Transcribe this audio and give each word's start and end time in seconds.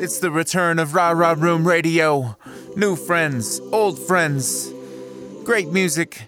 It's 0.00 0.20
the 0.20 0.30
return 0.30 0.78
of 0.78 0.94
Ra 0.94 1.10
Ra 1.10 1.34
Room 1.36 1.68
Radio. 1.68 2.34
New 2.76 2.96
friends, 2.96 3.60
old 3.72 3.98
friends, 3.98 4.72
great 5.44 5.68
music, 5.68 6.22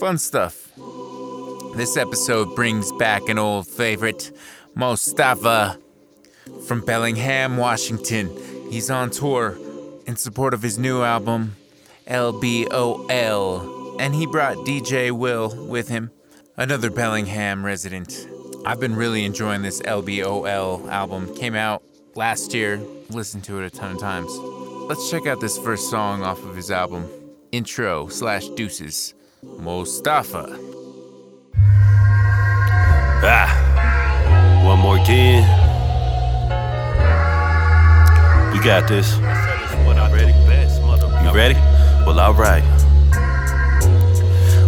fun 0.00 0.18
stuff. 0.18 0.72
This 1.76 1.96
episode 1.96 2.56
brings 2.56 2.90
back 2.90 3.28
an 3.28 3.38
old 3.38 3.68
favorite, 3.68 4.32
Mostafa 4.76 5.80
from 6.66 6.80
Bellingham, 6.80 7.56
Washington. 7.58 8.36
He's 8.72 8.90
on 8.90 9.10
tour 9.10 9.56
in 10.08 10.16
support 10.16 10.52
of 10.52 10.62
his 10.62 10.76
new 10.76 11.02
album, 11.02 11.54
LBOL, 12.08 14.00
and 14.00 14.16
he 14.16 14.26
brought 14.26 14.56
DJ 14.66 15.12
Will 15.12 15.54
with 15.68 15.88
him, 15.88 16.10
another 16.56 16.90
Bellingham 16.90 17.64
resident. 17.64 18.26
I've 18.64 18.80
been 18.80 18.96
really 18.96 19.24
enjoying 19.24 19.62
this 19.62 19.80
LBOL 19.82 20.90
album. 20.90 21.32
Came 21.36 21.54
out 21.54 21.84
last 22.16 22.54
year, 22.54 22.78
listened 23.10 23.44
to 23.44 23.60
it 23.60 23.66
a 23.66 23.70
ton 23.70 23.92
of 23.92 24.00
times. 24.00 24.30
Let's 24.88 25.10
check 25.10 25.26
out 25.26 25.40
this 25.40 25.58
first 25.58 25.90
song 25.90 26.22
off 26.22 26.42
of 26.44 26.56
his 26.56 26.70
album, 26.70 27.08
Intro 27.52 28.08
slash 28.08 28.48
Deuces, 28.48 29.14
Mostafa. 29.44 30.58
Ah, 33.28 34.62
one 34.64 34.78
more 34.78 34.98
again. 34.98 35.42
We 38.52 38.64
got 38.64 38.88
this. 38.88 39.16
You 41.26 41.32
ready? 41.32 41.54
Well, 42.06 42.20
alright. 42.20 42.62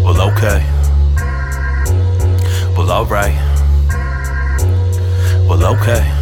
Well, 0.02 0.20
okay. 0.32 0.64
Well, 2.76 2.90
alright. 2.90 3.34
Well, 5.48 5.64
okay. 5.76 6.17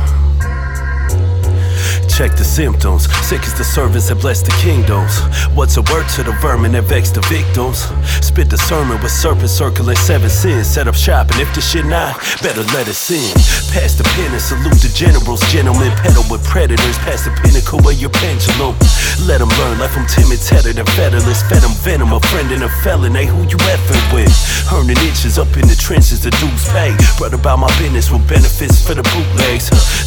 Check 2.16 2.32
the 2.32 2.48
symptoms. 2.48 3.12
Sick 3.28 3.44
as 3.44 3.52
the 3.52 3.62
servants 3.62 4.08
that 4.08 4.16
bless 4.24 4.40
the 4.40 4.48
kingdoms. 4.64 5.20
What's 5.52 5.76
a 5.76 5.84
word 5.92 6.08
to 6.16 6.24
the 6.24 6.32
vermin 6.40 6.72
that 6.72 6.88
vex 6.88 7.12
the 7.12 7.20
victims? 7.28 7.84
Spit 8.24 8.48
the 8.48 8.56
sermon 8.56 8.96
with 9.04 9.12
serpents 9.12 9.52
circling 9.52 10.00
seven 10.00 10.32
sins. 10.32 10.64
Set 10.64 10.88
up 10.88 10.96
shop, 10.96 11.28
and 11.36 11.44
if 11.44 11.52
the 11.52 11.60
shit 11.60 11.84
not, 11.84 12.16
better 12.40 12.64
let 12.72 12.88
us 12.88 13.12
in. 13.12 13.36
Pass 13.68 14.00
the 14.00 14.04
pen 14.16 14.32
and 14.32 14.40
salute 14.40 14.80
the 14.80 14.88
generals. 14.96 15.44
Gentlemen 15.52 15.92
pedal 16.00 16.24
with 16.32 16.40
predators. 16.48 16.96
Past 17.04 17.28
the 17.28 17.36
pinnacle 17.44 17.84
of 17.84 17.92
your 18.00 18.08
pendulum. 18.08 18.72
Let 19.28 19.44
them 19.44 19.52
learn, 19.60 19.76
left 19.76 19.92
them 19.92 20.08
timid, 20.08 20.40
tethered, 20.40 20.80
and 20.80 20.88
fetterless. 20.96 21.44
Fed 21.52 21.60
them 21.60 21.76
venom, 21.84 22.16
a 22.16 22.20
friend 22.32 22.48
and 22.48 22.64
a 22.64 22.72
felon. 22.80 23.12
Hey, 23.12 23.28
who 23.28 23.44
you 23.44 23.60
effing 23.68 24.00
with? 24.16 24.32
Earning 24.72 24.96
inches 25.04 25.36
up 25.36 25.52
in 25.52 25.68
the 25.68 25.76
trenches, 25.76 26.24
the 26.24 26.32
dues 26.40 26.64
pay. 26.72 26.96
Brought 27.20 27.36
about 27.36 27.60
my 27.60 27.68
business 27.76 28.08
with 28.08 28.24
benefits 28.24 28.80
for 28.80 28.96
the 28.96 29.04
bootlegs. 29.12 29.25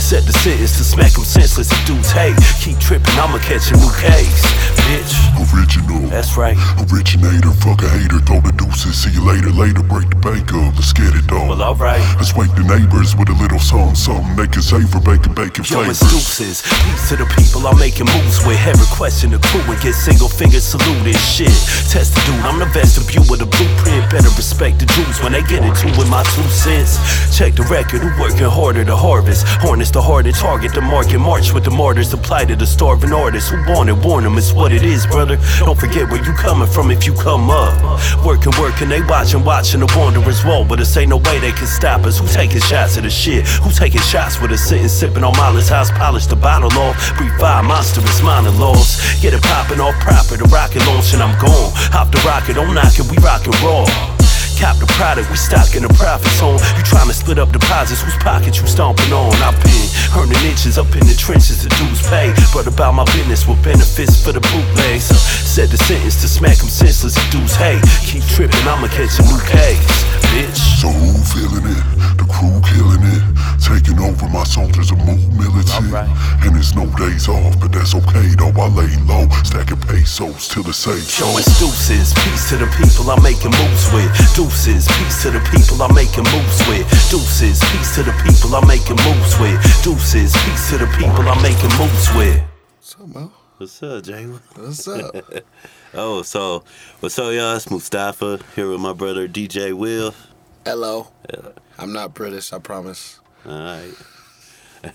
Set 0.09 0.25
the 0.25 0.33
sentence 0.33 0.75
to 0.79 0.83
smack 0.83 1.13
them 1.13 1.23
senseless. 1.23 1.69
The 1.69 1.77
dudes 1.85 2.09
hate. 2.09 2.33
Keep 2.65 2.81
tripping, 2.81 3.13
I'ma 3.13 3.37
catch 3.45 3.69
a 3.69 3.77
new 3.77 3.93
case. 3.93 4.41
Bitch. 4.89 5.13
Original. 5.53 6.01
That's 6.09 6.33
right. 6.33 6.57
Originator, 6.89 7.53
fuck 7.61 7.85
a 7.85 7.89
hater, 7.93 8.17
throw 8.25 8.41
the 8.41 8.49
deuces, 8.57 8.97
see 8.97 9.13
you 9.13 9.21
later, 9.21 9.53
later, 9.53 9.85
break 9.85 10.09
the 10.09 10.17
bank 10.17 10.49
up, 10.49 10.73
let's 10.73 10.97
get 10.97 11.13
it 11.13 11.29
dog. 11.29 11.53
Well, 11.53 11.61
alright. 11.61 12.01
Let's 12.17 12.33
wake 12.33 12.49
the 12.57 12.65
neighbors 12.65 13.13
with 13.13 13.29
a 13.29 13.37
little 13.37 13.61
something, 13.61 13.93
something 13.93 14.33
they 14.33 14.49
can 14.49 14.65
say 14.65 14.81
for 14.81 14.97
bacon, 14.97 15.37
bacon 15.37 15.61
Yo, 15.69 15.85
flavors. 15.85 16.01
it's 16.01 16.09
deuces. 16.09 16.65
Peace 16.65 17.13
to 17.13 17.21
the 17.21 17.29
people 17.37 17.69
I'm 17.69 17.77
making 17.77 18.09
moves 18.09 18.41
with. 18.49 18.57
Every 18.65 18.89
question 18.97 19.29
the 19.29 19.37
crew 19.53 19.61
and 19.69 19.77
get 19.77 19.93
single 19.93 20.25
finger 20.25 20.57
saluted. 20.57 21.21
Shit. 21.21 21.53
Test 21.93 22.17
the 22.17 22.21
dude, 22.25 22.41
I'm 22.49 22.57
the 22.57 22.65
vestibule 22.73 23.29
with 23.29 23.45
a 23.45 23.49
blueprint. 23.49 24.09
Better 24.09 24.33
respect 24.33 24.81
the 24.81 24.89
Jews 24.97 25.21
when 25.21 25.37
they 25.37 25.45
get 25.45 25.61
into 25.61 25.85
with 26.01 26.09
my 26.09 26.25
two 26.33 26.49
cents. 26.49 26.97
Check 27.29 27.53
the 27.53 27.63
record, 27.69 28.01
who 28.01 28.09
working 28.17 28.49
harder 28.49 28.81
to 28.81 28.97
harvest. 28.97 29.45
Harness 29.61 29.93
the 29.93 29.98
heart 30.01 30.25
and 30.25 30.35
target 30.35 30.73
the 30.73 30.81
market. 30.81 31.19
March 31.19 31.53
with 31.53 31.63
the 31.63 31.71
martyrs. 31.71 32.13
Apply 32.13 32.45
to 32.45 32.55
the 32.55 32.65
starving 32.65 33.13
artists. 33.13 33.49
Who 33.49 33.57
want 33.71 33.89
it, 33.89 33.97
warn 33.97 34.23
them, 34.23 34.37
it's 34.37 34.53
what 34.53 34.71
it 34.71 34.83
is, 34.83 35.07
brother. 35.07 35.37
Don't 35.59 35.79
forget 35.79 36.09
where 36.09 36.23
you 36.23 36.33
coming 36.33 36.67
from 36.67 36.91
if 36.91 37.05
you 37.05 37.13
come 37.13 37.49
up. 37.49 37.73
Working, 38.25 38.53
working, 38.59 38.89
they 38.89 39.01
watching, 39.01 39.43
watching 39.43 39.79
the 39.79 39.93
wanderers 39.97 40.45
wall. 40.45 40.65
But 40.65 40.79
this 40.79 40.95
ain't 40.97 41.09
no 41.09 41.17
way 41.17 41.39
they 41.39 41.51
can 41.51 41.67
stop 41.67 42.05
us. 42.05 42.19
Who 42.19 42.27
taking 42.27 42.61
shots 42.61 42.97
at 42.97 43.03
the 43.03 43.09
shit? 43.09 43.47
Who 43.63 43.71
taking 43.71 44.01
shots 44.01 44.39
with 44.39 44.51
us 44.51 44.61
sitting, 44.61 44.87
sipping 44.87 45.23
on 45.23 45.35
Molly's 45.37 45.69
house, 45.69 45.89
polish 45.91 46.27
the 46.27 46.35
bottle 46.35 46.71
off. 46.77 46.95
Fire, 47.39 47.63
monstrous 47.63 48.21
monologues. 48.21 48.99
Get 49.21 49.33
it 49.33 49.41
popping 49.41 49.79
off 49.79 49.95
proper, 50.01 50.35
the 50.35 50.43
rocket 50.45 50.85
launch 50.85 51.13
and 51.13 51.23
I'm 51.23 51.39
gone. 51.39 51.71
Hop 51.93 52.11
the 52.11 52.19
rocket, 52.27 52.55
don't 52.55 52.75
knock 52.75 52.99
it, 52.99 53.09
we 53.09 53.17
rockin' 53.17 53.53
raw. 53.63 54.18
Cop 54.59 54.75
the 54.75 54.91
product, 54.99 55.31
we 55.31 55.37
stocking 55.37 55.87
the 55.87 55.93
profits 55.95 56.41
on. 56.43 56.59
You 56.75 56.83
tryna 56.83 57.15
split 57.15 57.39
up 57.39 57.51
deposits, 57.55 58.01
whose 58.01 58.17
pockets 58.19 58.59
you 58.59 58.67
stomping 58.67 59.13
on? 59.13 59.31
I've 59.39 59.55
been 59.63 59.87
earning 60.19 60.43
inches 60.43 60.77
up 60.77 60.91
in 60.99 61.07
the 61.07 61.15
trenches, 61.15 61.63
the 61.63 61.69
dues 61.79 62.03
pay. 62.11 62.35
But 62.53 62.67
about 62.67 62.91
my 62.91 63.05
business 63.15 63.47
with 63.47 63.63
benefits 63.63 64.21
for 64.21 64.33
the 64.33 64.41
bootlegs. 64.51 65.11
Uh, 65.11 65.15
said 65.15 65.69
the 65.69 65.77
sentence 65.77 66.19
to 66.21 66.27
smack 66.27 66.57
them 66.57 66.67
senseless, 66.67 67.15
the 67.15 67.23
dudes 67.31 67.55
hey. 67.55 67.79
Keep 68.03 68.23
tripping, 68.35 68.67
I'ma 68.67 68.91
catch 68.91 69.15
a 69.19 69.23
new 69.23 69.39
case, 69.47 69.79
bitch. 70.35 70.59
So 70.83 70.91
feeling 71.31 71.63
it? 71.63 71.83
The 72.19 72.27
crew 72.27 72.59
killing 72.67 73.03
it. 73.15 73.28
Taking 73.59 73.99
over 73.99 74.27
my 74.29 74.43
soldiers 74.43 74.91
are 74.91 75.01
move 75.05 75.21
militant. 75.37 75.93
Alright. 75.93 76.09
And 76.45 76.55
it's 76.57 76.73
no 76.75 76.85
days 76.97 77.27
off, 77.27 77.59
but 77.59 77.71
that's 77.71 77.93
okay 77.93 78.27
though. 78.39 78.53
I 78.55 78.67
lay 78.69 78.89
low, 79.05 79.27
stacking 79.43 79.79
pesos 79.81 80.47
till 80.47 80.67
it's 80.67 80.77
safe. 80.77 81.19
Yo, 81.19 81.27
it's 81.37 81.59
deuces, 81.59 82.13
peace 82.13 82.49
to 82.49 82.57
the 82.57 82.67
people 82.79 83.11
I'm 83.11 83.21
making 83.21 83.51
moves 83.51 83.91
with. 83.93 84.09
Deuces, 84.35 84.87
peace 84.87 85.21
to 85.23 85.31
the 85.31 85.41
people 85.51 85.81
I'm 85.83 85.93
making 85.93 86.25
moves 86.31 86.59
with. 86.67 86.87
Deuces, 87.11 87.59
peace 87.71 87.95
to 87.95 88.03
the 88.03 88.13
people 88.23 88.55
I'm 88.55 88.67
making 88.67 88.97
moves 89.05 89.37
with. 89.39 89.59
Deuces, 89.83 90.33
peace 90.33 90.69
to 90.71 90.77
the 90.79 90.87
people 90.97 91.23
I'm 91.27 91.41
making 91.41 91.73
moves 91.77 92.07
with. 92.15 92.41
What's 92.79 92.95
up, 92.95 93.07
Mo? 93.07 93.31
What's 93.57 93.83
up, 93.83 94.03
Jalen? 94.03 94.39
What's 94.55 94.87
up? 94.87 95.43
Oh, 95.93 96.21
so 96.21 96.63
what's 97.01 97.19
up, 97.19 97.33
y'all? 97.33 97.55
It's 97.55 97.65
Mostafa 97.65 98.41
here 98.55 98.69
with 98.71 98.79
my 98.79 98.93
brother 98.93 99.27
DJ 99.27 99.73
Will. 99.73 100.13
Hello. 100.65 101.07
I'm 101.77 101.93
not 101.93 102.13
British, 102.13 102.51
I 102.53 102.59
promise. 102.59 103.19
All 103.45 103.51
right. 103.51 103.93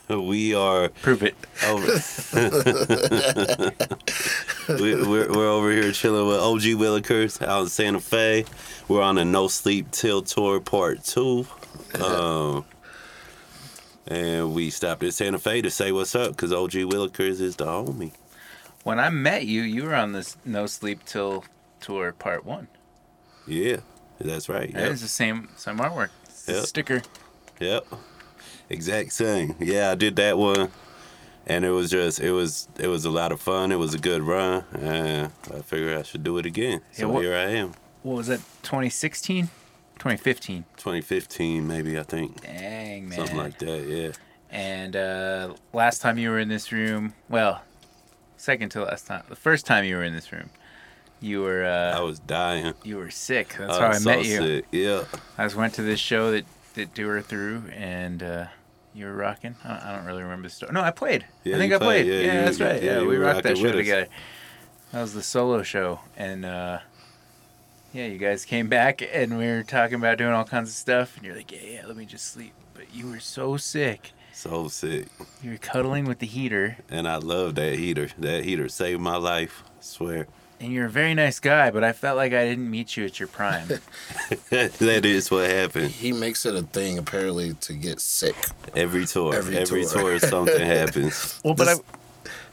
We 0.08 0.54
are 0.54 0.88
Prove 0.88 1.22
it. 1.22 1.34
over. 1.66 1.86
we, 4.82 4.94
we're, 5.06 5.30
we're 5.30 5.50
over 5.50 5.70
here 5.70 5.92
chilling 5.92 6.26
with 6.26 6.38
OG 6.38 6.62
Willikers 6.80 7.46
out 7.46 7.64
in 7.64 7.68
Santa 7.68 8.00
Fe. 8.00 8.46
We're 8.88 9.02
on 9.02 9.18
a 9.18 9.26
No 9.26 9.46
Sleep 9.46 9.90
Till 9.90 10.22
Tour 10.22 10.60
Part 10.60 11.04
2. 11.04 11.46
Um, 12.02 12.64
and 14.06 14.54
we 14.54 14.70
stopped 14.70 15.02
at 15.02 15.12
Santa 15.12 15.38
Fe 15.38 15.60
to 15.60 15.70
say 15.70 15.92
what's 15.92 16.14
up 16.14 16.30
because 16.30 16.50
OG 16.50 16.70
Willikers 16.72 17.42
is 17.42 17.56
the 17.56 17.66
homie. 17.66 18.12
When 18.84 18.98
I 18.98 19.10
met 19.10 19.44
you, 19.46 19.60
you 19.62 19.84
were 19.84 19.94
on 19.94 20.12
this 20.12 20.38
No 20.46 20.64
Sleep 20.66 21.04
Till 21.04 21.44
tour 21.80 22.12
part 22.12 22.46
one. 22.46 22.68
Yeah, 23.46 23.78
that's 24.18 24.48
right. 24.48 24.70
Yep. 24.70 24.90
was 24.90 25.02
the 25.02 25.08
same 25.08 25.50
same 25.56 25.76
artwork. 25.78 26.08
Yep. 26.46 26.64
Sticker. 26.64 27.02
Yep. 27.60 27.86
Exact 28.70 29.12
same. 29.12 29.54
Yeah, 29.60 29.90
I 29.90 29.94
did 29.94 30.16
that 30.16 30.38
one. 30.38 30.70
And 31.46 31.64
it 31.66 31.70
was 31.70 31.90
just 31.90 32.20
it 32.20 32.32
was 32.32 32.68
it 32.78 32.86
was 32.86 33.04
a 33.04 33.10
lot 33.10 33.30
of 33.32 33.40
fun. 33.40 33.70
It 33.72 33.76
was 33.76 33.92
a 33.94 33.98
good 33.98 34.22
run. 34.22 34.64
And 34.72 35.30
I 35.54 35.60
figured 35.60 35.96
I 35.96 36.02
should 36.02 36.22
do 36.24 36.38
it 36.38 36.46
again. 36.46 36.80
So 36.92 37.06
Yeah, 37.06 37.12
what- 37.12 37.22
here 37.22 37.34
I 37.36 37.50
am. 37.50 37.74
What 38.02 38.16
was 38.16 38.26
that? 38.28 38.40
2016, 38.62 39.46
2015. 39.98 40.64
2015 40.76 41.66
maybe 41.66 41.98
I 41.98 42.02
think. 42.02 42.40
Dang 42.42 43.08
man. 43.08 43.16
Something 43.18 43.36
like 43.36 43.58
that, 43.58 43.84
yeah. 43.86 44.12
And 44.50 44.94
uh, 44.96 45.54
last 45.72 46.00
time 46.02 46.16
you 46.18 46.30
were 46.30 46.38
in 46.38 46.48
this 46.48 46.70
room, 46.72 47.14
well, 47.28 47.62
second 48.36 48.70
to 48.70 48.82
last 48.84 49.06
time, 49.06 49.22
the 49.28 49.36
first 49.36 49.66
time 49.66 49.84
you 49.84 49.96
were 49.96 50.04
in 50.04 50.14
this 50.14 50.32
room, 50.32 50.50
you 51.20 51.40
were 51.42 51.64
Uh, 51.64 51.98
I 51.98 52.00
was 52.02 52.18
dying. 52.20 52.74
you 52.84 52.96
were 52.98 53.10
sick. 53.10 53.54
That's 53.58 53.76
I 53.76 53.80
how 53.80 53.88
I 53.88 53.98
so 53.98 54.08
met 54.10 54.24
you. 54.24 54.36
sick. 54.36 54.64
Yeah. 54.70 55.04
I 55.38 55.44
just 55.44 55.56
went 55.56 55.74
to 55.74 55.82
this 55.82 55.98
show 56.00 56.30
that 56.32 56.44
that 56.74 56.96
you 56.98 57.06
were 57.06 57.22
through, 57.22 57.64
and 57.74 58.22
uh, 58.22 58.46
you 58.94 59.06
were 59.06 59.14
rocking. 59.14 59.56
I 59.64 59.68
don't, 59.68 59.82
I 59.82 59.96
don't 59.96 60.04
really 60.06 60.22
remember 60.22 60.48
the 60.48 60.54
story. 60.54 60.72
No, 60.72 60.80
I 60.80 60.90
played. 60.90 61.26
Yeah, 61.44 61.56
I 61.56 61.58
think 61.58 61.72
I 61.72 61.78
played. 61.78 62.06
played. 62.06 62.06
Yeah, 62.06 62.20
Yeah, 62.32 62.38
you- 62.40 62.44
that's 62.44 62.60
right. 62.60 62.82
yeah, 62.82 63.00
Yeah, 63.00 63.06
we 63.06 63.16
rocked 63.16 63.42
that 63.44 63.58
show 63.58 63.68
us. 63.68 63.74
together. 63.76 64.06
That 64.92 65.00
was 65.02 65.14
the 65.14 65.22
solo 65.22 65.62
show, 65.62 66.00
and 66.16 66.44
uh, 66.44 66.78
yeah, 67.92 68.06
you 68.06 68.18
guys 68.18 68.44
came 68.44 68.68
back, 68.68 69.02
and 69.12 69.38
we 69.38 69.46
were 69.46 69.62
talking 69.62 69.96
about 69.96 70.18
doing 70.18 70.32
all 70.32 70.44
kinds 70.44 70.68
of 70.68 70.74
stuff, 70.76 71.16
and 71.16 71.24
you're 71.26 71.34
like, 71.36 71.50
yeah, 71.50 71.58
yeah, 71.64 71.86
let 71.86 71.96
me 71.96 72.04
just 72.06 72.26
sleep. 72.32 72.52
But 72.74 72.94
you 72.94 73.08
were 73.08 73.20
so 73.20 73.56
sick. 73.56 74.12
So 74.32 74.66
sick. 74.68 75.06
You 75.42 75.52
were 75.52 75.58
cuddling 75.58 76.06
with 76.06 76.18
the 76.18 76.26
heater, 76.26 76.78
And 76.90 77.06
I 77.06 77.16
love 77.16 77.54
that 77.54 77.74
heater. 77.78 78.08
That 78.18 78.44
heater 78.44 78.68
saved 78.68 79.00
my 79.00 79.16
life. 79.16 79.62
I 79.66 79.70
swear. 79.80 80.26
And 80.64 80.72
you're 80.72 80.86
a 80.86 80.90
very 80.90 81.14
nice 81.14 81.40
guy, 81.40 81.70
but 81.70 81.84
I 81.84 81.92
felt 81.92 82.16
like 82.16 82.32
I 82.32 82.44
didn't 82.46 82.70
meet 82.70 82.96
you 82.96 83.04
at 83.04 83.20
your 83.20 83.28
prime. 83.28 83.68
that 84.50 85.02
is 85.04 85.30
what 85.30 85.50
happened. 85.50 85.90
He 85.90 86.12
makes 86.12 86.46
it 86.46 86.54
a 86.54 86.62
thing 86.62 86.98
apparently 86.98 87.52
to 87.54 87.74
get 87.74 88.00
sick. 88.00 88.34
Every 88.74 89.04
tour. 89.06 89.34
Every, 89.34 89.58
Every 89.58 89.84
tour. 89.84 90.18
tour. 90.18 90.18
something 90.18 90.64
happens. 90.66 91.40
well, 91.44 91.54
but 91.54 91.64
This- 91.66 91.78
I. 91.78 91.82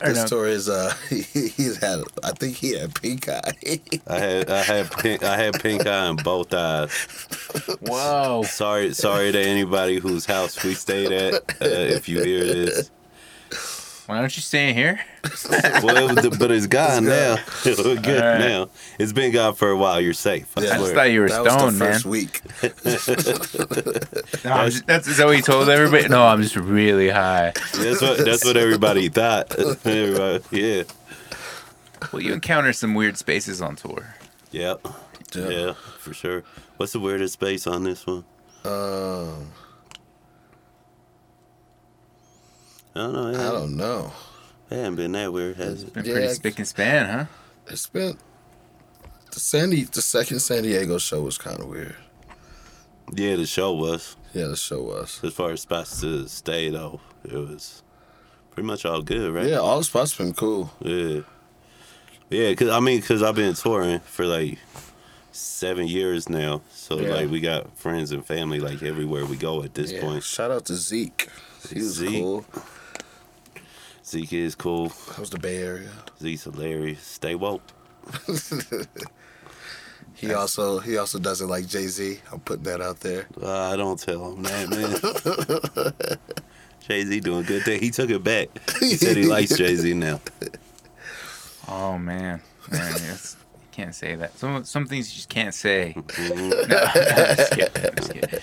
I 0.03 0.09
This 0.09 0.17
know. 0.17 0.27
tour 0.27 0.47
is 0.47 0.67
uh 0.67 0.93
he, 1.09 1.21
he's 1.21 1.77
had 1.77 1.99
I 2.23 2.31
think 2.31 2.57
he 2.57 2.77
had 2.77 2.93
pink 2.95 3.29
eye. 3.29 3.53
I 4.07 4.19
had 4.19 4.49
I 4.49 4.63
had 4.63 4.91
pink 4.91 5.23
I 5.23 5.37
had 5.37 5.61
pink 5.61 5.85
eye 5.85 6.09
in 6.09 6.15
both 6.17 6.51
eyes. 6.53 6.91
Whoa. 7.81 8.43
Sorry 8.43 8.93
sorry 8.93 9.31
to 9.31 9.39
anybody 9.39 9.99
whose 9.99 10.25
house 10.25 10.61
we 10.63 10.73
stayed 10.73 11.11
at. 11.11 11.33
Uh, 11.61 11.65
if 11.97 12.09
you 12.09 12.21
hear 12.21 12.43
this. 12.45 12.91
Why 14.07 14.19
don't 14.19 14.35
you 14.35 14.41
stay 14.41 14.73
here? 14.73 14.99
well, 15.83 16.09
it 16.09 16.25
was 16.25 16.37
but 16.37 16.51
it's 16.51 16.67
gone 16.67 17.05
now. 17.05 17.37
Good 17.63 17.79
All 17.79 17.95
right. 17.95 18.39
now. 18.39 18.69
It's 18.99 19.13
been 19.13 19.31
gone 19.31 19.53
for 19.55 19.69
a 19.69 19.77
while. 19.77 20.01
You're 20.01 20.13
safe. 20.13 20.51
I 20.57 20.61
Yeah. 20.61 20.73
I 20.73 20.77
just 20.79 20.93
thought 20.93 21.03
you 21.11 21.21
were 21.21 21.29
that 21.29 21.45
stoned, 21.45 21.75
the 21.75 21.79
man. 21.79 21.93
first 21.93 22.05
week. 22.05 22.41
No, 24.43 24.51
I'm 24.51 24.69
just- 24.71 24.87
that's 24.87 25.07
is 25.07 25.17
that 25.17 25.27
what 25.27 25.37
you 25.37 25.43
told 25.43 25.69
everybody? 25.69 26.07
No, 26.09 26.25
I'm 26.25 26.41
just 26.41 26.55
really 26.55 27.09
high. 27.09 27.53
That's 27.75 28.01
what 28.01 28.17
that's 28.25 28.43
what 28.43 28.57
everybody 28.57 29.07
thought. 29.09 29.57
Everybody, 29.85 30.43
yeah. 30.51 30.83
Well, 32.11 32.21
you 32.21 32.33
encounter 32.33 32.73
some 32.73 32.93
weird 32.95 33.17
spaces 33.17 33.61
on 33.61 33.75
tour. 33.75 34.15
Yep. 34.51 34.87
Yeah. 35.35 35.49
Yeah, 35.49 35.73
for 35.99 36.13
sure. 36.13 36.43
What's 36.77 36.93
the 36.93 36.99
weirdest 36.99 37.33
space 37.33 37.67
on 37.67 37.83
this 37.83 38.05
one? 38.07 38.25
Um, 38.65 39.51
I 42.95 42.99
don't 42.99 43.13
know. 43.13 43.27
It 43.29 43.35
I 43.37 43.51
don't 43.51 43.77
know. 43.77 44.11
it 44.69 44.75
hasn't 44.75 44.95
been 44.97 45.11
that 45.13 45.31
weird, 45.31 45.57
has 45.57 45.83
it? 45.83 45.93
Been 45.93 46.03
pretty 46.03 46.27
I- 46.27 46.33
spick 46.33 46.57
and 46.59 46.67
span, 46.67 47.05
huh? 47.09 47.25
It's 47.67 47.87
been 47.87 48.17
the 49.31 49.39
Sandy. 49.39 49.83
The 49.83 50.01
second 50.01 50.39
San 50.39 50.63
Diego 50.63 50.97
show 50.97 51.21
was 51.21 51.37
kind 51.37 51.59
of 51.59 51.67
weird. 51.67 51.95
Yeah, 53.13 53.35
the 53.37 53.45
show 53.45 53.73
was. 53.73 54.15
Yeah, 54.33 54.47
the 54.47 54.55
show 54.57 54.81
was. 54.81 55.19
As 55.23 55.33
far 55.33 55.51
as 55.51 55.61
spots 55.61 56.01
to 56.01 56.27
stay, 56.27 56.69
though, 56.69 56.99
it 57.23 57.33
was 57.33 57.83
pretty 58.51 58.67
much 58.67 58.85
all 58.85 59.01
good, 59.01 59.33
right? 59.33 59.47
Yeah, 59.47 59.57
all 59.57 59.77
the 59.79 59.83
spots 59.83 60.15
been 60.15 60.33
cool. 60.33 60.71
Yeah. 60.81 61.21
Yeah, 62.29 62.53
cause 62.55 62.69
I 62.69 62.79
mean, 62.79 63.01
cause 63.01 63.21
I've 63.23 63.35
been 63.35 63.53
touring 63.55 63.99
for 63.99 64.25
like 64.25 64.57
seven 65.33 65.87
years 65.87 66.29
now, 66.29 66.61
so 66.73 66.99
Yeah. 66.99 67.13
like 67.15 67.29
we 67.29 67.41
got 67.41 67.77
friends 67.77 68.11
and 68.11 68.25
family 68.25 68.59
like 68.61 68.81
everywhere 68.83 69.25
we 69.25 69.35
go 69.37 69.63
at 69.63 69.73
this 69.73 69.91
Yeah. 69.91 70.01
point. 70.01 70.23
Shout 70.23 70.51
out 70.51 70.65
to 70.65 70.75
Zeke. 70.75 71.27
He 71.69 71.79
was 71.79 71.95
Zeke. 71.95 72.21
cool. 72.21 72.45
Zeke 74.05 74.33
is 74.33 74.55
cool. 74.55 74.89
That 75.09 75.19
was 75.19 75.29
the 75.29 75.39
Bay 75.39 75.57
Area. 75.57 75.91
Zeke's 76.19 76.43
hilarious. 76.43 77.01
Stay 77.01 77.35
woke. 77.35 77.61
He 80.21 80.33
also 80.35 80.79
he 80.79 80.97
also 80.97 81.17
doesn't 81.17 81.47
like 81.47 81.65
Jay 81.65 81.87
Z. 81.87 82.19
I'm 82.31 82.41
putting 82.41 82.63
that 82.65 82.79
out 82.79 82.99
there. 82.99 83.25
Uh, 83.41 83.71
I 83.71 83.75
don't 83.75 83.99
tell 83.99 84.33
him 84.33 84.43
that, 84.43 84.69
man. 84.69 86.19
Jay 86.87 87.03
Z 87.03 87.19
doing 87.21 87.43
good 87.43 87.63
thing. 87.63 87.81
He 87.81 87.89
took 87.89 88.11
it 88.11 88.23
back. 88.23 88.49
He 88.79 88.97
said 88.97 89.17
he 89.17 89.23
likes 89.27 89.57
Jay 89.57 89.75
Z 89.75 89.93
now. 89.95 90.21
Oh 91.67 91.97
man, 91.97 92.39
man, 92.71 92.93
it's, 93.09 93.35
you 93.35 93.40
can't 93.71 93.95
say 93.95 94.15
that. 94.15 94.37
Some 94.37 94.63
some 94.63 94.85
things 94.85 95.09
you 95.11 95.15
just 95.15 95.29
can't 95.29 95.53
say. 95.53 95.95
No, 96.17 96.77
I'm 96.77 97.35
just 97.35 97.51
kidding, 97.51 97.85
I'm 97.85 97.95
just 97.95 98.13
kidding. 98.13 98.39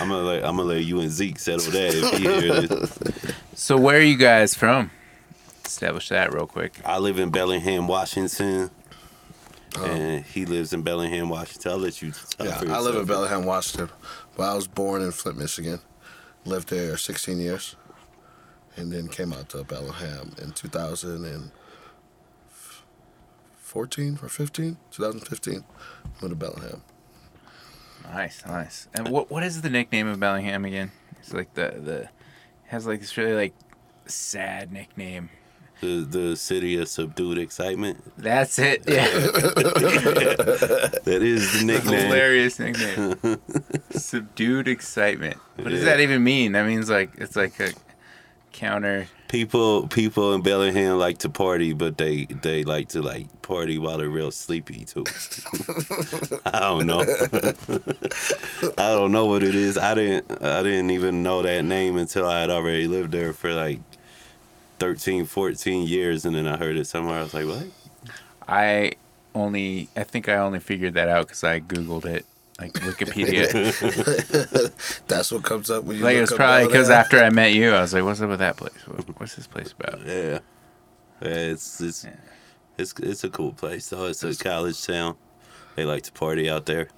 I'm 0.00 0.08
gonna 0.08 0.22
let 0.22 0.44
I'm 0.44 0.56
gonna 0.56 0.68
let 0.68 0.84
you 0.84 1.00
and 1.00 1.10
Zeke 1.10 1.38
settle 1.38 1.70
that 1.72 1.94
if 1.94 2.18
he 2.18 2.24
hear 2.24 2.60
this. 2.62 2.98
So 3.54 3.76
where 3.76 3.98
are 3.98 4.02
you 4.02 4.16
guys 4.16 4.54
from? 4.54 4.90
Establish 5.64 6.08
that 6.08 6.32
real 6.32 6.46
quick. 6.46 6.80
I 6.84 6.98
live 6.98 7.18
in 7.18 7.30
Bellingham, 7.30 7.86
Washington, 7.86 8.70
oh. 9.76 9.84
and 9.84 10.24
he 10.24 10.46
lives 10.46 10.72
in 10.72 10.82
Bellingham, 10.82 11.28
Washington. 11.28 11.70
I'll 11.70 11.78
let 11.78 12.02
you. 12.02 12.12
Tell 12.12 12.46
Yeah, 12.46 12.58
for 12.58 12.70
I 12.70 12.80
live 12.80 12.96
in. 12.96 13.04
Bellingham, 13.04 13.44
Washington. 13.44 13.90
But 14.36 14.50
I 14.50 14.54
was 14.54 14.66
born 14.66 15.02
in 15.02 15.12
Flint, 15.12 15.38
Michigan. 15.38 15.80
Lived 16.44 16.70
there 16.70 16.96
16 16.96 17.38
years. 17.38 17.76
And 18.76 18.90
then 18.90 19.06
came 19.08 19.32
out 19.34 19.50
to 19.50 19.62
Bellingham 19.64 20.32
in 20.40 20.52
2014 23.72 24.18
or 24.22 24.28
15? 24.28 24.76
2015. 24.90 25.64
Moved 26.20 26.30
to 26.32 26.34
Bellingham. 26.36 26.82
Nice, 28.04 28.44
nice. 28.46 28.88
And 28.94 29.08
what 29.08 29.30
what 29.30 29.42
is 29.42 29.62
the 29.62 29.70
nickname 29.70 30.06
of 30.08 30.20
Bellingham 30.20 30.64
again? 30.64 30.90
It's 31.18 31.32
like 31.32 31.54
the 31.54 31.68
the 31.82 32.08
has 32.66 32.86
like 32.86 33.00
this 33.00 33.16
really 33.16 33.32
like 33.34 33.54
sad 34.06 34.72
nickname. 34.72 35.30
The 35.80 36.00
the 36.08 36.36
city 36.36 36.76
of 36.78 36.88
subdued 36.88 37.38
excitement. 37.38 38.02
That's 38.18 38.58
it. 38.58 38.82
Yeah, 38.88 39.06
That 41.04 41.20
is 41.22 41.60
the 41.60 41.64
nickname. 41.64 42.06
hilarious 42.06 42.58
nickname. 42.58 43.16
Subdued 43.90 44.68
excitement. 44.68 45.38
What 45.56 45.68
does 45.70 45.80
Yeah. 45.80 45.86
that 45.90 46.00
even 46.00 46.22
mean? 46.22 46.52
That 46.52 46.66
means 46.66 46.90
like 46.90 47.12
it's 47.16 47.36
like 47.36 47.58
a 47.60 47.70
counter. 48.52 49.06
People 49.32 49.88
people 49.88 50.34
in 50.34 50.42
Bellingham 50.42 50.98
like 50.98 51.16
to 51.18 51.30
party, 51.30 51.72
but 51.72 51.96
they 51.96 52.26
they 52.26 52.64
like 52.64 52.90
to 52.90 53.00
like 53.00 53.40
party 53.40 53.78
while 53.78 53.96
they're 53.96 54.10
real 54.10 54.30
sleepy 54.30 54.84
too. 54.84 55.04
I 56.44 56.60
don't 56.60 56.86
know. 56.86 57.00
I 58.76 58.88
don't 58.92 59.10
know 59.10 59.24
what 59.24 59.42
it 59.42 59.54
is. 59.54 59.78
I 59.78 59.94
didn't 59.94 60.42
I 60.42 60.62
didn't 60.62 60.90
even 60.90 61.22
know 61.22 61.40
that 61.40 61.64
name 61.64 61.96
until 61.96 62.26
I 62.28 62.42
had 62.42 62.50
already 62.50 62.86
lived 62.86 63.12
there 63.12 63.32
for 63.32 63.54
like 63.54 63.80
13, 64.80 65.24
14 65.24 65.88
years 65.88 66.26
and 66.26 66.36
then 66.36 66.46
I 66.46 66.58
heard 66.58 66.76
it 66.76 66.86
somewhere. 66.86 67.20
I 67.20 67.22
was 67.22 67.32
like, 67.32 67.46
"What?" 67.46 67.68
I 68.46 68.92
only 69.34 69.88
I 69.96 70.04
think 70.04 70.28
I 70.28 70.36
only 70.36 70.60
figured 70.60 70.92
that 70.92 71.08
out 71.08 71.28
because 71.28 71.42
I 71.42 71.58
googled 71.58 72.04
it 72.04 72.26
like 72.62 72.72
Wikipedia. 72.74 73.52
That's 75.08 75.30
what 75.32 75.42
comes 75.42 75.70
up 75.70 75.84
when 75.84 75.96
you 75.98 76.04
like 76.04 76.14
it 76.16 76.20
look 76.20 76.30
was 76.30 76.32
up 76.32 76.36
probably 76.38 76.66
because 76.66 76.90
after 76.90 77.18
I 77.22 77.30
met 77.30 77.52
you, 77.52 77.70
I 77.72 77.80
was 77.80 77.92
like, 77.94 78.04
"What's 78.04 78.20
up 78.20 78.30
with 78.30 78.38
that 78.40 78.56
place? 78.56 78.72
What, 78.86 79.20
what's 79.20 79.34
this 79.36 79.46
place 79.46 79.72
about?" 79.78 80.00
Yeah. 80.06 80.38
Yeah, 81.20 81.28
it's 81.28 81.80
it's 81.80 82.04
Yeah. 82.04 82.16
it's 82.78 82.92
it's 82.98 83.24
a 83.24 83.30
cool 83.30 83.52
place. 83.52 83.88
though. 83.90 84.06
it's 84.06 84.22
a 84.24 84.34
college 84.36 84.84
town. 84.84 85.16
They 85.76 85.84
like 85.84 86.02
to 86.04 86.12
party 86.12 86.48
out 86.50 86.66
there. 86.66 86.88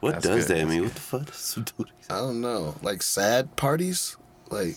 What 0.00 0.14
That's 0.14 0.26
does 0.26 0.46
good, 0.46 0.56
that 0.58 0.66
mean? 0.68 0.84
What 0.84 0.94
the 0.94 1.00
fuck 1.00 1.26
does 1.26 1.36
subdued 1.36 1.90
I 2.08 2.16
don't 2.18 2.40
know. 2.40 2.74
Like 2.82 3.02
sad 3.02 3.54
parties? 3.56 4.16
Like, 4.48 4.76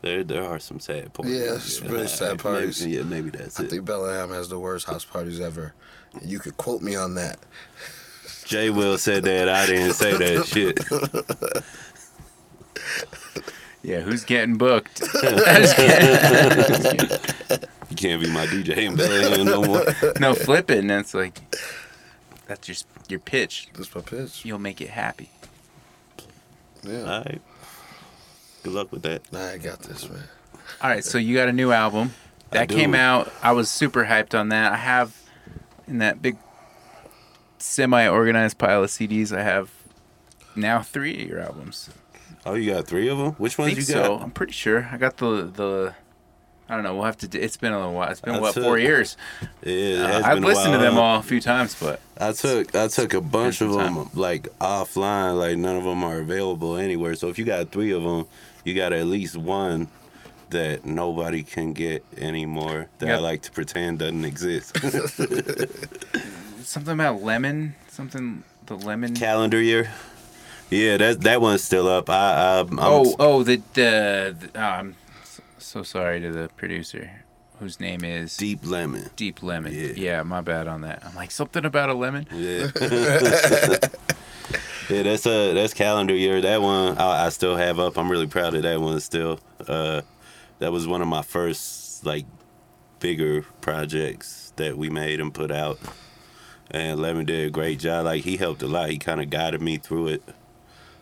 There, 0.00 0.24
there 0.24 0.42
are 0.44 0.58
some 0.58 0.80
sad 0.80 1.12
parties. 1.12 1.38
Yeah, 1.38 1.58
some 1.58 1.88
really 1.88 2.08
sad 2.08 2.28
maybe- 2.30 2.42
parties. 2.42 2.86
yeah, 2.86 3.02
maybe 3.02 3.30
that's 3.30 3.60
I 3.60 3.64
it. 3.64 3.70
think 3.70 3.84
Bellingham 3.84 4.30
has 4.30 4.48
the 4.48 4.58
worst 4.58 4.86
house 4.86 5.04
parties 5.04 5.38
ever. 5.40 5.74
You 6.22 6.38
could 6.38 6.56
quote 6.56 6.82
me 6.82 6.96
on 6.96 7.14
that. 7.14 7.38
Jay 8.44 8.70
Will 8.70 8.98
said 8.98 9.24
that. 9.24 9.48
I 9.48 9.66
didn't 9.66 9.94
say 9.94 10.16
that 10.16 10.46
shit. 10.46 10.78
Yeah, 13.84 14.00
who's 14.00 14.24
getting 14.24 14.56
booked? 14.56 15.02
I 15.22 15.60
was 15.60 15.74
kidding. 15.74 17.20
You 17.90 17.96
can't 17.96 18.22
be 18.22 18.30
my 18.30 18.46
DJ 18.46 18.78
in 18.78 18.96
Bellingham 18.96 19.44
no 19.44 19.62
more. 19.62 19.84
no, 20.18 20.34
flip 20.34 20.70
it, 20.70 20.78
and 20.78 20.90
it's 20.90 21.12
like 21.12 21.38
that's 22.46 22.66
your 22.66 22.76
your 23.08 23.20
pitch. 23.20 23.68
That's 23.74 23.94
my 23.94 24.00
pitch. 24.00 24.44
You'll 24.44 24.58
make 24.58 24.80
it 24.80 24.88
happy. 24.88 25.28
Yeah. 26.82 27.00
All 27.00 27.24
right. 27.24 27.42
Good 28.62 28.72
luck 28.72 28.90
with 28.90 29.02
that. 29.02 29.22
I 29.34 29.58
got 29.58 29.80
this, 29.80 30.08
man. 30.08 30.24
All 30.80 30.88
right, 30.88 31.04
so 31.04 31.18
you 31.18 31.36
got 31.36 31.48
a 31.48 31.52
new 31.52 31.70
album 31.70 32.14
that 32.50 32.70
came 32.70 32.94
out. 32.94 33.30
I 33.42 33.52
was 33.52 33.70
super 33.70 34.06
hyped 34.06 34.38
on 34.38 34.48
that. 34.48 34.72
I 34.72 34.76
have 34.76 35.14
in 35.86 35.98
that 35.98 36.20
big 36.22 36.36
semi-organized 37.58 38.58
pile 38.58 38.84
of 38.84 38.90
CDs. 38.90 39.36
I 39.36 39.42
have 39.42 39.70
now 40.56 40.82
three 40.82 41.22
of 41.22 41.28
your 41.28 41.40
albums. 41.40 41.90
Oh, 42.46 42.54
you 42.54 42.72
got 42.72 42.86
three 42.86 43.08
of 43.08 43.18
them? 43.18 43.32
Which 43.32 43.56
ones 43.58 43.74
you 43.76 43.82
so. 43.82 44.16
got? 44.18 44.22
I'm 44.22 44.30
pretty 44.30 44.52
sure. 44.52 44.88
I 44.92 44.96
got 44.98 45.16
the 45.16 45.44
the. 45.44 45.94
I 46.68 46.74
don't 46.74 46.82
know. 46.84 46.94
We'll 46.94 47.04
have 47.04 47.18
to. 47.18 47.28
Do, 47.28 47.38
it's 47.38 47.56
been 47.58 47.72
a 47.72 47.76
little 47.78 47.92
while. 47.92 48.10
It's 48.10 48.20
been 48.20 48.34
I 48.36 48.40
what 48.40 48.54
took- 48.54 48.64
four 48.64 48.78
years. 48.78 49.16
Yeah, 49.62 50.20
Uh, 50.22 50.22
I've 50.26 50.38
listened 50.44 50.72
to 50.74 50.78
them 50.78 50.98
all 50.98 51.18
a 51.18 51.22
few 51.22 51.40
times, 51.40 51.74
but 51.78 52.00
I 52.18 52.32
took 52.32 52.74
I 52.74 52.88
took 52.88 53.14
a 53.14 53.20
bunch 53.20 53.60
of 53.62 53.72
them 53.72 53.94
time. 53.94 54.08
like 54.14 54.48
offline. 54.58 55.38
Like 55.38 55.56
none 55.56 55.76
of 55.76 55.84
them 55.84 56.04
are 56.04 56.18
available 56.18 56.76
anywhere. 56.76 57.14
So 57.14 57.28
if 57.28 57.38
you 57.38 57.44
got 57.46 57.70
three 57.70 57.92
of 57.92 58.02
them, 58.02 58.26
you 58.64 58.74
got 58.74 58.92
at 58.92 59.06
least 59.06 59.36
one 59.38 59.88
that 60.54 60.84
nobody 60.84 61.42
can 61.42 61.72
get 61.72 62.04
anymore. 62.16 62.88
That 62.98 63.10
I 63.10 63.18
like 63.18 63.42
to 63.42 63.52
pretend 63.52 63.98
doesn't 63.98 64.24
exist. 64.24 64.76
something 66.62 66.94
about 66.94 67.22
lemon. 67.22 67.74
Something 67.88 68.42
the 68.66 68.76
lemon. 68.76 69.14
Calendar 69.14 69.60
year. 69.60 69.92
Yeah, 70.70 70.96
that 70.96 71.20
that 71.22 71.40
one's 71.40 71.62
still 71.62 71.88
up. 71.88 72.08
I, 72.08 72.14
I 72.14 72.60
I'm, 72.60 72.78
oh, 72.78 73.14
oh, 73.18 73.42
the, 73.42 73.56
the, 73.74 74.36
the 74.38 74.50
oh, 74.54 74.60
I'm 74.60 74.96
so, 75.24 75.42
so 75.58 75.82
sorry 75.82 76.20
to 76.20 76.32
the 76.32 76.48
producer, 76.56 77.10
whose 77.58 77.78
name 77.78 78.04
is 78.04 78.36
deep 78.36 78.60
lemon. 78.64 79.10
Deep 79.16 79.42
Lemon. 79.42 79.72
Yeah. 79.72 79.92
Yeah. 79.94 80.22
my 80.22 80.40
bad 80.40 80.66
on 80.66 80.80
that. 80.82 81.04
I'm 81.04 81.14
like 81.14 81.30
something 81.30 81.64
about 81.64 81.90
a 81.90 81.94
lemon. 81.94 82.26
Yeah. 82.32 82.70
yeah, 84.88 85.02
that's 85.02 85.26
uh 85.26 85.52
that's 85.52 85.74
calendar 85.74 86.14
year. 86.14 86.40
That 86.40 86.62
one 86.62 86.96
I, 86.98 87.26
I 87.26 87.28
still 87.28 87.56
have 87.56 87.78
up. 87.78 87.98
I'm 87.98 88.10
really 88.10 88.26
proud 88.26 88.54
of 88.54 88.62
that 88.62 88.80
one 88.80 89.00
still. 89.00 89.38
Uh, 89.68 90.00
that 90.58 90.72
was 90.72 90.86
one 90.86 91.02
of 91.02 91.08
my 91.08 91.22
first 91.22 92.04
like 92.04 92.26
bigger 93.00 93.42
projects 93.60 94.52
that 94.56 94.76
we 94.76 94.90
made 94.90 95.20
and 95.20 95.32
put 95.32 95.50
out. 95.50 95.78
And 96.70 96.98
Lemon 97.00 97.26
did 97.26 97.46
a 97.46 97.50
great 97.50 97.78
job. 97.78 98.06
Like 98.06 98.24
he 98.24 98.36
helped 98.36 98.62
a 98.62 98.66
lot. 98.66 98.90
He 98.90 98.98
kind 98.98 99.20
of 99.20 99.30
guided 99.30 99.60
me 99.60 99.76
through 99.76 100.08
it 100.08 100.22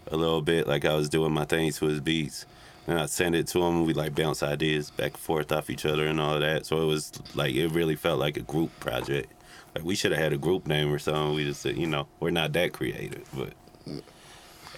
a 0.08 0.16
little 0.16 0.42
bit. 0.42 0.66
Like 0.66 0.84
I 0.84 0.94
was 0.94 1.08
doing 1.08 1.32
my 1.32 1.44
things 1.44 1.78
to 1.78 1.86
his 1.86 2.00
beats. 2.00 2.46
And 2.86 2.98
I 2.98 3.06
send 3.06 3.36
it 3.36 3.46
to 3.48 3.62
him 3.62 3.76
and 3.76 3.86
we 3.86 3.94
like 3.94 4.14
bounce 4.14 4.42
ideas 4.42 4.90
back 4.90 5.12
and 5.12 5.18
forth 5.18 5.52
off 5.52 5.70
each 5.70 5.86
other 5.86 6.06
and 6.06 6.20
all 6.20 6.40
that. 6.40 6.66
So 6.66 6.82
it 6.82 6.86
was 6.86 7.12
like 7.34 7.54
it 7.54 7.68
really 7.68 7.94
felt 7.94 8.18
like 8.18 8.36
a 8.36 8.40
group 8.40 8.78
project. 8.80 9.32
Like 9.74 9.84
we 9.84 9.94
should 9.94 10.10
have 10.10 10.20
had 10.20 10.32
a 10.32 10.38
group 10.38 10.66
name 10.66 10.92
or 10.92 10.98
something. 10.98 11.34
We 11.34 11.44
just 11.44 11.62
said, 11.62 11.76
you 11.76 11.86
know, 11.86 12.08
we're 12.18 12.30
not 12.30 12.52
that 12.54 12.72
creative, 12.72 13.28
but 13.32 13.52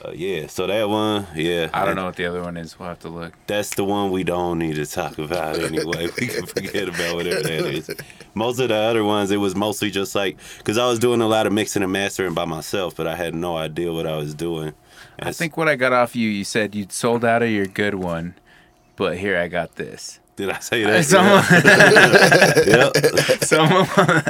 Uh, 0.04 0.10
yeah, 0.12 0.46
so 0.48 0.66
that 0.66 0.88
one, 0.88 1.26
yeah. 1.34 1.70
I 1.72 1.84
don't 1.86 1.96
know 1.96 2.04
what 2.04 2.16
the 2.16 2.26
other 2.26 2.42
one 2.42 2.56
is. 2.56 2.78
We'll 2.78 2.88
have 2.88 2.98
to 3.00 3.08
look. 3.08 3.32
That's 3.46 3.74
the 3.74 3.84
one 3.84 4.10
we 4.10 4.22
don't 4.24 4.58
need 4.58 4.74
to 4.74 4.84
talk 4.86 5.18
about 5.18 5.58
anyway. 5.58 6.08
we 6.20 6.26
can 6.26 6.44
forget 6.46 6.88
about 6.88 7.14
whatever 7.16 7.42
that 7.42 7.50
is. 7.66 7.90
Most 8.34 8.58
of 8.60 8.68
the 8.68 8.74
other 8.74 9.02
ones, 9.04 9.30
it 9.30 9.38
was 9.38 9.54
mostly 9.54 9.90
just 9.90 10.14
like, 10.14 10.36
because 10.58 10.76
I 10.76 10.86
was 10.86 10.98
doing 10.98 11.20
a 11.22 11.26
lot 11.28 11.46
of 11.46 11.52
mixing 11.52 11.82
and 11.82 11.92
mastering 11.92 12.34
by 12.34 12.44
myself, 12.44 12.94
but 12.96 13.06
I 13.06 13.14
had 13.16 13.34
no 13.34 13.56
idea 13.56 13.92
what 13.92 14.06
I 14.06 14.16
was 14.16 14.34
doing. 14.34 14.74
And 15.18 15.28
I 15.28 15.32
think 15.32 15.56
what 15.56 15.68
I 15.68 15.76
got 15.76 15.92
off 15.92 16.14
you, 16.14 16.28
you 16.28 16.44
said 16.44 16.74
you'd 16.74 16.92
sold 16.92 17.24
out 17.24 17.42
of 17.42 17.48
your 17.50 17.66
good 17.66 17.94
one, 17.94 18.34
but 18.96 19.16
here 19.16 19.38
I 19.38 19.48
got 19.48 19.76
this. 19.76 20.20
Did 20.36 20.50
I 20.50 20.58
say 20.58 20.82
that? 20.82 21.04
Someone, 21.06 21.44
Yep. 22.66 23.44
someone, 23.44 24.22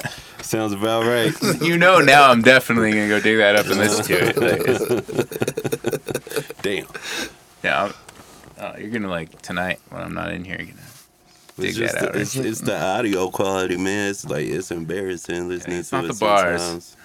Sounds 0.42 0.74
about 0.74 1.04
right. 1.06 1.32
you 1.62 1.78
know 1.78 2.00
now 2.00 2.30
I'm 2.30 2.42
definitely 2.42 2.90
gonna 2.92 3.08
go 3.08 3.18
dig 3.20 3.38
that 3.38 3.56
up 3.56 3.64
and 3.66 3.78
listen 3.78 4.04
to 4.04 4.14
it. 4.20 5.53
Damn. 6.62 6.86
yeah, 7.62 7.92
oh, 8.60 8.76
you're 8.78 8.90
gonna 8.90 9.08
like 9.10 9.40
tonight 9.42 9.80
when 9.90 10.02
I'm 10.02 10.14
not 10.14 10.30
in 10.32 10.44
here. 10.44 10.56
You're 10.58 10.66
gonna 10.68 10.78
dig 11.58 11.68
It's, 11.70 11.78
just 11.78 11.94
that 11.94 12.04
out. 12.04 12.12
the, 12.14 12.20
it's, 12.20 12.36
it's 12.36 12.60
the 12.60 12.80
audio 12.82 13.30
quality, 13.30 13.76
man. 13.76 14.10
It's 14.10 14.24
like 14.24 14.46
it's 14.46 14.70
embarrassing 14.70 15.48
listening 15.48 15.78
it's 15.78 15.90
to 15.90 15.96
not 15.96 16.04
it 16.04 16.08
the 16.08 16.14
bars. 16.14 16.62
sometimes. 16.62 16.96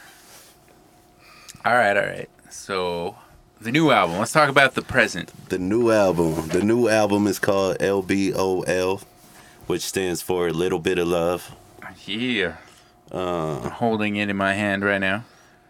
all 1.65 1.73
right, 1.73 1.97
all 1.97 2.03
right. 2.03 2.29
So 2.49 3.15
the 3.61 3.71
new 3.71 3.91
album. 3.91 4.17
Let's 4.19 4.31
talk 4.31 4.49
about 4.49 4.75
the 4.75 4.81
present. 4.81 5.31
The 5.49 5.59
new 5.59 5.91
album. 5.91 6.47
The 6.49 6.61
new 6.63 6.87
album 6.87 7.27
is 7.27 7.39
called 7.39 7.77
LBOL, 7.79 9.03
which 9.67 9.81
stands 9.81 10.21
for 10.21 10.47
a 10.47 10.53
Little 10.53 10.79
Bit 10.79 10.97
of 10.99 11.07
Love. 11.07 11.55
Yeah, 12.05 12.55
Uh, 13.11 13.59
I'm 13.61 13.71
holding 13.71 14.15
it 14.15 14.29
in 14.29 14.37
my 14.37 14.53
hand 14.53 14.83
right 14.83 14.99
now. 14.99 15.25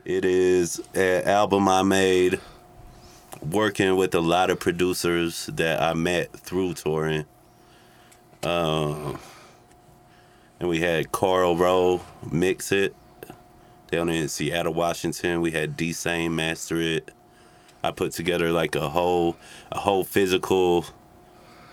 It 0.06 0.24
is 0.26 0.82
an 0.94 1.28
album 1.28 1.68
I 1.68 1.82
made 1.84 2.40
working 3.42 3.96
with 3.96 4.14
a 4.16 4.20
lot 4.20 4.50
of 4.50 4.60
producers 4.60 5.48
that 5.54 5.82
I 5.82 5.94
met 5.94 6.32
through 6.34 6.74
touring. 6.76 7.26
Um, 8.44 9.20
and 10.60 10.70
we 10.70 10.80
had 10.80 11.12
Carl 11.12 11.56
Rowe 11.56 12.02
mix 12.32 12.72
it 12.72 12.96
down 13.92 14.10
in 14.10 14.28
Seattle, 14.28 14.74
Washington. 14.74 15.42
We 15.42 15.52
had 15.52 15.76
D 15.76 15.94
Sane 15.94 16.36
master 16.36 16.80
it. 16.80 17.12
I 17.84 17.92
put 17.92 18.12
together 18.12 18.52
like 18.52 18.76
a 18.76 18.90
whole 18.90 19.38
a 19.72 19.80
whole 19.80 20.04
physical 20.04 20.86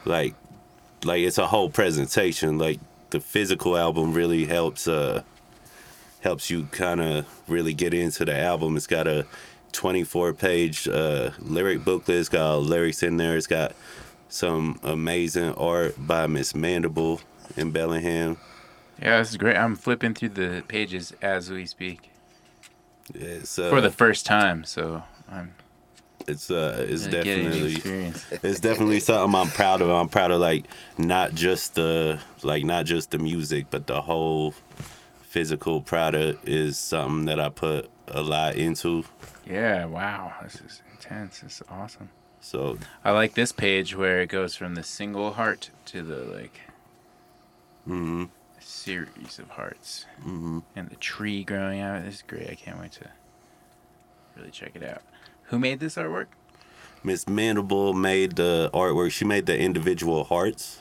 like 0.04 0.35
like 1.04 1.20
it's 1.20 1.38
a 1.38 1.46
whole 1.46 1.68
presentation. 1.68 2.58
Like 2.58 2.80
the 3.11 3.20
physical 3.20 3.76
album 3.76 4.12
really 4.12 4.44
helps 4.44 4.87
uh 4.87 5.23
helps 6.20 6.50
you 6.50 6.64
kind 6.73 7.00
of 7.00 7.26
really 7.49 7.75
get 7.75 7.92
into 7.92 8.25
the 8.25 8.37
album. 8.37 8.76
It's 8.76 8.87
got 8.87 9.06
a 9.06 9.26
24 9.76 10.33
page 10.33 10.88
uh, 10.88 11.30
lyric 11.38 11.85
booklet. 11.85 12.18
It's 12.18 12.28
got 12.28 12.56
lyrics 12.62 13.02
in 13.02 13.18
there. 13.18 13.37
It's 13.37 13.47
got 13.47 13.75
some 14.28 14.80
amazing 14.83 15.52
art 15.54 15.95
by 15.99 16.26
Miss 16.26 16.54
Mandible 16.54 17.21
in 17.56 17.71
Bellingham. 17.71 18.38
Yeah, 19.00 19.18
this 19.18 19.30
is 19.30 19.37
great. 19.37 19.56
I'm 19.56 19.76
flipping 19.76 20.14
through 20.14 20.30
the 20.30 20.64
pages 20.66 21.12
as 21.21 21.50
we 21.50 21.66
speak 21.66 22.11
It's 23.14 23.59
uh, 23.59 23.68
for 23.68 23.83
the 23.83 23.90
first 23.90 24.25
time, 24.25 24.64
so 24.64 25.02
I'm 25.30 25.54
it's 26.26 26.50
uh 26.50 26.87
it's 26.88 27.06
really 27.06 27.23
getting 27.23 27.45
the 27.45 27.50
definitely 27.50 27.75
experience. 27.75 28.26
it's 28.42 28.61
definitely 28.61 29.00
something 29.00 29.38
I'm 29.38 29.49
proud 29.49 29.83
of. 29.83 29.90
I'm 29.90 30.09
proud 30.09 30.30
of 30.30 30.40
like 30.40 30.64
not 30.99 31.35
just 31.35 31.75
the 31.75 32.18
like 32.42 32.64
not 32.64 32.87
just 32.87 33.11
the 33.11 33.18
music, 33.18 33.66
but 33.71 33.87
the 33.87 34.00
whole 34.00 34.54
physical 35.23 35.83
product 35.83 36.49
is 36.49 36.78
something 36.78 37.26
that 37.26 37.38
I 37.38 37.50
put 37.50 37.90
a 38.08 38.22
lot 38.22 38.56
into. 38.56 39.04
Yeah, 39.46 39.84
wow, 39.86 40.34
this 40.42 40.56
is 40.56 40.82
intense. 40.92 41.40
This 41.40 41.60
is 41.60 41.62
awesome. 41.70 42.08
So 42.40 42.78
I 43.04 43.10
like 43.12 43.34
this 43.34 43.52
page 43.52 43.96
where 43.96 44.20
it 44.20 44.28
goes 44.28 44.54
from 44.54 44.75
the 44.75 44.82
single 44.82 45.32
heart 45.32 45.70
to 45.86 46.02
the 46.02 46.16
like 46.32 46.60
mhm. 47.88 48.28
series 48.60 49.38
of 49.38 49.50
hearts 49.50 50.06
Mhm. 50.25 50.62
and 50.75 50.88
the 50.88 50.96
tree 50.96 51.44
growing 51.44 51.80
out. 51.80 52.04
This 52.04 52.16
is 52.16 52.22
great. 52.22 52.48
I 52.50 52.54
can't 52.54 52.78
wait 52.80 52.92
to 52.92 53.08
really 54.36 54.50
check 54.50 54.72
it 54.75 54.84
out. 54.84 55.02
Who 55.44 55.58
made 55.58 55.80
this 55.80 55.96
artwork? 55.96 56.26
Miss 57.02 57.28
Mandible 57.28 57.92
made 57.92 58.36
the 58.36 58.70
artwork. 58.75 59.12
She 59.12 59.25
made 59.25 59.46
the 59.46 59.58
individual 59.58 60.25
hearts. 60.25 60.80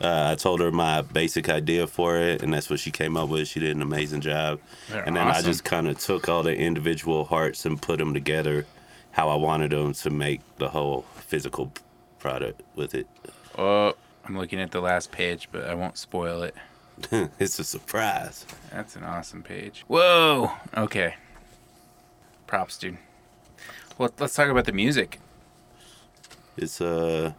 Uh, 0.00 0.30
I 0.32 0.34
told 0.34 0.60
her 0.60 0.70
my 0.70 1.02
basic 1.02 1.48
idea 1.48 1.86
for 1.86 2.18
it, 2.18 2.42
and 2.42 2.52
that's 2.52 2.68
what 2.68 2.80
she 2.80 2.90
came 2.90 3.16
up 3.16 3.28
with. 3.28 3.48
She 3.48 3.60
did 3.60 3.74
an 3.74 3.82
amazing 3.82 4.20
job. 4.20 4.60
They're 4.90 5.02
and 5.02 5.16
then 5.16 5.26
I 5.26 5.40
just 5.40 5.64
kind 5.64 5.88
of 5.88 5.98
took 5.98 6.28
all 6.28 6.42
the 6.42 6.54
individual 6.54 7.24
hearts 7.24 7.64
and 7.64 7.80
put 7.80 7.98
them 7.98 8.12
together 8.12 8.66
how 9.12 9.30
I 9.30 9.36
wanted 9.36 9.70
them 9.70 9.94
to 9.94 10.10
make 10.10 10.42
the 10.58 10.68
whole 10.68 11.06
physical 11.14 11.72
product 12.18 12.62
with 12.74 12.94
it. 12.94 13.06
Oh, 13.56 13.94
I'm 14.26 14.36
looking 14.36 14.60
at 14.60 14.72
the 14.72 14.80
last 14.80 15.10
page, 15.10 15.48
but 15.50 15.64
I 15.64 15.74
won't 15.74 15.96
spoil 15.96 16.42
it. 16.42 16.54
it's 17.38 17.58
a 17.58 17.64
surprise. 17.64 18.44
That's 18.70 18.96
an 18.96 19.04
awesome 19.04 19.42
page. 19.42 19.84
Whoa. 19.88 20.50
Okay. 20.76 21.14
Props, 22.46 22.76
dude. 22.76 22.98
Well, 23.96 24.10
let's 24.18 24.34
talk 24.34 24.48
about 24.48 24.66
the 24.66 24.72
music. 24.72 25.18
It's 26.56 26.80
uh, 26.80 27.32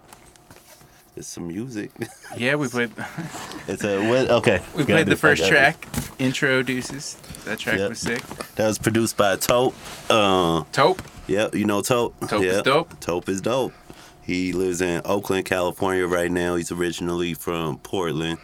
it's 1.18 1.28
some 1.28 1.48
music. 1.48 1.92
Yeah, 2.38 2.56
we 2.56 2.68
played. 2.68 2.92
it's 3.68 3.84
a 3.84 4.08
what? 4.10 4.30
Okay, 4.30 4.62
We 4.76 4.84
played 4.84 5.08
the 5.08 5.16
first 5.16 5.42
I 5.44 5.46
got 5.46 5.48
it. 5.48 5.52
track, 5.82 5.88
intro 6.20 6.62
deuces. 6.62 7.16
That 7.46 7.58
track 7.58 7.80
Yep. 7.80 7.90
was 7.90 8.00
sick. 8.00 8.22
That 8.56 8.68
was 8.68 8.78
produced 8.78 9.16
by 9.18 9.38
Tope. 9.38 9.74
Uh, 10.10 10.64
Tope. 10.72 11.02
Yep, 11.28 11.56
you 11.56 11.66
know 11.66 11.82
Tope. 11.82 12.16
Tope 12.28 12.44
is 12.44 12.62
dope. 12.62 13.00
Tope 13.00 13.30
is 13.30 13.42
dope. 13.42 13.74
He 14.22 14.52
lives 14.52 14.82
in 14.82 15.02
Oakland, 15.06 15.46
California 15.46 16.06
right 16.06 16.30
now. 16.30 16.56
He's 16.58 16.72
originally 16.72 17.34
from 17.34 17.78
Portland. 17.80 18.40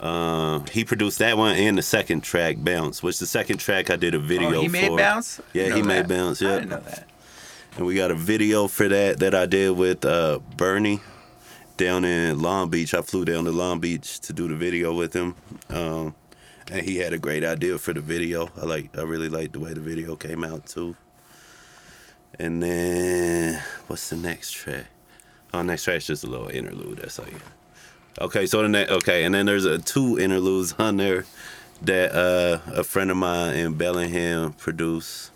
Uh, 0.00 0.60
he 0.72 0.84
produced 0.84 1.18
that 1.20 1.36
one 1.38 1.56
and 1.56 1.78
the 1.78 1.82
second 1.82 2.22
track, 2.22 2.56
Bounce, 2.58 3.02
which 3.02 3.18
the 3.18 3.26
second 3.26 3.58
track 3.58 3.88
I 3.90 3.96
did 3.96 4.14
a 4.14 4.18
video 4.18 4.54
oh, 4.56 4.60
he 4.60 4.68
made 4.68 4.88
for. 4.88 4.96
bounce. 4.96 5.40
Yeah, 5.52 5.64
he 5.74 5.80
know 5.80 5.88
made 5.88 5.96
that. 6.04 6.08
bounce. 6.08 6.42
I 6.42 6.54
didn't 6.56 6.68
know 6.70 6.80
that. 6.80 7.08
and 7.76 7.86
we 7.86 7.94
got 7.94 8.10
a 8.10 8.14
video 8.14 8.68
for 8.68 8.88
that 8.88 9.20
that 9.20 9.34
I 9.34 9.46
did 9.46 9.76
with 9.76 10.04
uh, 10.04 10.40
Bernie 10.56 11.00
down 11.78 12.04
in 12.04 12.42
Long 12.42 12.68
Beach. 12.68 12.92
I 12.92 13.00
flew 13.00 13.24
down 13.24 13.44
to 13.44 13.52
Long 13.52 13.80
Beach 13.80 14.20
to 14.20 14.32
do 14.34 14.48
the 14.48 14.56
video 14.56 14.92
with 14.92 15.14
him, 15.14 15.34
um, 15.70 16.14
and 16.70 16.84
he 16.84 16.96
had 16.98 17.14
a 17.14 17.18
great 17.18 17.44
idea 17.44 17.78
for 17.78 17.94
the 17.94 18.00
video. 18.00 18.50
I 18.60 18.66
like, 18.66 18.98
I 18.98 19.02
really 19.02 19.30
liked 19.30 19.54
the 19.54 19.60
way 19.60 19.72
the 19.72 19.80
video 19.80 20.16
came 20.16 20.44
out 20.44 20.66
too. 20.66 20.96
And 22.38 22.62
then 22.62 23.62
what's 23.86 24.10
the 24.10 24.16
next 24.16 24.52
track? 24.52 24.86
Oh, 25.54 25.62
next 25.62 25.84
track's 25.84 26.06
just 26.06 26.24
a 26.24 26.26
little 26.26 26.48
interlude. 26.48 26.98
That's 26.98 27.18
all 27.18 27.26
you. 27.26 27.40
Okay, 28.20 28.46
so 28.46 28.60
the 28.62 28.68
next 28.68 28.90
okay, 28.90 29.24
and 29.24 29.34
then 29.34 29.46
there's 29.46 29.64
a 29.64 29.78
two 29.78 30.18
interludes 30.18 30.74
on 30.78 30.96
there 30.96 31.24
that 31.82 32.12
uh, 32.12 32.58
a 32.72 32.82
friend 32.82 33.10
of 33.10 33.16
mine 33.16 33.56
in 33.56 33.74
Bellingham 33.74 34.52
produced. 34.52 35.30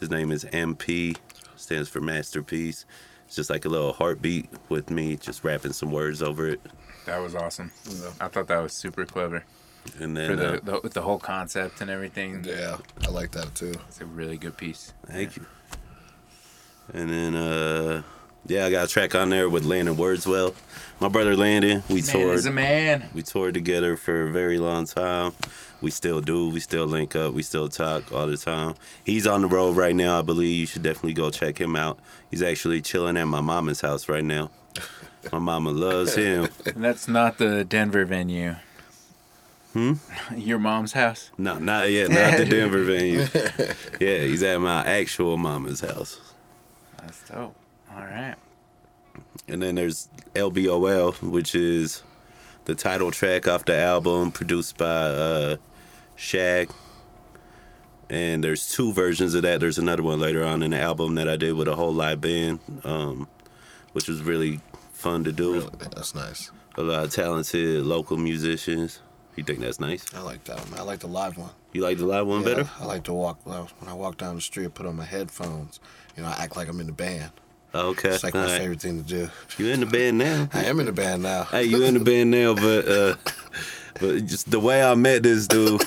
His 0.00 0.10
name 0.10 0.32
is 0.32 0.44
MP, 0.44 1.16
stands 1.56 1.88
for 1.88 2.00
masterpiece. 2.00 2.84
It's 3.28 3.36
just 3.36 3.50
like 3.50 3.66
a 3.66 3.68
little 3.68 3.92
heartbeat 3.92 4.48
with 4.70 4.88
me, 4.88 5.16
just 5.16 5.44
rapping 5.44 5.74
some 5.74 5.92
words 5.92 6.22
over 6.22 6.48
it, 6.48 6.62
That 7.04 7.18
was 7.18 7.34
awesome. 7.34 7.70
I 8.18 8.28
thought 8.28 8.48
that 8.48 8.62
was 8.62 8.72
super 8.72 9.04
clever 9.04 9.44
and 10.00 10.16
for 10.16 10.36
then 10.36 10.36
the, 10.36 10.54
uh, 10.54 10.60
the 10.62 10.80
with 10.82 10.94
the 10.94 11.02
whole 11.02 11.18
concept 11.18 11.82
and 11.82 11.90
everything. 11.90 12.42
Yeah, 12.42 12.78
I 13.06 13.10
like 13.10 13.32
that 13.32 13.54
too. 13.54 13.74
It's 13.88 14.00
a 14.00 14.06
really 14.06 14.38
good 14.38 14.56
piece. 14.56 14.94
thank 15.06 15.36
you. 15.36 15.44
And 16.94 17.10
then 17.10 17.34
uh, 17.34 18.02
yeah, 18.46 18.64
I 18.64 18.70
got 18.70 18.86
a 18.86 18.88
track 18.88 19.14
on 19.14 19.28
there 19.28 19.48
with 19.50 19.64
Landon 19.64 19.98
Wordswell, 19.98 20.54
my 21.00 21.08
brother 21.08 21.36
Landon. 21.36 21.82
We 21.88 21.96
Man 21.96 22.02
toured. 22.04 22.34
is 22.36 22.46
a 22.46 22.50
man. 22.50 23.10
We 23.12 23.22
toured 23.22 23.52
together 23.54 23.96
for 23.96 24.28
a 24.28 24.32
very 24.32 24.58
long 24.58 24.86
time. 24.86 25.32
We 25.80 25.90
still 25.90 26.20
do. 26.20 26.48
We 26.50 26.60
still 26.60 26.86
link 26.86 27.14
up. 27.14 27.34
We 27.34 27.42
still 27.42 27.68
talk 27.68 28.12
all 28.12 28.26
the 28.26 28.36
time. 28.36 28.74
He's 29.04 29.26
on 29.26 29.42
the 29.42 29.46
road 29.48 29.76
right 29.76 29.94
now, 29.94 30.18
I 30.18 30.22
believe. 30.22 30.58
You 30.58 30.66
should 30.66 30.82
definitely 30.82 31.14
go 31.14 31.30
check 31.30 31.60
him 31.60 31.76
out. 31.76 31.98
He's 32.30 32.42
actually 32.42 32.80
chilling 32.82 33.16
at 33.16 33.24
my 33.24 33.40
mama's 33.40 33.80
house 33.80 34.08
right 34.08 34.24
now. 34.24 34.50
My 35.32 35.38
mama 35.38 35.70
loves 35.70 36.14
him. 36.14 36.48
And 36.66 36.84
that's 36.84 37.06
not 37.08 37.38
the 37.38 37.64
Denver 37.64 38.04
venue. 38.04 38.56
Hmm? 39.72 39.94
Your 40.34 40.58
mom's 40.58 40.92
house. 40.92 41.30
No, 41.38 41.58
not 41.58 41.90
yet. 41.90 42.08
Not 42.10 42.38
the 42.38 42.44
Denver 42.50 42.82
venue. 42.84 43.26
Yeah, 44.00 44.18
he's 44.26 44.42
at 44.42 44.60
my 44.60 44.84
actual 44.84 45.36
mama's 45.36 45.80
house. 45.80 46.20
That's 47.00 47.28
dope. 47.28 47.54
All 47.94 48.00
right. 48.00 48.34
And 49.46 49.62
then 49.62 49.74
there's 49.76 50.08
LBOL, 50.34 51.22
which 51.22 51.54
is 51.54 52.02
the 52.68 52.74
title 52.74 53.10
track 53.10 53.48
off 53.48 53.64
the 53.64 53.74
album 53.74 54.30
produced 54.30 54.76
by 54.76 54.84
uh, 54.84 55.56
Shag. 56.16 56.70
And 58.10 58.44
there's 58.44 58.68
two 58.70 58.92
versions 58.92 59.32
of 59.32 59.40
that. 59.42 59.60
There's 59.60 59.78
another 59.78 60.02
one 60.02 60.20
later 60.20 60.44
on 60.44 60.62
in 60.62 60.72
the 60.72 60.78
album 60.78 61.14
that 61.14 61.30
I 61.30 61.36
did 61.36 61.54
with 61.54 61.66
a 61.66 61.74
whole 61.74 61.94
live 61.94 62.20
band, 62.20 62.60
um, 62.84 63.26
which 63.92 64.06
was 64.06 64.20
really 64.22 64.60
fun 64.92 65.24
to 65.24 65.32
do. 65.32 65.54
Really, 65.54 65.70
that's 65.78 66.14
nice. 66.14 66.50
A 66.76 66.82
lot 66.82 67.04
of 67.04 67.10
talented 67.10 67.84
local 67.86 68.18
musicians. 68.18 69.00
You 69.34 69.44
think 69.44 69.60
that's 69.60 69.80
nice? 69.80 70.04
I 70.14 70.20
like 70.20 70.44
that 70.44 70.58
one. 70.68 70.78
I 70.78 70.82
like 70.82 70.98
the 70.98 71.06
live 71.06 71.38
one. 71.38 71.50
You 71.72 71.80
like 71.80 71.96
the 71.96 72.06
live 72.06 72.26
one 72.26 72.42
Yeah, 72.42 72.48
better? 72.54 72.70
I 72.80 72.84
like 72.84 73.04
to 73.04 73.14
walk 73.14 73.38
when 73.44 73.56
I, 73.56 73.60
when 73.60 73.88
I 73.88 73.94
walk 73.94 74.18
down 74.18 74.34
the 74.34 74.40
street. 74.42 74.66
I 74.66 74.68
put 74.68 74.84
on 74.84 74.96
my 74.96 75.04
headphones. 75.04 75.80
You 76.16 76.22
know, 76.22 76.28
I 76.28 76.42
act 76.44 76.56
like 76.56 76.68
I'm 76.68 76.80
in 76.80 76.86
the 76.86 76.92
band. 76.92 77.30
Okay. 77.74 78.08
It's 78.10 78.24
like 78.24 78.34
my 78.34 78.40
alright. 78.44 78.60
favorite 78.60 78.80
thing 78.80 79.04
to 79.04 79.08
do. 79.08 79.30
You 79.58 79.70
in 79.72 79.80
the 79.80 79.86
band 79.86 80.18
now? 80.18 80.48
I 80.52 80.64
am 80.64 80.80
in 80.80 80.86
the 80.86 80.92
band 80.92 81.22
now. 81.22 81.44
Hey, 81.44 81.64
you 81.64 81.82
in 81.84 81.94
the 81.94 82.00
band 82.00 82.30
now, 82.30 82.54
but 82.54 82.88
uh, 82.88 83.14
but 84.00 84.26
just 84.26 84.50
the 84.50 84.58
way 84.58 84.82
I 84.82 84.94
met 84.94 85.22
this 85.22 85.46
dude, 85.46 85.82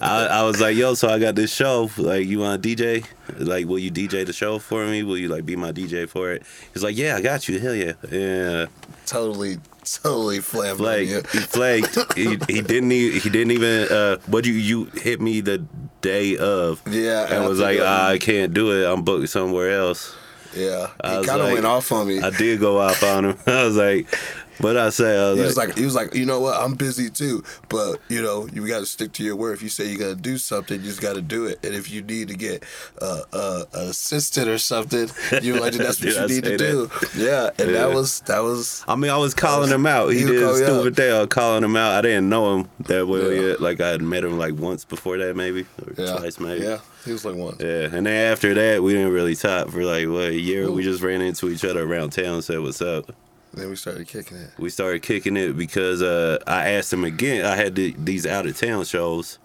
I, 0.00 0.26
I 0.30 0.42
was 0.44 0.60
like, 0.60 0.76
yo, 0.76 0.94
so 0.94 1.08
I 1.08 1.18
got 1.18 1.34
this 1.34 1.52
show. 1.54 1.90
Like, 1.98 2.26
you 2.26 2.38
want 2.38 2.62
to 2.62 2.68
DJ? 2.76 3.04
Like, 3.38 3.66
will 3.66 3.78
you 3.78 3.90
DJ 3.90 4.24
the 4.24 4.32
show 4.32 4.58
for 4.58 4.86
me? 4.86 5.02
Will 5.02 5.18
you 5.18 5.28
like 5.28 5.44
be 5.44 5.56
my 5.56 5.72
DJ 5.72 6.08
for 6.08 6.32
it? 6.32 6.42
He's 6.72 6.82
like, 6.82 6.96
yeah, 6.96 7.16
I 7.16 7.20
got 7.20 7.48
you. 7.48 7.58
Hell 7.58 7.74
yeah. 7.74 7.92
Yeah. 8.10 8.66
Totally, 9.04 9.58
totally 9.84 10.40
flamed 10.40 10.80
on 10.80 10.98
He 11.06 11.20
flaked. 11.38 11.98
he, 12.16 12.30
he 12.48 12.60
didn't. 12.62 12.90
e- 12.92 13.18
He 13.20 13.28
didn't 13.28 13.50
even. 13.52 13.88
Uh, 13.92 14.16
what 14.26 14.46
you 14.46 14.54
you 14.54 14.84
hit 14.86 15.20
me 15.20 15.40
the 15.42 15.58
day 16.00 16.36
of. 16.38 16.80
Yeah, 16.88 17.26
And 17.26 17.44
I 17.44 17.46
was 17.48 17.58
like, 17.60 17.78
I- 17.78 17.84
"Ah, 17.84 18.08
I 18.10 18.18
can't 18.18 18.54
do 18.54 18.70
it. 18.72 18.86
I'm 18.90 19.02
booked 19.02 19.28
somewhere 19.28 19.70
else. 19.70 20.14
Yeah, 20.56 20.88
I 21.00 21.10
he 21.12 21.18
was 21.18 21.26
kind 21.26 21.40
of 21.40 21.46
like- 21.46 21.54
went 21.54 21.66
off 21.66 21.92
on 21.92 22.08
me. 22.08 22.20
I 22.20 22.30
did 22.30 22.60
go 22.60 22.78
off 22.80 23.02
on 23.02 23.24
him. 23.26 23.38
I 23.46 23.64
was 23.64 23.76
like, 23.76 24.12
what 24.58 24.74
I 24.78 24.88
say? 24.88 25.14
I 25.18 25.30
was, 25.32 25.38
He 25.38 25.44
was 25.44 25.56
like, 25.58 25.68
like, 25.68 25.78
he 25.78 25.84
was 25.84 25.94
like, 25.94 26.14
you 26.14 26.24
know 26.24 26.40
what? 26.40 26.58
I'm 26.58 26.74
busy 26.76 27.10
too, 27.10 27.44
but 27.68 28.00
you 28.08 28.22
know, 28.22 28.48
you 28.50 28.66
got 28.66 28.78
to 28.80 28.86
stick 28.86 29.12
to 29.12 29.22
your 29.22 29.36
word. 29.36 29.52
If 29.52 29.62
you 29.62 29.68
say 29.68 29.86
you 29.86 29.98
got 29.98 30.06
to 30.08 30.14
do 30.16 30.38
something, 30.38 30.80
you 30.80 30.86
just 30.86 31.02
got 31.02 31.14
to 31.16 31.20
do 31.20 31.44
it. 31.44 31.62
And 31.62 31.74
if 31.74 31.90
you 31.90 32.00
need 32.00 32.28
to 32.28 32.34
get 32.36 32.64
uh, 33.02 33.20
uh, 33.34 33.64
an 33.74 33.88
assistant 33.90 34.48
or 34.48 34.56
something, 34.56 35.10
you 35.42 35.60
like 35.60 35.74
that's 35.74 36.00
what 36.02 36.08
Did 36.08 36.16
I 36.18 36.22
you 36.22 36.28
need 36.28 36.44
to 36.44 36.56
do. 36.56 36.90
Yeah, 37.16 37.50
and 37.58 37.70
Yeah. 37.70 37.86
that 37.88 37.94
was 37.94 38.20
that 38.20 38.40
was. 38.40 38.82
I 38.88 38.96
mean, 38.96 39.10
I 39.10 39.18
was 39.18 39.34
calling 39.34 39.70
him 39.70 39.84
out. 39.84 40.08
He 40.08 40.20
You 40.20 40.26
did 40.28 40.42
a 40.42 40.46
call- 40.46 40.58
yeah. 40.58 40.64
stupid. 40.66 41.00
I 41.00 41.18
was 41.18 41.28
calling 41.28 41.62
him 41.62 41.76
out. 41.76 41.92
I 41.92 42.00
didn't 42.00 42.30
know 42.30 42.56
him 42.60 42.68
that 42.86 43.06
well 43.06 43.30
Yeah. 43.30 43.40
yet. 43.48 43.60
Like 43.60 43.82
I 43.82 43.88
had 43.88 44.00
met 44.00 44.24
him 44.24 44.38
like 44.38 44.54
once 44.54 44.86
before 44.86 45.18
that, 45.18 45.36
maybe 45.36 45.66
or 45.84 45.92
Yeah, 46.02 46.16
twice, 46.16 46.40
maybe. 46.40 46.64
yeah, 46.64 46.78
he 47.06 47.12
was 47.12 47.24
like 47.24 47.36
one. 47.36 47.56
Yeah, 47.58 47.84
and 47.92 48.06
then 48.06 48.32
after 48.32 48.52
that, 48.54 48.82
we 48.82 48.92
didn't 48.92 49.12
really 49.12 49.34
talk 49.34 49.70
for 49.70 49.82
like 49.84 50.06
what 50.08 50.28
a 50.28 50.34
year. 50.38 50.70
We 50.70 50.82
just 50.82 51.02
ran 51.02 51.22
into 51.22 51.48
each 51.48 51.64
other 51.64 51.82
around 51.82 52.10
town, 52.10 52.42
said 52.42 52.60
what's 52.60 52.82
up. 52.82 53.10
Then 53.54 53.70
we 53.70 53.76
started 53.76 54.06
kicking 54.06 54.36
it. 54.36 54.50
We 54.58 54.68
started 54.68 55.00
kicking 55.02 55.36
it 55.36 55.56
because 55.56 56.02
uh, 56.02 56.38
I 56.46 56.72
asked 56.72 56.92
him 56.92 57.04
again. 57.04 57.46
I 57.46 57.56
had 57.56 57.74
the, 57.74 57.94
these 57.96 58.26
out 58.26 58.46
of 58.46 58.58
town 58.58 58.84
shows. 58.84 59.38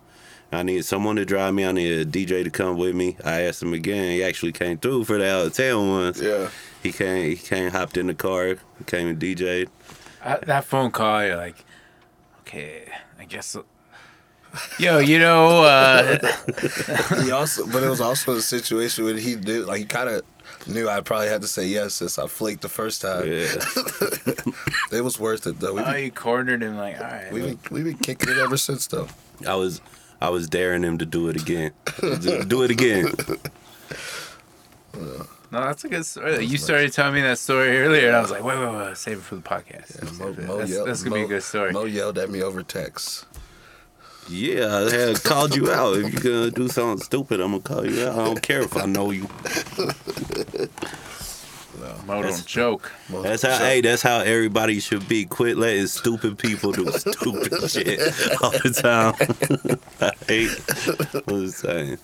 I 0.52 0.64
needed 0.64 0.84
someone 0.84 1.16
to 1.16 1.24
drive 1.24 1.54
me. 1.54 1.66
I 1.66 1.72
needed 1.72 2.08
a 2.08 2.12
DJ 2.12 2.44
to 2.44 2.50
come 2.50 2.78
with 2.78 2.94
me. 2.94 3.16
I 3.24 3.42
asked 3.44 3.64
him 3.64 3.72
again. 3.74 4.12
He 4.12 4.22
actually 4.22 4.52
came 4.52 4.78
through 4.78 5.06
for 5.06 5.18
the 5.18 5.30
out 5.32 5.48
of 5.48 5.54
town 5.54 5.88
ones. 5.90 6.20
Yeah, 6.20 6.50
He 6.84 6.92
came. 6.92 7.30
He 7.30 7.38
came. 7.38 7.72
Hopped 7.72 7.96
in 7.96 8.08
the 8.08 8.14
car. 8.14 8.58
Came 8.86 9.08
and 9.08 9.18
DJ'd. 9.20 9.70
Uh, 10.22 10.38
that 10.44 10.66
phone 10.66 10.92
call, 10.92 11.26
you're 11.26 11.38
like, 11.38 11.64
okay, 12.42 12.92
I 13.18 13.24
guess. 13.24 13.56
Yo, 14.78 15.00
you 15.00 15.20
know, 15.20 15.64
uh, 15.64 16.20
he 17.24 17.32
also, 17.32 17.66
but 17.68 17.84
it 17.84 17.90
was 17.90 18.02
also 18.02 18.34
a 18.36 18.42
situation 18.42 19.06
where 19.06 19.16
he 19.16 19.36
did 19.36 19.66
like 19.66 19.80
he 19.80 19.86
kind 19.86 20.10
of 20.10 20.24
knew 20.68 20.90
I 20.90 21.02
probably 21.02 21.28
had 21.28 21.42
to 21.42 21.48
say 21.48 21.66
yes 21.66 21.96
since 21.96 22.20
I 22.20 22.28
flaked 22.28 22.62
the 22.62 22.70
first 22.70 23.02
time. 23.02 23.28
Yeah. 23.28 23.48
It 24.92 25.06
was 25.06 25.18
worth 25.18 25.48
it 25.48 25.58
though. 25.62 25.74
We've 25.76 25.88
oh, 25.88 25.94
been, 25.94 26.04
you 26.04 26.12
cornered 26.12 26.62
him 26.62 26.76
like, 26.76 27.00
all 27.00 27.08
right. 27.08 27.32
we 27.32 27.42
been, 27.42 27.60
we 27.72 27.84
been 27.84 27.98
kicking 27.98 28.30
it 28.30 28.38
ever 28.38 28.58
since 28.58 28.88
though. 28.88 29.08
I 29.48 29.56
was. 29.56 29.80
I 30.20 30.30
was 30.30 30.48
daring 30.48 30.84
him 30.84 31.00
to 31.00 31.06
do 31.06 31.30
it 31.30 31.42
again. 31.42 31.72
do 32.00 32.62
it 32.62 32.70
again. 32.70 33.12
No, 35.52 35.62
that's 35.66 35.84
a 35.84 35.90
good 35.90 36.06
story. 36.06 36.46
You 36.46 36.58
started 36.58 36.94
telling 36.94 37.16
me 37.16 37.22
that 37.22 37.38
story 37.38 37.78
earlier, 37.80 38.08
and 38.08 38.16
I 38.16 38.22
was 38.22 38.32
like, 38.32 38.44
wait, 38.44 38.58
wait, 38.58 38.74
wait, 38.74 38.98
save 38.98 39.18
it 39.18 39.24
for 39.24 39.36
the 39.36 39.42
podcast. 39.42 40.02
Yeah, 40.02 40.26
Mo, 40.26 40.48
Mo 40.48 40.58
that's, 40.60 40.72
yelled- 40.72 40.88
that's 40.88 41.04
gonna 41.04 41.16
be 41.16 41.24
a 41.24 41.28
good 41.28 41.44
story. 41.44 41.74
Mo 41.74 41.84
yelled 41.84 42.18
at 42.18 42.30
me 42.30 42.42
over 42.42 42.64
text. 42.64 43.26
Yeah, 44.32 44.86
I 44.88 44.92
had 44.92 45.24
called 45.24 45.56
you 45.56 45.72
out. 45.72 45.98
If 45.98 46.14
you're 46.14 46.34
gonna 46.34 46.52
do 46.52 46.68
something 46.70 47.04
stupid, 47.04 47.42
I'm 47.42 47.52
gonna 47.52 47.62
call 47.64 47.86
you 47.86 48.08
out. 48.08 48.18
I 48.18 48.26
don't 48.26 48.42
care 48.42 48.62
if 48.62 48.78
I 48.78 48.86
know 48.86 49.12
you. 49.12 49.28
Mo 52.06 52.22
don't 52.22 52.46
joke. 52.46 52.92
Mo- 53.10 53.22
That's 53.22 53.44
how. 53.44 53.58
so- 53.58 53.64
Hey, 53.64 53.82
that's 53.82 54.02
how 54.02 54.20
everybody 54.20 54.80
should 54.80 55.08
be. 55.08 55.26
Quit 55.26 55.58
letting 55.58 55.88
stupid 55.88 56.38
people 56.38 56.72
do 56.72 56.90
stupid 56.92 57.70
shit 57.70 58.00
all 58.42 58.52
the 58.52 58.72
time. 58.82 59.80
I 60.02 60.12
hate. 60.28 60.50
What 61.26 61.36
I'm 61.36 61.50
saying. 61.50 61.98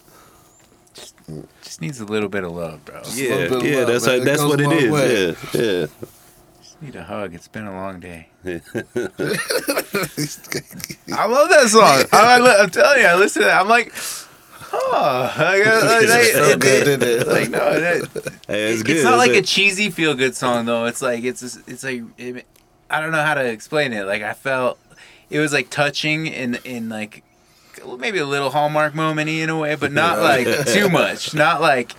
Just 1.64 1.82
needs 1.82 2.00
a 2.00 2.06
little 2.06 2.30
bit 2.30 2.44
of 2.44 2.52
love, 2.54 2.84
bro. 2.86 3.02
Yeah, 3.14 3.30
bit 3.36 3.52
of 3.52 3.64
yeah. 3.66 3.78
love, 3.80 3.88
That's 3.88 4.06
man. 4.06 4.16
how, 4.16 4.22
It 4.22 4.26
that's 4.26 4.42
goes 4.42 4.50
what 4.50 4.60
a 4.60 4.64
it 4.64 4.68
long 4.68 4.78
is. 4.78 4.92
way. 4.92 5.26
Yeah, 5.54 5.62
yeah. 5.62 5.86
Just 6.80 6.94
need 6.94 7.00
a 7.00 7.04
hug. 7.04 7.34
It's 7.34 7.48
been 7.48 7.66
a 7.66 7.72
long 7.74 8.00
day. 8.00 8.28
I 8.46 8.50
I 11.12 11.26
love 11.26 11.50
that 11.50 11.68
song. 11.70 12.06
I, 12.14 12.38
I, 12.40 12.64
am 12.64 12.70
telling 12.70 13.02
you, 13.02 13.08
I 13.08 13.16
listen 13.16 13.42
to 13.42 13.48
that. 13.48 13.60
I'm 13.62 13.68
like, 13.68 13.92
oh, 14.72 15.34
like, 15.38 15.66
uh, 15.66 15.82
like, 15.86 16.04
It 16.04 16.36
it- 16.36 16.60
good, 16.60 17.02
it? 17.04 17.28
like 17.28 17.50
no, 17.50 17.68
it, 17.72 18.08
Hey, 18.48 18.72
it's 18.74 18.84
good. 18.84 18.96
it's 18.98 19.04
not 19.06 19.18
like 19.18 19.32
a 19.32 19.42
cheesy 19.42 19.90
feel 19.90 20.14
good 20.14 20.36
song 20.36 20.66
though. 20.66 20.86
It's 20.86 21.02
like 21.02 21.24
it's 21.24 21.42
just- 21.42 21.68
it's 21.68 21.84
like 21.84 22.04
it, 22.18 22.46
I 22.92 23.02
don't 23.02 23.12
know 23.12 23.24
how 23.24 23.34
to 23.34 23.44
explain 23.46 23.92
it. 23.94 24.04
Like 24.06 24.22
I 24.22 24.34
felt 24.34 24.78
it 25.32 25.40
was 25.40 25.52
like 25.54 25.70
touching 25.72 26.28
in 26.28 26.60
in 26.64 26.90
like 26.90 27.24
maybe 27.98 28.20
a 28.20 28.26
little 28.26 28.52
Hallmark 28.52 28.94
momenty 28.94 29.40
in 29.42 29.50
a 29.50 29.58
way, 29.58 29.74
but 29.76 29.92
not 29.92 30.20
like 30.20 30.46
too 30.68 30.90
much. 30.90 31.34
Not 31.34 31.60
like 31.60 31.94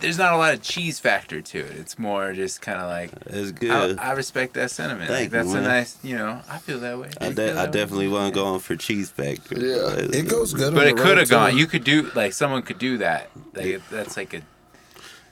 there's 0.00 0.18
not 0.18 0.32
a 0.32 0.36
lot 0.36 0.54
of 0.54 0.62
cheese 0.62 0.98
factor 0.98 1.40
to 1.40 1.58
it. 1.58 1.72
It's 1.76 1.98
more 1.98 2.32
just 2.32 2.60
kind 2.60 2.78
of 2.78 2.88
like 2.88 3.10
it's 3.26 3.52
good. 3.52 3.98
I 3.98 4.12
respect 4.12 4.54
that 4.54 4.70
sentiment. 4.70 5.08
Thank 5.10 5.32
like, 5.32 5.44
you, 5.44 5.50
that's 5.50 5.54
a 5.54 5.60
nice, 5.66 5.98
you 6.02 6.16
know. 6.16 6.40
I 6.48 6.58
feel 6.58 6.78
that 6.80 6.98
way. 6.98 7.08
Do 7.08 7.16
I, 7.20 7.28
you 7.28 7.34
de- 7.34 7.46
feel 7.48 7.58
I 7.58 7.62
that 7.66 7.72
definitely 7.72 8.08
wasn't 8.08 8.34
going 8.34 8.60
for 8.60 8.76
cheese 8.76 9.10
factor. 9.10 9.54
yeah, 9.58 9.96
it 10.18 10.28
goes 10.28 10.52
good. 10.52 10.74
But 10.74 10.86
on 10.86 10.88
it 10.88 10.96
could 10.96 11.18
have 11.18 11.30
gone. 11.30 11.56
You 11.56 11.66
could 11.66 11.84
do 11.84 12.10
like 12.14 12.32
someone 12.32 12.62
could 12.62 12.78
do 12.78 12.98
that. 12.98 13.30
Like 13.54 13.80
that's 13.90 14.16
like 14.16 14.34
a 14.34 14.42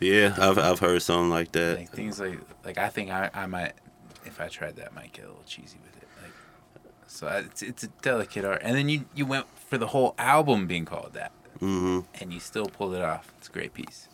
Yeah, 0.01 0.35
I've 0.39 0.59
I've 0.59 0.79
heard 0.81 1.03
something 1.03 1.31
like 1.31 1.53
that. 1.53 1.79
like 1.79 1.91
things 1.91 2.19
like 2.21 2.39
like 2.65 2.79
I 2.79 2.89
think 2.89 3.11
I, 3.11 3.31
I 3.35 3.47
might 3.47 3.73
if 4.25 4.41
I 4.41 4.49
tried 4.49 4.77
that 4.77 4.95
might 4.95 5.13
get 5.13 5.25
a 5.27 5.29
little 5.29 5.43
cheesy 5.47 5.79
with 5.85 5.97
it. 6.03 6.09
Like 6.23 6.33
so 7.07 7.27
I- 7.27 7.39
it's 7.41 7.63
it's 7.63 7.83
a 7.85 7.89
delicate 8.03 8.45
art. 8.45 8.61
And 8.65 8.77
then 8.77 8.89
you 8.89 9.05
you 9.15 9.27
went 9.27 9.47
for 9.69 9.79
the 9.79 9.89
whole 9.89 10.15
album 10.19 10.67
being 10.67 10.85
called 10.85 11.13
that, 11.15 11.33
Mm-hmm. 11.61 12.01
and 12.21 12.33
you 12.33 12.41
still 12.41 12.67
pulled 12.67 12.95
it 12.95 13.03
off. 13.03 13.33
It's 13.39 13.49
a 13.49 13.53
great 13.53 13.73
piece. 13.75 14.09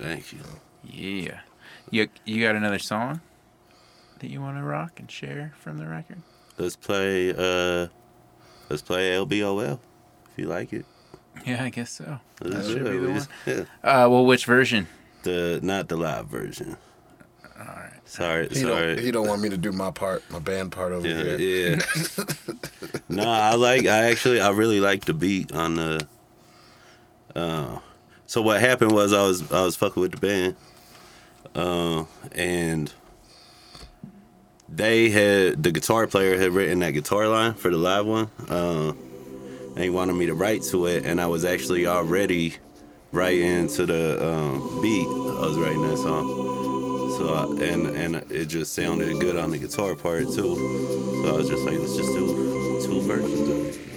Thank 0.00 0.32
you. 0.32 0.40
Yeah. 0.84 1.40
You 1.90 2.08
you 2.24 2.42
got 2.42 2.54
another 2.56 2.78
song 2.78 3.20
that 4.20 4.30
you 4.30 4.40
want 4.40 4.56
to 4.56 4.62
rock 4.62 4.98
and 5.00 5.10
share 5.10 5.52
from 5.58 5.78
the 5.78 5.86
record? 5.86 6.18
Let's 6.58 6.76
play. 6.76 7.30
Uh, 7.30 7.88
let's 8.68 8.82
play 8.82 9.10
LBOL 9.12 9.78
if 10.30 10.38
you 10.38 10.46
like 10.46 10.72
it. 10.72 10.84
Yeah, 11.46 11.64
I 11.64 11.70
guess 11.70 11.90
so. 11.90 12.18
Let's 12.42 12.54
That 12.56 12.62
do 12.62 12.68
should 12.72 12.86
it. 12.86 12.90
be 12.90 12.98
the 12.98 13.06
We 13.06 13.12
one. 13.12 13.26
yeah. 13.46 13.60
Uh, 13.82 14.08
well, 14.08 14.26
which 14.26 14.46
version? 14.46 14.86
The 15.22 15.60
not 15.62 15.88
the 15.88 15.96
live 15.96 16.26
version. 16.28 16.76
All 17.58 17.66
right. 17.66 17.92
Sorry, 18.04 18.48
He 18.48 18.54
sorry. 18.56 18.94
don't, 18.96 19.04
he 19.04 19.10
don't 19.10 19.28
want 19.28 19.42
me 19.42 19.48
to 19.50 19.56
do 19.58 19.70
my 19.70 19.90
part, 19.90 20.22
my 20.30 20.38
band 20.38 20.72
part 20.72 20.92
over 20.92 21.06
Yeah, 21.06 21.36
here. 21.36 21.78
yeah. 21.78 22.24
no, 23.08 23.28
I 23.28 23.54
like. 23.54 23.86
I 23.86 24.10
actually, 24.10 24.40
I 24.40 24.50
really 24.50 24.80
like 24.80 25.04
the 25.04 25.14
beat 25.14 25.52
on 25.52 25.74
the. 25.76 26.06
Uh, 27.36 27.78
so 28.30 28.40
what 28.42 28.60
happened 28.60 28.92
was 28.92 29.12
I 29.12 29.26
was 29.26 29.50
I 29.50 29.64
was 29.64 29.74
fucking 29.74 30.00
with 30.00 30.12
the 30.12 30.18
band, 30.18 30.54
uh, 31.56 32.04
and 32.30 32.92
they 34.68 35.10
had 35.10 35.60
the 35.64 35.72
guitar 35.72 36.06
player 36.06 36.38
had 36.38 36.52
written 36.52 36.78
that 36.78 36.92
guitar 36.92 37.26
line 37.26 37.54
for 37.54 37.72
the 37.72 37.76
live 37.76 38.06
one, 38.06 38.30
uh, 38.48 38.92
and 39.74 39.78
he 39.78 39.90
wanted 39.90 40.12
me 40.12 40.26
to 40.26 40.34
write 40.34 40.62
to 40.70 40.86
it, 40.86 41.04
and 41.04 41.20
I 41.20 41.26
was 41.26 41.44
actually 41.44 41.88
already 41.88 42.54
writing 43.10 43.66
to 43.66 43.84
the 43.84 44.24
um, 44.24 44.80
beat. 44.80 45.08
I 45.08 45.46
was 45.48 45.58
writing 45.58 45.82
that 45.88 45.96
song. 45.96 46.28
So 47.18 47.34
I, 47.34 47.64
and 47.64 47.88
and 47.88 48.14
it 48.30 48.44
just 48.44 48.74
sounded 48.74 49.18
good 49.18 49.36
on 49.36 49.50
the 49.50 49.58
guitar 49.58 49.96
part 49.96 50.26
too. 50.26 50.54
So 51.24 51.34
I 51.34 51.36
was 51.36 51.48
just 51.48 51.64
like, 51.64 51.80
let's 51.80 51.96
just 51.96 52.12
do 52.12 52.80
two 52.86 53.00
versions 53.00 53.40
of 53.40 53.66
it. 53.66 53.89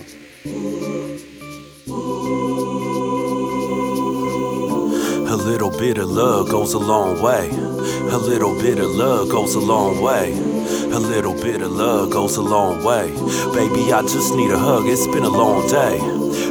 Little 5.53 5.69
bit 5.69 5.99
of 5.99 6.09
love 6.09 6.49
goes 6.49 6.73
a 6.73 6.79
long 6.79 7.21
way. 7.21 7.47
A 7.51 8.17
little 8.17 8.59
bit 8.59 8.79
of 8.79 8.89
love 8.89 9.29
goes 9.29 9.53
a 9.53 9.59
long 9.59 10.01
way. 10.01 10.33
A 10.33 10.99
little 10.99 11.35
bit 11.35 11.61
of 11.61 11.71
love 11.71 12.09
goes 12.09 12.37
a 12.37 12.41
long 12.41 12.83
way. 12.83 13.11
Baby, 13.53 13.93
I 13.93 14.01
just 14.01 14.33
need 14.33 14.49
a 14.49 14.57
hug. 14.57 14.87
It's 14.87 15.05
been 15.05 15.23
a 15.23 15.29
long 15.29 15.69
day. 15.69 15.99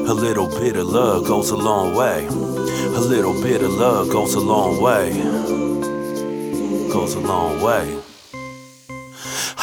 A 0.07 0.15
little 0.15 0.47
bit 0.47 0.77
of 0.77 0.87
love 0.87 1.27
goes 1.27 1.51
a 1.51 1.57
long 1.57 1.97
way. 1.97 2.27
A 2.27 3.01
little 3.01 3.35
bit 3.43 3.63
of 3.63 3.73
love 3.73 4.09
goes 4.09 4.35
a 4.35 4.41
long 4.41 4.81
way. 4.81 5.11
Goes 6.89 7.15
a 7.17 7.21
long 7.21 7.61
way. 7.61 8.02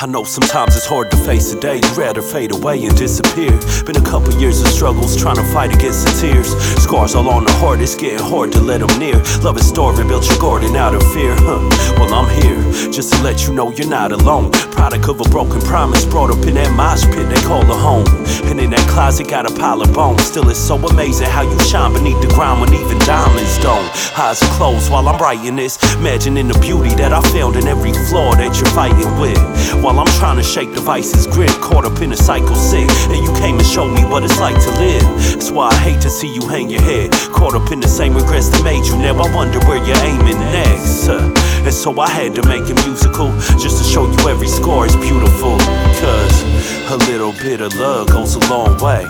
I 0.02 0.06
know 0.06 0.24
sometimes 0.24 0.78
it's 0.78 0.86
hard 0.86 1.12
to 1.12 1.18
face 1.18 1.54
the 1.54 1.60
day. 1.60 1.76
You'd 1.76 1.98
rather 1.98 2.22
fade 2.22 2.54
away 2.54 2.86
and 2.86 2.96
disappear. 2.98 3.52
Been 3.84 3.98
a 3.98 4.06
couple 4.06 4.32
years 4.40 4.62
of 4.62 4.68
struggles 4.68 5.18
trying 5.18 5.36
to 5.36 5.44
fight 5.52 5.76
against 5.76 6.06
the 6.06 6.12
tears. 6.22 6.56
Scars 6.82 7.16
all 7.16 7.30
on 7.30 7.44
the 7.44 7.52
heart, 7.60 7.82
it's 7.82 7.96
getting 7.96 8.26
hard 8.26 8.54
to 8.54 8.62
let 8.62 8.80
them 8.80 8.98
near. 8.98 9.22
Love 9.44 9.58
is 9.58 9.68
starving, 9.68 10.08
built 10.08 10.26
your 10.30 10.40
garden 10.40 10.78
out 10.78 10.96
of 10.96 11.04
fear. 11.12 11.36
Huh. 11.36 11.60
Well, 12.00 12.14
I'm 12.14 12.30
here 12.42 12.92
just 12.94 13.12
to 13.12 13.22
let 13.24 13.46
you 13.46 13.54
know 13.54 13.72
you're 13.72 13.90
not 13.90 14.14
alone. 14.14 14.52
Product 14.80 15.10
of 15.10 15.20
a 15.20 15.30
broken 15.30 15.60
promise, 15.60 16.06
brought 16.06 16.32
up 16.32 16.40
in 16.48 16.56
that 16.56 16.72
mosh 16.72 17.04
pit 17.12 17.28
they 17.28 17.42
call 17.44 17.68
a 17.68 17.76
home. 17.76 18.08
And 18.48 18.62
in 18.62 18.72
that 18.72 18.88
closet, 18.88 19.28
got 19.28 19.44
a 19.44 19.54
pile 19.54 19.82
of 19.82 19.94
bones. 19.94 20.24
Still, 20.24 20.50
it's 20.50 20.58
so 20.58 20.80
amazing 20.80 21.28
how 21.28 21.44
you 21.44 21.60
shine 21.60 21.92
beneath 21.92 22.20
the 22.22 22.32
ground 22.34 22.62
when 22.62 22.74
even 22.74 22.98
diamonds 23.00 23.60
don't. 23.60 23.84
Eyes 24.18 24.42
are 24.42 24.54
closed 24.56 24.90
while 24.90 25.10
I'm 25.10 25.20
writing 25.20 25.58
this. 25.58 25.76
Imagining 26.00 26.48
the 26.48 26.58
beauty 26.60 26.96
that 26.96 27.12
I 27.12 27.20
found 27.36 27.58
in 27.58 27.68
every 27.68 27.92
flaw 28.08 28.32
that 28.40 28.56
you're 28.56 28.72
fighting 28.72 29.12
with. 29.20 29.38
While 29.84 30.00
I'm 30.00 30.10
trying 30.16 30.38
to 30.38 30.48
shake 30.48 30.74
the 30.74 30.80
vice's 30.80 31.28
grip, 31.28 31.52
caught 31.60 31.84
up 31.84 32.00
in 32.02 32.14
a 32.14 32.18
cycle 32.18 32.56
sick. 32.56 32.88
And 33.12 33.20
you 33.20 33.36
came 33.36 33.60
and 33.60 33.68
showed 33.68 33.92
me 33.92 34.08
what 34.08 34.24
it's 34.24 34.40
like 34.40 34.56
to 34.56 34.72
live. 34.80 35.04
That's 35.36 35.52
why 35.52 35.76
I 35.76 35.76
hate 35.76 36.00
to 36.08 36.10
see 36.10 36.34
you 36.34 36.48
hang 36.48 36.70
your 36.72 36.82
head. 36.82 37.12
Caught 37.36 37.54
up 37.54 37.70
in 37.76 37.82
the 37.82 37.92
same 37.92 38.16
regrets 38.16 38.48
that 38.50 38.64
made 38.64 38.88
you 38.88 38.96
now. 38.96 39.20
I 39.20 39.28
wonder 39.36 39.60
where 39.68 39.84
you're 39.84 40.04
aiming 40.08 40.40
next. 40.56 41.10
And 41.10 41.74
so 41.74 42.00
I 42.00 42.10
had 42.10 42.34
to 42.36 42.48
make 42.48 42.64
it 42.72 42.80
musical 42.88 43.30
just 43.60 43.78
to 43.78 43.84
show 43.84 44.10
you 44.10 44.30
every 44.30 44.48
score 44.70 44.86
is 44.86 44.96
beautiful. 44.98 45.58
Cause 46.02 46.44
a 46.92 46.98
little 47.10 47.34
bit 47.34 47.62
of 47.62 47.74
love 47.76 48.08
goes 48.10 48.36
a 48.36 48.40
long 48.50 48.78
way. 48.78 49.04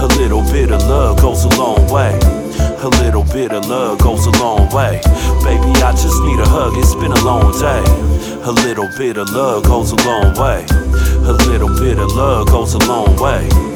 A 0.00 0.06
little 0.18 0.42
bit 0.52 0.70
of 0.70 0.80
love 0.88 1.20
goes 1.20 1.44
a 1.44 1.48
long 1.58 1.86
way. 1.90 2.18
A 2.80 2.88
little 3.02 3.24
bit 3.24 3.52
of 3.52 3.66
love 3.68 3.98
goes 3.98 4.26
a 4.26 4.30
long 4.42 4.72
way. 4.74 5.00
Baby, 5.44 5.72
I 5.82 5.92
just 5.92 6.22
need 6.22 6.40
a 6.40 6.48
hug, 6.48 6.72
it's 6.76 6.94
been 6.94 7.12
a 7.12 7.24
long 7.24 7.52
day. 7.60 7.84
A 8.44 8.52
little 8.52 8.88
bit 8.96 9.18
of 9.18 9.28
love 9.30 9.64
goes 9.64 9.92
a 9.92 9.96
long 9.96 10.32
way. 10.38 10.64
A 11.28 11.32
little 11.50 11.72
bit 11.78 11.98
of 11.98 12.12
love 12.12 12.46
goes 12.46 12.74
a 12.74 12.78
long 12.78 13.16
way. 13.16 13.75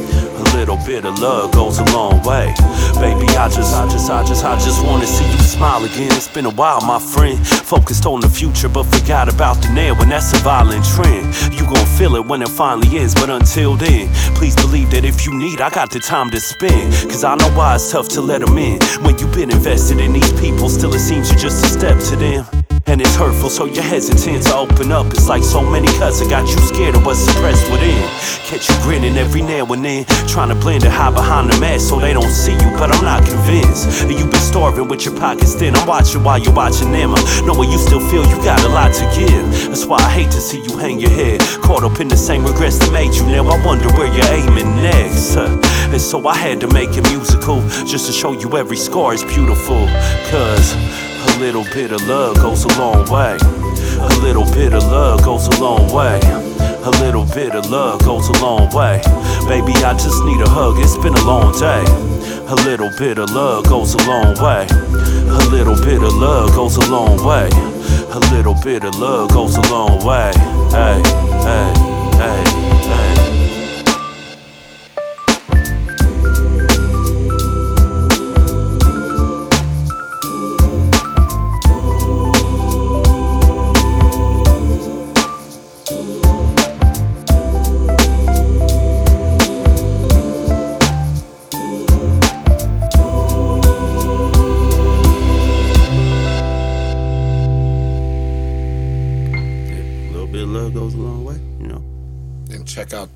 Little 0.55 0.77
bit 0.85 1.05
of 1.05 1.19
love 1.21 1.53
goes 1.53 1.79
a 1.79 1.85
long 1.97 2.23
way. 2.23 2.53
Baby, 3.01 3.27
I 3.37 3.49
just, 3.49 3.75
I 3.75 3.89
just, 3.89 4.11
I 4.11 4.25
just, 4.25 4.45
I 4.45 4.55
just 4.57 4.85
wanna 4.85 5.07
see 5.07 5.25
you 5.25 5.39
smile 5.39 5.85
again. 5.85 6.13
It's 6.13 6.29
been 6.29 6.45
a 6.45 6.51
while, 6.51 6.81
my 6.81 6.99
friend. 6.99 7.39
Focused 7.47 8.05
on 8.05 8.21
the 8.21 8.29
future, 8.29 8.69
but 8.69 8.85
forgot 8.85 9.33
about 9.33 9.63
the 9.63 9.71
now, 9.71 9.99
and 10.01 10.11
that's 10.11 10.33
a 10.33 10.39
violent 10.39 10.85
trend. 10.85 11.35
You 11.55 11.65
gon' 11.65 11.87
feel 11.87 12.17
it 12.17 12.27
when 12.27 12.43
it 12.43 12.49
finally 12.49 12.99
ends, 12.99 13.15
but 13.15 13.31
until 13.31 13.77
then, 13.77 14.13
please 14.35 14.57
believe 14.57 14.91
that 14.91 15.05
if 15.05 15.25
you 15.25 15.33
need, 15.33 15.61
I 15.61 15.71
got 15.71 15.91
the 15.91 16.01
time 16.01 16.31
to 16.31 16.41
spend. 16.41 16.93
Cause 17.11 17.25
I 17.25 17.37
know 17.37 17.51
why 17.57 17.77
it's 17.77 17.91
tough 17.91 18.09
to 18.11 18.21
let 18.21 18.41
them 18.41 18.59
in. 18.59 18.81
When 19.03 19.19
you've 19.19 19.33
been 19.33 19.51
invested 19.51 20.01
in 20.01 20.13
these 20.13 20.33
people, 20.41 20.69
still 20.69 20.93
it 20.95 21.01
seems 21.01 21.31
you're 21.31 21.39
just 21.39 21.65
a 21.65 21.69
step 21.69 21.99
to 22.11 22.17
them. 22.17 22.60
And 22.91 23.01
it's 23.01 23.15
hurtful, 23.15 23.51
so 23.51 23.67
you're 23.67 23.85
hesitant 23.85 24.43
to 24.47 24.57
open 24.57 24.91
up. 24.91 25.07
It's 25.15 25.29
like 25.29 25.45
so 25.45 25.63
many 25.63 25.87
cuts 26.03 26.19
that 26.19 26.29
got 26.29 26.49
you 26.51 26.59
scared 26.59 26.97
of 26.97 27.07
what's 27.07 27.21
suppressed 27.21 27.71
within. 27.71 28.03
Catch 28.51 28.69
you 28.69 28.75
grinning 28.83 29.17
every 29.17 29.43
now 29.43 29.65
and 29.67 29.85
then, 29.85 30.05
trying 30.27 30.49
to 30.49 30.57
blend 30.57 30.83
and 30.83 30.93
hide 30.93 31.15
behind 31.15 31.53
the 31.53 31.61
mask 31.61 31.89
so 31.89 32.01
they 32.01 32.13
don't 32.13 32.33
see 32.33 32.51
you. 32.51 32.71
But 32.75 32.91
I'm 32.91 33.05
not 33.05 33.25
convinced. 33.25 34.03
that 34.03 34.11
You've 34.11 34.33
been 34.33 34.41
starving 34.41 34.89
with 34.89 35.05
your 35.05 35.15
pockets 35.15 35.55
thin. 35.55 35.77
I'm 35.77 35.87
watching 35.87 36.25
while 36.25 36.39
you're 36.39 36.53
watching 36.53 36.91
them. 36.91 37.15
I 37.15 37.23
Knowing 37.47 37.71
you 37.71 37.79
still 37.79 38.01
feel 38.11 38.27
you 38.27 38.37
got 38.43 38.59
a 38.65 38.69
lot 38.69 38.93
to 38.95 39.07
give. 39.15 39.71
That's 39.71 39.87
why 39.87 39.99
I 39.99 40.11
hate 40.11 40.33
to 40.33 40.41
see 40.41 40.61
you 40.61 40.77
hang 40.77 40.99
your 40.99 41.11
head, 41.11 41.41
caught 41.63 41.85
up 41.85 42.01
in 42.01 42.09
the 42.09 42.17
same 42.17 42.45
regrets 42.45 42.79
that 42.79 42.93
made 42.93 43.15
you. 43.15 43.23
Now 43.23 43.47
I 43.47 43.65
wonder 43.65 43.87
where 43.95 44.11
you're 44.11 44.35
aiming 44.35 44.75
next. 44.83 45.37
And 45.37 46.01
so 46.01 46.27
I 46.27 46.35
had 46.35 46.59
to 46.63 46.67
make 46.67 46.91
it 46.97 47.07
musical, 47.09 47.63
just 47.87 48.07
to 48.07 48.13
show 48.13 48.33
you 48.33 48.57
every 48.57 48.77
scar 48.77 49.15
is 49.15 49.23
beautiful. 49.23 49.87
Cause 50.27 50.75
a 51.29 51.39
little 51.39 51.65
bit 51.65 51.93
of 51.93 52.07
love 52.07 52.37
goes 52.37 52.65
a 52.65 52.79
long 52.79 53.09
way. 53.11 53.37
A 54.01 54.09
little 54.23 54.45
bit 54.53 54.73
of 54.73 54.83
love 54.85 55.23
goes 55.25 55.47
a 55.49 55.61
long 55.61 55.93
way. 55.93 56.21
A 56.83 56.91
little 57.03 57.27
bit 57.27 57.55
of 57.55 57.71
love 57.71 58.01
goes 58.05 58.29
a 58.29 58.33
long 58.43 58.71
way. 58.71 59.01
Baby, 59.47 59.73
I 59.85 59.93
just 59.93 60.25
need 60.25 60.41
a 60.41 60.49
hug, 60.49 60.79
it's 60.79 60.97
been 60.97 61.15
a 61.15 61.25
long 61.25 61.53
day. 61.59 61.85
A 62.49 62.55
little 62.65 62.91
bit 62.99 63.19
of 63.19 63.31
love 63.31 63.65
goes 63.65 63.95
a 63.95 64.09
long 64.09 64.35
way. 64.43 64.67
A 64.71 65.49
little 65.51 65.77
bit 65.77 66.03
of 66.03 66.15
love 66.15 66.55
goes 66.55 66.77
a 66.77 66.91
long 66.91 67.23
way. 67.25 67.49
A 68.13 68.21
little 68.33 68.55
bit 68.55 68.85
of 68.85 68.95
love 68.97 69.31
goes 69.31 69.57
a 69.57 69.63
long 69.71 70.05
way. 70.05 70.33
Hey, 70.73 71.03
hey, 71.45 71.73
hey. 72.19 72.60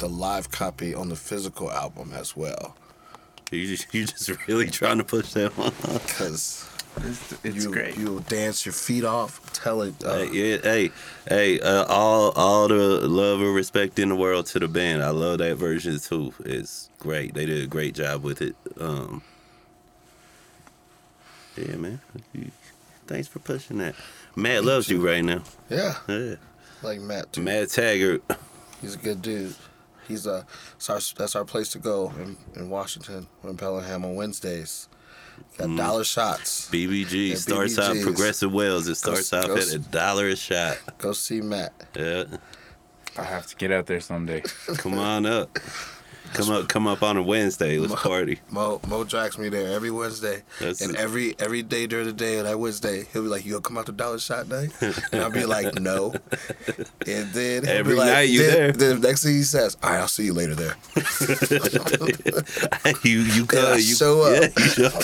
The 0.04 0.10
live 0.10 0.50
copy 0.50 0.94
on 0.94 1.08
the 1.08 1.16
physical 1.16 1.70
album 1.70 2.12
as 2.14 2.36
well. 2.36 2.76
You 3.50 3.66
just, 3.66 3.86
you 3.94 4.04
just 4.04 4.30
really 4.46 4.68
trying 4.68 4.98
to 4.98 5.04
push 5.04 5.32
that 5.32 5.56
one. 5.56 5.72
Because 5.80 6.68
It's, 6.98 7.32
it's 7.44 7.64
you, 7.64 7.72
great. 7.72 7.96
you'll 7.96 8.20
dance 8.20 8.66
your 8.66 8.74
feet 8.74 9.04
off. 9.04 9.50
Tell 9.54 9.80
it. 9.82 9.94
Uh, 10.04 10.18
Hey, 10.18 10.30
yeah, 10.32 10.56
hey, 10.62 10.90
hey, 11.28 11.60
uh, 11.60 11.84
all 11.88 12.32
all 12.32 12.68
the 12.68 13.00
love 13.08 13.40
and 13.40 13.54
respect 13.54 13.98
in 13.98 14.10
the 14.10 14.14
world 14.16 14.44
to 14.46 14.58
the 14.58 14.68
band. 14.68 15.02
I 15.02 15.08
love 15.10 15.38
that 15.38 15.56
version 15.56 15.98
too. 15.98 16.34
It's 16.44 16.90
great. 16.98 17.32
They 17.34 17.46
did 17.46 17.62
a 17.64 17.66
great 17.66 17.94
job 17.94 18.22
with 18.22 18.42
it. 18.42 18.54
Um, 18.78 19.22
yeah, 21.56 21.76
man. 21.76 22.00
Thanks 23.06 23.28
for 23.28 23.38
pushing 23.38 23.78
that. 23.78 23.94
Matt 24.36 24.64
loves 24.64 24.88
you 24.90 25.04
right 25.06 25.24
now. 25.24 25.42
yeah, 25.70 25.94
Yeah. 26.08 26.34
like 26.82 27.00
Matt. 27.00 27.32
Too. 27.32 27.42
Matt 27.42 27.70
Taggart. 27.70 28.22
He's 28.80 28.94
a 28.96 28.98
good 28.98 29.22
dude. 29.22 29.54
He's 30.08 30.26
a 30.26 30.46
it's 30.76 30.90
our, 30.90 31.00
that's 31.16 31.34
our 31.36 31.44
place 31.44 31.68
to 31.70 31.78
go 31.78 32.12
in, 32.18 32.36
in 32.56 32.70
Washington. 32.70 33.26
We're 33.42 33.50
in 33.50 33.56
Bellingham 33.56 34.04
on 34.04 34.14
Wednesdays. 34.14 34.88
Got 35.58 35.68
Mm. 35.68 35.76
dollar 35.78 36.04
shots. 36.04 36.68
BBG 36.70 37.30
Yeah, 37.30 37.34
starts 37.36 37.76
off 37.78 37.92
BBGs. 37.96 38.02
Progressive 38.04 38.52
Wells. 38.52 38.86
It 38.86 38.94
starts 38.96 39.30
Go- 39.30 39.38
off 39.40 39.46
go 39.48 39.56
at 39.56 39.72
a 39.72 39.78
dollar 39.78 40.28
a 40.28 40.36
shot. 40.36 40.78
Go 40.98 41.12
see 41.12 41.40
Matt. 41.40 41.72
Yeah. 41.96 42.24
I 43.16 43.22
have 43.24 43.46
to 43.48 43.56
get 43.56 43.70
out 43.72 43.86
there 43.86 44.00
someday. 44.00 44.42
Come 44.76 44.98
on 44.98 45.26
up. 45.26 45.58
Come 46.34 46.50
up 46.50 46.68
come 46.68 46.86
up 46.88 47.02
on 47.02 47.16
a 47.16 47.22
Wednesday. 47.22 47.78
Let's 47.78 47.94
party. 48.02 48.40
Mo 48.50 48.80
Mo 48.88 49.04
drags 49.04 49.38
me 49.38 49.48
there 49.48 49.72
every 49.72 49.90
Wednesday, 49.90 50.42
That's 50.60 50.80
and 50.80 50.94
it. 50.94 51.00
every 51.00 51.34
every 51.38 51.62
day 51.62 51.86
during 51.86 52.06
the 52.06 52.12
day 52.12 52.38
of 52.38 52.44
that 52.44 52.58
Wednesday, 52.58 53.06
he'll 53.12 53.22
be 53.22 53.28
like, 53.28 53.44
"You 53.44 53.52
gonna 53.52 53.62
come 53.62 53.78
out 53.78 53.86
to 53.86 53.92
Dollar 53.92 54.18
Shot 54.18 54.48
night?" 54.48 54.72
And 54.80 55.22
I'll 55.22 55.30
be 55.30 55.46
like, 55.56 55.74
"No." 55.80 56.12
And 57.06 57.32
then 57.32 57.62
he'll 57.64 57.72
Every 57.72 57.94
be 57.94 57.98
like, 58.00 58.12
night 58.12 58.28
you 58.30 58.42
then, 58.42 58.52
there. 58.52 58.72
Then 58.72 59.00
the 59.00 59.08
next 59.08 59.22
thing 59.22 59.34
he 59.34 59.42
says, 59.44 59.76
"All 59.82 59.90
right, 59.90 60.00
I'll 60.00 60.08
see 60.08 60.24
you 60.24 60.32
later 60.34 60.54
there." 60.56 60.74
you 63.04 63.20
you 63.20 63.46
And 63.52 63.66
I 63.66 63.76
you 63.76 63.94
show 63.94 64.22
up. 64.22 64.42
Yeah, 64.42 64.48
you 64.58 64.68
show 64.70 64.86
up. 64.86 64.94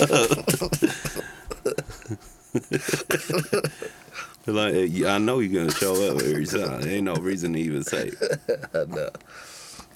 like 4.47 4.75
I 5.07 5.19
know 5.19 5.39
you're 5.39 5.63
gonna 5.63 5.71
show 5.79 5.95
up 6.11 6.21
every 6.23 6.47
time. 6.47 6.83
Ain't 6.89 7.05
no 7.05 7.15
reason 7.15 7.53
to 7.53 7.61
even 7.61 7.85
say. 7.85 8.09
it. 8.21 8.89
no. 8.89 9.11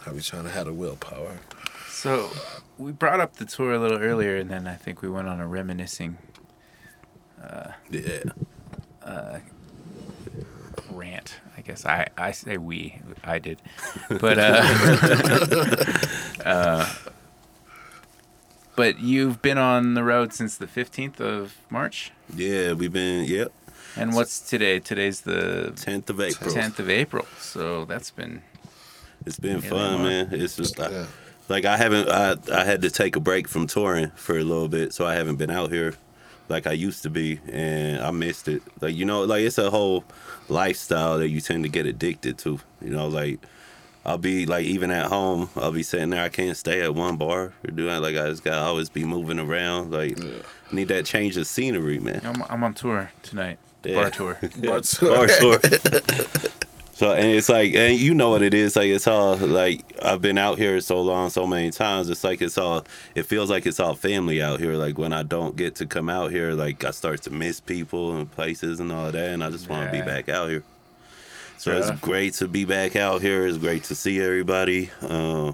I 0.06 0.12
be 0.12 0.20
trying 0.20 0.44
to 0.44 0.50
have 0.50 0.66
the 0.66 0.72
willpower. 0.72 1.38
So 1.88 2.30
we 2.78 2.92
brought 2.92 3.20
up 3.20 3.36
the 3.36 3.44
tour 3.44 3.72
a 3.72 3.78
little 3.78 3.98
earlier, 3.98 4.36
and 4.36 4.50
then 4.50 4.66
I 4.66 4.74
think 4.74 5.00
we 5.02 5.08
went 5.08 5.28
on 5.28 5.40
a 5.40 5.46
reminiscing 5.46 6.18
Yeah. 7.90 8.22
rant. 10.90 11.36
I 11.56 11.60
guess 11.60 11.86
I, 11.86 12.08
I 12.18 12.32
say 12.32 12.56
we. 12.58 13.00
I 13.22 13.38
did, 13.38 13.60
but 14.08 14.38
uh, 14.38 15.96
uh, 16.44 16.92
but 18.76 18.98
you've 18.98 19.40
been 19.40 19.58
on 19.58 19.94
the 19.94 20.02
road 20.02 20.32
since 20.32 20.56
the 20.56 20.66
fifteenth 20.66 21.20
of 21.20 21.56
March. 21.70 22.10
Yeah, 22.34 22.72
we've 22.72 22.92
been 22.92 23.24
yep. 23.24 23.52
And 23.96 24.14
what's 24.14 24.40
today? 24.40 24.80
Today's 24.80 25.20
the 25.20 25.72
Tenth 25.76 26.10
of 26.10 26.20
April. 26.20 26.50
tenth 26.52 26.80
of 26.80 26.90
April. 26.90 27.26
So 27.38 27.84
that's 27.84 28.10
been 28.10 28.42
It's 29.26 29.38
been 29.38 29.60
Yeah, 29.62 29.68
fun, 29.70 30.02
man. 30.02 30.28
It's 30.32 30.56
just 30.56 30.78
like, 30.78 30.90
Yeah. 30.90 31.06
like 31.48 31.64
I 31.64 31.76
haven't 31.76 32.08
I 32.08 32.36
I 32.52 32.64
had 32.64 32.82
to 32.82 32.90
take 32.90 33.16
a 33.16 33.20
break 33.20 33.48
from 33.48 33.66
touring 33.66 34.10
for 34.16 34.36
a 34.38 34.44
little 34.44 34.68
bit, 34.68 34.92
so 34.92 35.06
I 35.06 35.14
haven't 35.14 35.36
been 35.36 35.50
out 35.50 35.70
here 35.72 35.94
like 36.48 36.66
I 36.66 36.72
used 36.72 37.02
to 37.04 37.10
be, 37.10 37.40
and 37.50 38.02
I 38.02 38.10
missed 38.10 38.48
it. 38.48 38.62
Like 38.80 38.94
you 38.94 39.04
know, 39.06 39.22
like 39.24 39.42
it's 39.42 39.56
a 39.58 39.70
whole 39.70 40.04
lifestyle 40.48 41.18
that 41.18 41.28
you 41.30 41.40
tend 41.40 41.64
to 41.64 41.70
get 41.70 41.86
addicted 41.86 42.36
to. 42.38 42.60
You 42.82 42.90
know, 42.90 43.08
like 43.08 43.38
I'll 44.04 44.18
be 44.18 44.44
like 44.44 44.66
even 44.66 44.90
at 44.90 45.06
home, 45.06 45.48
I'll 45.56 45.72
be 45.72 45.82
sitting 45.82 46.10
there. 46.10 46.22
I 46.22 46.28
can't 46.28 46.54
stay 46.56 46.82
at 46.82 46.94
one 46.94 47.16
bar 47.16 47.54
or 47.66 47.70
doing 47.72 48.02
like 48.02 48.16
I 48.16 48.28
just 48.28 48.44
gotta 48.44 48.60
always 48.60 48.90
be 48.90 49.04
moving 49.04 49.38
around. 49.38 49.90
Like 49.90 50.18
I 50.20 50.74
need 50.74 50.88
that 50.88 51.06
change 51.06 51.38
of 51.38 51.46
scenery, 51.46 51.98
man. 51.98 52.20
I'm, 52.24 52.42
I'm 52.50 52.62
on 52.64 52.74
tour 52.74 53.10
tonight. 53.22 53.58
Yeah. 53.82 54.02
Bar 54.02 54.10
tour. 54.10 54.38
But 54.60 54.98
Bar 55.00 55.26
tour. 55.28 55.60
So 56.94 57.12
and 57.12 57.26
it's 57.26 57.48
like 57.48 57.74
and 57.74 57.98
you 57.98 58.14
know 58.14 58.30
what 58.30 58.40
it 58.42 58.54
is 58.54 58.76
like 58.76 58.86
it's 58.86 59.08
all 59.08 59.36
like 59.36 59.84
I've 60.00 60.22
been 60.22 60.38
out 60.38 60.58
here 60.58 60.80
so 60.80 61.00
long 61.02 61.28
so 61.28 61.44
many 61.44 61.72
times 61.72 62.08
it's 62.08 62.22
like 62.22 62.40
it's 62.40 62.56
all 62.56 62.84
it 63.16 63.24
feels 63.26 63.50
like 63.50 63.66
it's 63.66 63.80
all 63.80 63.94
family 63.96 64.40
out 64.40 64.60
here 64.60 64.74
like 64.74 64.96
when 64.96 65.12
I 65.12 65.24
don't 65.24 65.56
get 65.56 65.74
to 65.76 65.86
come 65.86 66.08
out 66.08 66.30
here 66.30 66.52
like 66.52 66.84
I 66.84 66.92
start 66.92 67.22
to 67.22 67.30
miss 67.30 67.58
people 67.58 68.16
and 68.16 68.30
places 68.30 68.78
and 68.78 68.92
all 68.92 69.10
that 69.10 69.30
and 69.30 69.42
I 69.42 69.50
just 69.50 69.68
want 69.68 69.90
to 69.90 69.96
Yeah. 69.96 70.04
be 70.04 70.08
back 70.08 70.28
out 70.28 70.48
here. 70.50 70.62
So 71.58 71.72
Fair 71.72 71.80
it's 71.80 72.00
great 72.00 72.34
to 72.34 72.46
be 72.46 72.64
back 72.64 72.94
out 72.94 73.22
here. 73.22 73.44
It's 73.46 73.58
great 73.58 73.82
to 73.84 73.94
see 73.96 74.20
everybody. 74.20 74.90
Uh, 75.02 75.52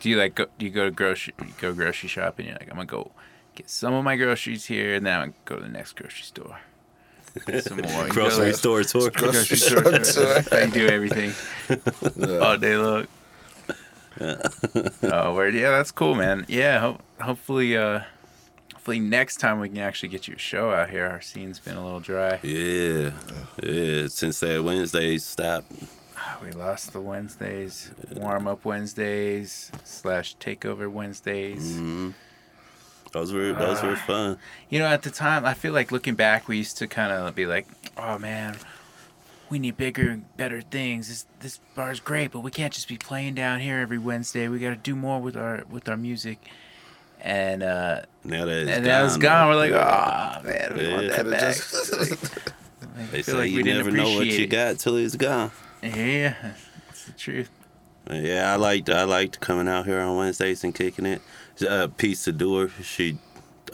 Do 0.00 0.10
you 0.10 0.16
like 0.18 0.34
go, 0.34 0.46
do 0.58 0.66
you 0.66 0.72
go 0.72 0.84
to 0.84 0.90
grocery 0.90 1.32
you 1.40 1.54
go 1.58 1.72
grocery 1.72 2.08
shopping? 2.10 2.46
You're 2.46 2.56
like, 2.56 2.68
I'm 2.68 2.76
gonna 2.76 2.84
go 2.86 3.12
get 3.54 3.70
some 3.70 3.94
of 3.94 4.04
my 4.04 4.16
groceries 4.16 4.66
here, 4.66 4.94
and 4.94 5.06
then 5.06 5.14
I'm 5.20 5.28
gonna 5.28 5.34
go 5.44 5.56
to 5.56 5.62
the 5.62 5.68
next 5.68 5.94
grocery 5.96 6.24
store. 6.24 6.58
Get 7.46 7.64
some 7.64 7.76
more. 7.92 8.08
Grocery 8.08 8.46
like, 8.46 8.54
store 8.56 8.82
tour. 8.84 9.10
grocery 9.14 9.56
store. 9.56 9.82
tour. 9.82 10.42
I 10.52 10.66
do 10.66 10.86
everything 10.88 11.32
all 12.42 12.56
day 12.58 12.76
long. 12.76 13.06
oh, 14.20 15.34
word. 15.34 15.54
Yeah, 15.54 15.70
that's 15.70 15.90
cool, 15.90 16.14
man. 16.14 16.44
Yeah, 16.48 16.80
ho- 16.80 16.98
hopefully, 17.20 17.76
uh, 17.76 18.00
hopefully 18.74 19.00
next 19.00 19.38
time 19.38 19.58
we 19.60 19.68
can 19.68 19.78
actually 19.78 20.10
get 20.10 20.28
you 20.28 20.34
a 20.34 20.38
show 20.38 20.70
out 20.72 20.90
here. 20.90 21.06
Our 21.06 21.20
scene's 21.20 21.58
been 21.58 21.76
a 21.76 21.84
little 21.84 22.00
dry. 22.00 22.38
Yeah, 22.42 23.12
yeah. 23.62 24.06
Since 24.08 24.40
that 24.40 24.62
Wednesday 24.62 25.16
stopped, 25.18 25.72
We 26.42 26.50
lost 26.52 26.92
the 26.92 27.00
Wednesdays, 27.00 27.90
warm 28.14 28.46
up 28.46 28.64
Wednesdays 28.64 29.72
slash 29.84 30.36
takeover 30.36 30.90
Wednesdays. 30.90 31.78
Those 33.12 33.32
were 33.32 33.52
those 33.52 33.82
were 33.82 33.92
Ah. 33.92 34.04
fun. 34.06 34.38
You 34.68 34.78
know, 34.80 34.86
at 34.86 35.02
the 35.02 35.10
time, 35.10 35.44
I 35.44 35.54
feel 35.54 35.72
like 35.72 35.92
looking 35.92 36.14
back, 36.14 36.48
we 36.48 36.56
used 36.58 36.78
to 36.78 36.86
kind 36.86 37.12
of 37.12 37.34
be 37.34 37.46
like, 37.46 37.66
"Oh 37.96 38.18
man, 38.18 38.56
we 39.50 39.58
need 39.58 39.76
bigger 39.76 40.10
and 40.10 40.36
better 40.36 40.60
things. 40.62 41.08
This 41.08 41.26
this 41.40 41.60
bar's 41.74 42.00
great, 42.00 42.30
but 42.32 42.40
we 42.40 42.50
can't 42.50 42.72
just 42.72 42.88
be 42.88 42.96
playing 42.98 43.34
down 43.34 43.60
here 43.60 43.78
every 43.78 43.98
Wednesday. 43.98 44.48
We 44.48 44.58
got 44.58 44.70
to 44.70 44.76
do 44.76 44.94
more 44.96 45.20
with 45.20 45.36
our 45.36 45.64
with 45.70 45.88
our 45.88 45.96
music." 45.96 46.38
And 47.24 47.62
uh, 47.62 48.00
Now 48.24 48.46
that 48.46 48.62
it's 48.62 48.70
and 48.70 48.86
that 48.86 49.02
was 49.02 49.16
gone. 49.16 49.48
We're 49.48 49.54
like, 49.56 49.72
"Oh 49.72 50.42
man, 50.42 50.74
we 50.76 50.92
want 50.92 51.08
that 51.10 51.30
back." 51.30 51.54
just- 51.54 52.38
I 52.98 53.04
They 53.10 53.22
say 53.22 53.32
like 53.32 53.50
you 53.50 53.58
we 53.58 53.62
never 53.62 53.90
know 53.90 54.14
what 54.16 54.26
you 54.26 54.44
it. 54.44 54.48
got 54.48 54.78
till 54.78 54.96
it's 54.96 55.16
gone. 55.16 55.50
Yeah, 55.82 56.34
it's 56.90 57.04
the 57.06 57.12
truth. 57.12 57.48
Yeah, 58.10 58.52
I 58.52 58.56
liked 58.56 58.90
I 58.90 59.04
liked 59.04 59.38
coming 59.40 59.68
out 59.68 59.86
here 59.86 60.00
on 60.00 60.16
Wednesdays 60.16 60.64
and 60.64 60.74
kicking 60.74 61.06
it. 61.06 61.22
Uh, 61.66 61.88
peace 61.96 62.24
to 62.24 62.32
do 62.32 62.56
her. 62.56 62.68
She 62.82 63.18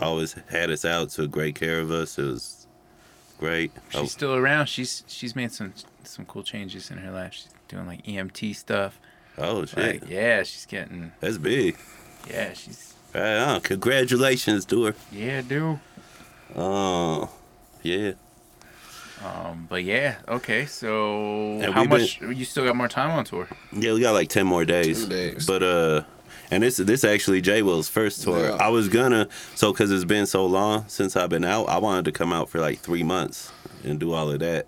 always 0.01 0.35
had 0.49 0.71
us 0.71 0.85
out, 0.85 1.11
took 1.11 1.31
great 1.31 1.55
care 1.55 1.81
of 1.81 1.91
us. 1.91 2.19
It 2.19 2.25
was 2.25 2.67
great. 3.38 3.71
She's 3.91 4.01
Oh, 4.01 4.05
still 4.07 4.35
around. 4.35 4.67
She's 4.67 5.05
she's 5.07 5.35
made 5.37 5.53
some 5.53 5.73
some 6.05 6.25
cool 6.27 6.43
changes 6.43 6.91
in 6.91 6.99
her 6.99 7.11
life. 7.11 7.35
She's 7.35 7.49
doing 7.69 7.87
like 7.87 8.05
EMT 8.05 8.55
stuff. 8.57 8.99
oh 9.38 9.64
shit, 9.64 10.03
Like, 10.03 10.11
yeah, 10.11 10.43
she's 10.43 10.67
getting. 10.67 11.12
that's 11.21 11.38
big. 11.38 11.77
Yeah, 12.29 12.53
she's. 12.53 12.95
Right 13.14 13.38
on. 13.38 13.61
Congratulations, 13.62 14.67
her. 14.71 14.95
Yeah, 15.12 15.41
dude. 15.41 15.79
Oh, 16.55 17.31
yeah. 17.83 18.12
Um, 19.25 19.67
but 19.69 19.83
yeah, 19.83 20.17
okay. 20.29 20.67
So 20.67 21.59
And 21.62 21.73
how 21.75 21.81
we've 21.83 21.91
been- 21.91 22.01
much? 22.01 22.21
You 22.38 22.45
still 22.45 22.64
got 22.64 22.77
more 22.77 22.88
time 22.88 23.11
on 23.11 23.25
tour? 23.25 23.49
Yeah, 23.73 23.93
we 23.95 24.01
got 24.01 24.12
like 24.12 24.29
ten 24.29 24.47
more 24.47 24.64
days. 24.64 25.05
Two 25.05 25.11
days. 25.11 25.47
But 25.47 25.62
uh, 25.62 26.03
and 26.51 26.63
this 26.63 26.79
this 26.79 27.05
actually 27.05 27.41
J 27.41 27.63
Will's 27.63 27.89
first 27.89 28.23
tour. 28.23 28.49
Yeah. 28.49 28.57
I 28.57 28.69
was 28.69 28.89
gonna 28.89 29.29
so 29.55 29.73
because 29.73 29.91
it's 29.91 30.05
been 30.05 30.27
so 30.27 30.47
long 30.47 30.85
since 30.89 31.17
I've 31.17 31.31
been 31.31 31.45
out. 31.45 31.69
I 31.69 31.79
wanted 31.79 32.05
to 32.07 32.13
come 32.13 32.33
out 32.33 32.49
for 32.49 32.61
like 32.61 32.79
three 32.81 33.03
months 33.03 33.53
and 33.85 33.99
do 34.01 34.13
all 34.13 34.31
of 34.31 34.41
that. 34.41 34.67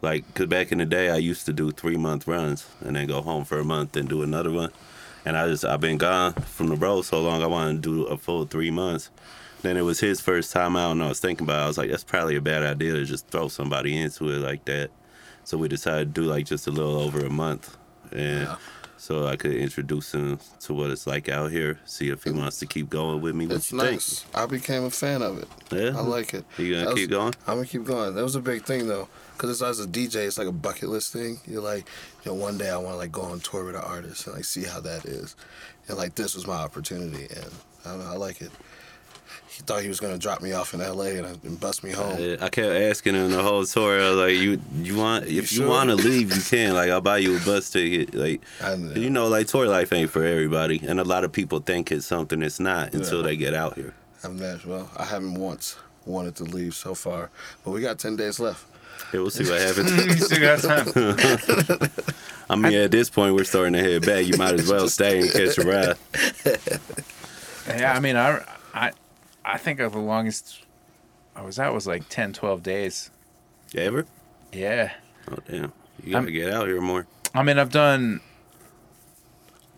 Like, 0.00 0.34
cause 0.34 0.46
back 0.46 0.72
in 0.72 0.78
the 0.78 0.84
day, 0.84 1.10
I 1.10 1.16
used 1.16 1.46
to 1.46 1.52
do 1.52 1.70
three 1.70 1.96
month 1.96 2.26
runs 2.26 2.66
and 2.80 2.96
then 2.96 3.06
go 3.06 3.22
home 3.22 3.44
for 3.44 3.60
a 3.60 3.64
month 3.64 3.96
and 3.96 4.08
do 4.08 4.22
another 4.22 4.50
one. 4.50 4.72
And 5.24 5.36
I 5.36 5.46
just 5.46 5.64
I've 5.64 5.80
been 5.80 5.98
gone 5.98 6.32
from 6.32 6.68
the 6.68 6.76
road 6.76 7.02
so 7.02 7.22
long. 7.22 7.42
I 7.42 7.46
wanted 7.46 7.82
to 7.82 7.88
do 7.88 8.04
a 8.04 8.16
full 8.18 8.44
three 8.44 8.70
months. 8.70 9.10
Then 9.62 9.76
it 9.76 9.82
was 9.82 10.00
his 10.00 10.20
first 10.20 10.52
time 10.52 10.74
out, 10.74 10.90
and 10.90 11.02
I 11.04 11.08
was 11.08 11.20
thinking 11.20 11.46
about. 11.46 11.60
it. 11.60 11.64
I 11.64 11.66
was 11.68 11.78
like, 11.78 11.90
that's 11.90 12.02
probably 12.02 12.34
a 12.34 12.40
bad 12.40 12.64
idea 12.64 12.94
to 12.94 13.04
just 13.04 13.28
throw 13.28 13.46
somebody 13.46 13.96
into 13.96 14.28
it 14.28 14.38
like 14.38 14.64
that. 14.64 14.90
So 15.44 15.56
we 15.56 15.68
decided 15.68 16.12
to 16.12 16.20
do 16.20 16.26
like 16.26 16.46
just 16.46 16.66
a 16.66 16.72
little 16.72 16.98
over 16.98 17.24
a 17.24 17.30
month, 17.30 17.76
and 18.10 18.48
so 19.02 19.26
I 19.26 19.34
could 19.34 19.50
introduce 19.50 20.12
him 20.14 20.38
to 20.60 20.74
what 20.74 20.92
it's 20.92 21.08
like 21.08 21.28
out 21.28 21.50
here. 21.50 21.80
See 21.86 22.08
if 22.10 22.22
he 22.22 22.30
wants 22.30 22.60
to 22.60 22.66
keep 22.66 22.88
going 22.88 23.20
with 23.20 23.34
me. 23.34 23.48
What 23.48 23.56
It's 23.56 23.72
nice. 23.72 24.24
I 24.32 24.46
became 24.46 24.84
a 24.84 24.90
fan 24.90 25.22
of 25.22 25.38
it. 25.42 25.48
Yeah, 25.72 25.98
I 25.98 26.02
like 26.02 26.34
it. 26.34 26.44
You 26.56 26.70
gonna 26.74 26.84
That 26.84 26.90
was- 26.92 27.00
keep 27.00 27.10
going? 27.10 27.34
I'm 27.48 27.56
gonna 27.56 27.66
keep 27.66 27.82
going. 27.84 28.14
That 28.14 28.22
was 28.22 28.36
a 28.36 28.40
big 28.40 28.64
thing 28.64 28.86
though, 28.86 29.08
because 29.36 29.60
as 29.60 29.80
a 29.80 29.88
DJ, 29.88 30.24
it's 30.28 30.38
like 30.38 30.46
a 30.46 30.52
bucket 30.52 30.88
list 30.88 31.12
thing. 31.12 31.40
You're 31.48 31.62
like, 31.62 31.84
you 32.24 32.30
know, 32.30 32.34
one 32.34 32.58
day 32.58 32.70
I 32.70 32.76
want 32.76 32.94
to 32.94 32.98
like 32.98 33.10
go 33.10 33.22
on 33.22 33.40
tour 33.40 33.64
with 33.64 33.74
an 33.74 33.82
artist 33.82 34.28
and 34.28 34.36
like 34.36 34.44
see 34.44 34.62
how 34.62 34.78
that 34.82 35.04
is, 35.04 35.34
and 35.88 35.98
like 35.98 36.14
this 36.14 36.36
was 36.36 36.46
my 36.46 36.54
opportunity, 36.54 37.24
and 37.34 37.50
I 37.84 37.88
don't 37.90 37.98
know, 38.04 38.10
I 38.12 38.16
like 38.16 38.40
it. 38.40 38.52
He 39.54 39.62
thought 39.62 39.82
he 39.82 39.88
was 39.88 40.00
gonna 40.00 40.16
drop 40.16 40.40
me 40.40 40.52
off 40.52 40.72
in 40.72 40.80
L.A. 40.80 41.18
and, 41.18 41.26
uh, 41.26 41.34
and 41.44 41.60
bust 41.60 41.84
me 41.84 41.90
home. 41.90 42.16
Yeah, 42.18 42.36
I 42.40 42.48
kept 42.48 42.72
asking 42.72 43.14
him 43.14 43.30
the 43.30 43.42
whole 43.42 43.66
tour. 43.66 44.00
I 44.00 44.08
was 44.10 44.16
like, 44.18 44.36
"You, 44.36 44.58
you 44.80 44.96
want? 44.96 45.26
If 45.26 45.30
you, 45.52 45.58
sure? 45.58 45.68
want 45.68 45.90
to 45.90 45.94
leave, 45.94 46.34
you 46.34 46.40
can. 46.40 46.72
Like, 46.74 46.88
I'll 46.90 47.02
buy 47.02 47.18
you 47.18 47.36
a 47.36 47.40
bus 47.40 47.68
ticket. 47.68 48.14
Like, 48.14 48.40
I 48.62 48.76
know. 48.76 48.94
you 48.94 49.10
know, 49.10 49.28
like 49.28 49.48
tour 49.48 49.66
life 49.68 49.92
ain't 49.92 50.10
for 50.10 50.24
everybody, 50.24 50.80
and 50.86 50.98
a 50.98 51.04
lot 51.04 51.22
of 51.24 51.32
people 51.32 51.60
think 51.60 51.92
it's 51.92 52.06
something 52.06 52.40
it's 52.42 52.58
not 52.60 52.94
until 52.94 53.18
Yeah. 53.18 53.22
they 53.24 53.36
get 53.36 53.52
out 53.54 53.74
here. 53.74 53.94
I'm 54.24 54.38
not 54.38 54.64
well. 54.64 54.90
I 54.96 55.04
haven't 55.04 55.34
once 55.34 55.76
wanted 56.06 56.34
to 56.36 56.44
leave 56.44 56.74
so 56.74 56.94
far, 56.94 57.28
but 57.62 57.72
we 57.72 57.82
got 57.82 57.98
ten 57.98 58.16
days 58.16 58.40
left. 58.40 58.64
Yeah, 59.12 59.20
we'll 59.20 59.30
see 59.30 59.44
what 59.50 59.60
happens. 59.60 59.90
you 60.06 60.12
still 60.16 60.40
got 60.40 60.60
time. 60.60 61.90
I 62.50 62.56
mean, 62.56 62.72
at 62.74 62.90
this 62.90 63.10
point, 63.10 63.34
we're 63.34 63.44
starting 63.44 63.74
to 63.74 63.80
head 63.80 64.06
back. 64.06 64.24
You 64.26 64.38
might 64.38 64.54
as 64.54 64.70
well 64.70 64.88
stay 64.98 65.20
and 65.20 65.30
catch 65.30 65.58
a 65.58 65.62
ride. 65.66 65.96
yeah, 67.68 67.92
I 67.94 68.00
mean, 68.00 68.16
I, 68.16 68.42
I, 68.74 68.92
I 69.44 69.58
think 69.58 69.80
of 69.80 69.92
the 69.92 69.98
longest 69.98 70.64
I 71.34 71.42
was 71.42 71.58
out 71.58 71.74
was 71.74 71.86
like 71.86 72.08
10, 72.08 72.32
12 72.32 72.62
days. 72.62 73.10
Ever? 73.74 74.06
Yeah. 74.52 74.92
Oh 75.30 75.38
damn! 75.48 75.72
You 76.02 76.12
gotta 76.12 76.26
I'm- 76.26 76.32
get 76.32 76.52
out 76.52 76.66
here 76.68 76.80
more. 76.80 77.06
I 77.34 77.42
mean, 77.42 77.58
I've 77.58 77.70
done 77.70 78.20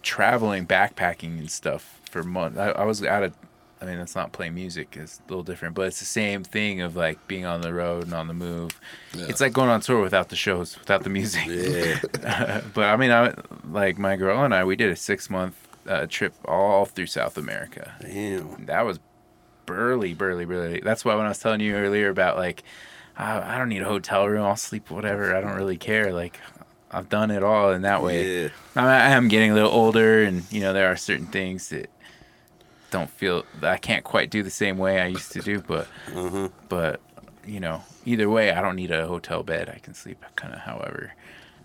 traveling, 0.03 0.66
backpacking, 0.66 1.38
and 1.38 1.50
stuff 1.50 2.00
for 2.11 2.22
months. 2.22 2.59
I, 2.59 2.70
I 2.70 2.85
was 2.85 3.03
out 3.05 3.22
of. 3.22 3.35
I 3.81 3.87
mean, 3.87 3.98
it's 3.98 4.14
not 4.14 4.33
playing 4.33 4.55
music; 4.55 4.96
it's 4.96 5.18
a 5.18 5.31
little 5.31 5.44
different, 5.44 5.74
but 5.74 5.87
it's 5.87 5.98
the 6.00 6.07
same 6.07 6.42
thing 6.42 6.81
of 6.81 6.96
like 6.96 7.27
being 7.29 7.44
on 7.44 7.61
the 7.61 7.72
road 7.74 8.05
and 8.05 8.14
on 8.14 8.29
the 8.29 8.35
move. 8.35 8.81
It's 9.12 9.40
like 9.40 9.53
going 9.53 9.68
on 9.68 9.81
tour 9.81 10.00
without 10.00 10.31
the 10.31 10.37
shows, 10.37 10.79
without 10.79 11.05
the 11.05 11.11
music. 11.11 11.46
Yeah. 11.46 12.62
but 12.74 12.85
I 12.85 12.96
mean, 12.96 13.11
I 13.11 13.35
like 13.70 13.98
my 13.98 14.16
girl 14.16 14.42
and 14.44 14.55
I. 14.55 14.64
We 14.64 14.77
did 14.77 14.90
a 14.90 14.96
six 14.96 15.29
month 15.29 15.55
uh, 15.87 16.07
trip 16.09 16.35
all 16.46 16.87
through 16.87 17.07
South 17.07 17.37
America. 17.37 17.94
Damn. 18.00 18.64
That 18.66 18.87
was 18.87 18.98
burly, 19.66 20.14
burly, 20.14 20.44
burly. 20.44 20.81
That's 20.81 21.05
why 21.05 21.14
when 21.14 21.27
I 21.27 21.29
was 21.29 21.38
telling 21.38 21.61
you 21.61 21.74
earlier 21.74 22.09
about 22.09 22.37
like, 22.37 22.62
I, 23.16 23.55
I 23.55 23.59
don't 23.59 23.68
need 23.68 23.83
a 23.83 23.87
hotel 23.87 24.27
room. 24.29 24.44
I'll 24.44 24.57
sleep 24.57 24.90
whatever. 24.90 25.35
I 25.35 25.40
don't 25.40 25.57
really 25.57 25.77
care. 25.77 26.12
Like, 26.12 26.40
I've 26.90 27.09
done 27.09 27.31
it 27.31 27.42
all 27.42 27.72
in 27.72 27.83
that 27.83 28.03
way. 28.03 28.42
Yeah. 28.44 28.48
I, 28.77 28.87
I 28.87 29.09
am 29.11 29.29
getting 29.29 29.50
a 29.50 29.55
little 29.55 29.70
older, 29.70 30.22
and 30.22 30.44
you 30.53 30.61
know 30.61 30.72
there 30.72 30.88
are 30.90 30.96
certain 30.96 31.27
things 31.27 31.68
that 31.70 31.90
don't 32.90 33.11
feel 33.11 33.44
that 33.61 33.72
I 33.72 33.77
can't 33.77 34.05
quite 34.05 34.31
do 34.31 34.42
the 34.42 34.50
same 34.50 34.79
way 34.79 35.00
I 35.00 35.07
used 35.07 35.33
to 35.33 35.40
do. 35.40 35.61
But, 35.61 35.88
Uh-huh. 36.14 36.48
but 36.68 37.00
you 37.46 37.61
know, 37.61 37.83
either 38.05 38.29
way, 38.31 38.53
I 38.53 38.61
don't 38.61 38.77
need 38.77 38.90
a 38.90 39.07
hotel 39.07 39.42
bed. 39.42 39.68
I 39.68 39.79
can 39.79 39.94
sleep 39.94 40.24
kind 40.37 40.55
of 40.55 40.61
however. 40.61 41.12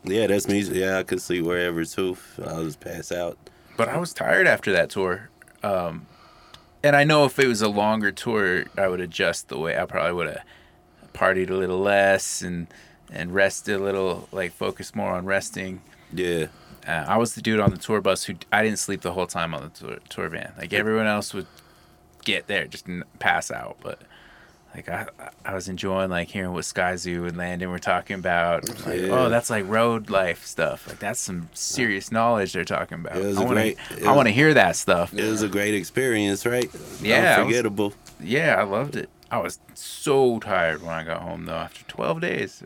Yeah, 0.03 0.27
that's 0.27 0.47
me. 0.47 0.61
Yeah, 0.61 0.97
I 0.97 1.03
could 1.03 1.21
sleep 1.21 1.45
wherever 1.45 1.83
too. 1.85 2.17
I'll 2.45 2.63
just 2.63 2.79
pass 2.79 3.11
out. 3.11 3.37
But 3.77 3.89
I 3.89 3.97
was 3.97 4.13
tired 4.13 4.47
after 4.47 4.71
that 4.71 4.89
tour. 4.89 5.29
Um, 5.61 6.05
and 6.83 6.95
I 6.95 7.03
know 7.03 7.25
if 7.25 7.37
it 7.39 7.47
was 7.47 7.61
a 7.61 7.69
longer 7.69 8.11
tour, 8.11 8.65
I 8.77 8.87
would 8.87 9.01
adjust 9.01 9.49
the 9.49 9.57
way 9.57 9.77
I 9.77 9.85
probably 9.85 10.13
would 10.13 10.27
have 10.27 10.43
partied 11.13 11.49
a 11.49 11.55
little 11.55 11.79
less 11.79 12.41
and 12.41 12.67
and 13.11 13.33
rested 13.33 13.75
a 13.75 13.79
little, 13.79 14.29
like 14.31 14.51
focus 14.51 14.93
more 14.93 15.11
on 15.11 15.25
resting. 15.25 15.81
Yeah. 16.13 16.47
Uh, 16.87 17.05
I 17.07 17.17
was 17.17 17.33
the 17.35 17.41
dude 17.41 17.59
on 17.59 17.71
the 17.71 17.77
tour 17.77 18.01
bus 18.01 18.23
who 18.23 18.35
I 18.51 18.63
didn't 18.63 18.79
sleep 18.79 19.01
the 19.01 19.11
whole 19.11 19.27
time 19.27 19.53
on 19.53 19.63
the 19.63 19.69
tour, 19.69 19.97
tour 20.09 20.29
van. 20.29 20.53
Like 20.57 20.73
everyone 20.73 21.07
else 21.07 21.33
would 21.33 21.47
get 22.23 22.47
there, 22.47 22.67
just 22.67 22.87
pass 23.19 23.51
out. 23.51 23.77
But 23.81 24.01
like 24.75 24.87
I, 24.89 25.07
I 25.45 25.53
was 25.55 25.67
enjoying 25.67 26.09
like 26.09 26.29
hearing 26.29 26.53
what 26.53 26.63
Skyzoo 26.63 27.27
and 27.27 27.35
Landon 27.37 27.69
were 27.71 27.79
talking 27.79 28.15
about. 28.17 28.67
Like, 28.85 29.01
Yeah. 29.01 29.07
oh, 29.11 29.29
that's 29.29 29.49
like 29.49 29.67
road 29.67 30.09
life 30.09 30.45
stuff. 30.45 30.87
Like 30.87 30.99
that's 30.99 31.19
some 31.19 31.49
serious 31.53 32.11
knowledge 32.11 32.53
they're 32.53 32.63
talking 32.65 32.99
about. 32.99 33.17
It 33.17 33.25
was 33.25 33.37
I 33.37 33.41
a 33.41 33.45
want 33.45 33.55
great- 33.55 33.77
to, 33.97 34.05
I 34.05 34.15
want 34.15 34.27
to 34.27 34.31
hear 34.33 34.53
that 34.53 34.75
stuff. 34.75 35.13
It 35.13 35.27
was 35.27 35.41
a 35.41 35.47
great 35.49 35.73
experience, 35.73 36.45
right? 36.45 36.69
Yeah, 37.01 37.15
I 37.15 37.29
was- 37.29 37.37
Unforgettable. 37.47 37.93
Yeah, 38.21 38.55
I 38.59 38.63
loved 38.63 38.95
it. 38.95 39.09
I 39.31 39.37
was 39.39 39.59
so 39.73 40.39
tired 40.39 40.81
when 40.81 40.91
I 40.91 41.03
got 41.03 41.21
home 41.21 41.45
though. 41.45 41.53
After 41.55 41.83
12 41.85 42.21
days, 42.21 42.63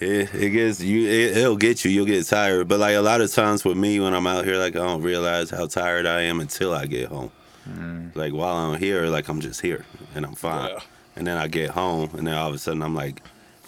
Yeah, 0.00 0.08
it 0.32 0.50
gets 0.50 0.80
you. 0.82 1.06
It, 1.08 1.36
it'll 1.38 1.56
get 1.56 1.84
you. 1.84 1.90
You'll 1.90 2.06
get 2.06 2.26
tired. 2.26 2.68
But 2.68 2.80
like 2.80 2.94
a 2.96 3.00
lot 3.00 3.20
of 3.22 3.32
times 3.32 3.64
with 3.64 3.76
me, 3.78 4.00
when 4.00 4.12
I'm 4.14 4.26
out 4.26 4.44
here, 4.44 4.56
like 4.58 4.76
I 4.76 4.80
don't 4.80 5.02
realize 5.02 5.48
how 5.50 5.66
tired 5.66 6.04
I 6.06 6.22
am 6.22 6.40
until 6.40 6.74
I 6.74 6.84
get 6.86 7.08
home. 7.08 7.30
Mm. 7.68 8.14
Like 8.14 8.32
while 8.32 8.54
I'm 8.56 8.78
here, 8.78 9.06
like 9.06 9.28
I'm 9.28 9.40
just 9.40 9.60
here 9.62 9.84
and 10.14 10.24
I'm 10.26 10.34
fine. 10.34 10.68
Yeah. 10.70 10.80
And 11.16 11.26
then 11.26 11.38
I 11.38 11.48
get 11.48 11.70
home, 11.70 12.10
and 12.16 12.26
then 12.26 12.34
all 12.34 12.48
of 12.48 12.54
a 12.54 12.58
sudden 12.58 12.82
I'm 12.82 12.94
like 12.94 13.22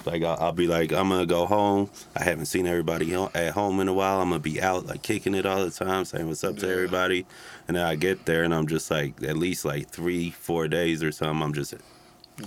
Like 0.07 0.23
I'll, 0.23 0.39
I'll 0.41 0.53
be 0.53 0.67
like, 0.67 0.93
I'm 0.93 1.09
gonna 1.11 1.27
go 1.27 1.47
home. 1.47 1.91
I 2.17 2.25
haven't 2.25 2.47
seen 2.47 2.67
everybody 2.67 3.15
at 3.15 3.53
home 3.53 3.81
in 3.81 3.89
a 3.89 3.93
while. 3.93 4.21
I'm 4.21 4.31
gonna 4.31 4.41
be 4.41 4.61
out 4.63 4.87
like 4.87 5.03
kicking 5.03 5.35
it 5.35 5.47
all 5.47 5.65
the 5.65 5.71
time, 5.71 6.05
saying 6.05 6.27
what's 6.29 6.45
up 6.45 6.57
to 6.59 6.71
everybody. 6.71 7.27
And 7.69 7.77
then 7.77 7.85
I 7.85 7.97
get 7.97 8.25
there 8.27 8.45
and 8.45 8.55
I'm 8.55 8.67
just 8.67 8.91
like 8.91 9.23
at 9.23 9.37
least 9.37 9.65
like 9.65 9.91
three, 9.91 10.31
four 10.31 10.69
days 10.69 11.03
or 11.03 11.13
something. 11.13 11.43
I'm 11.43 11.53
just 11.55 11.75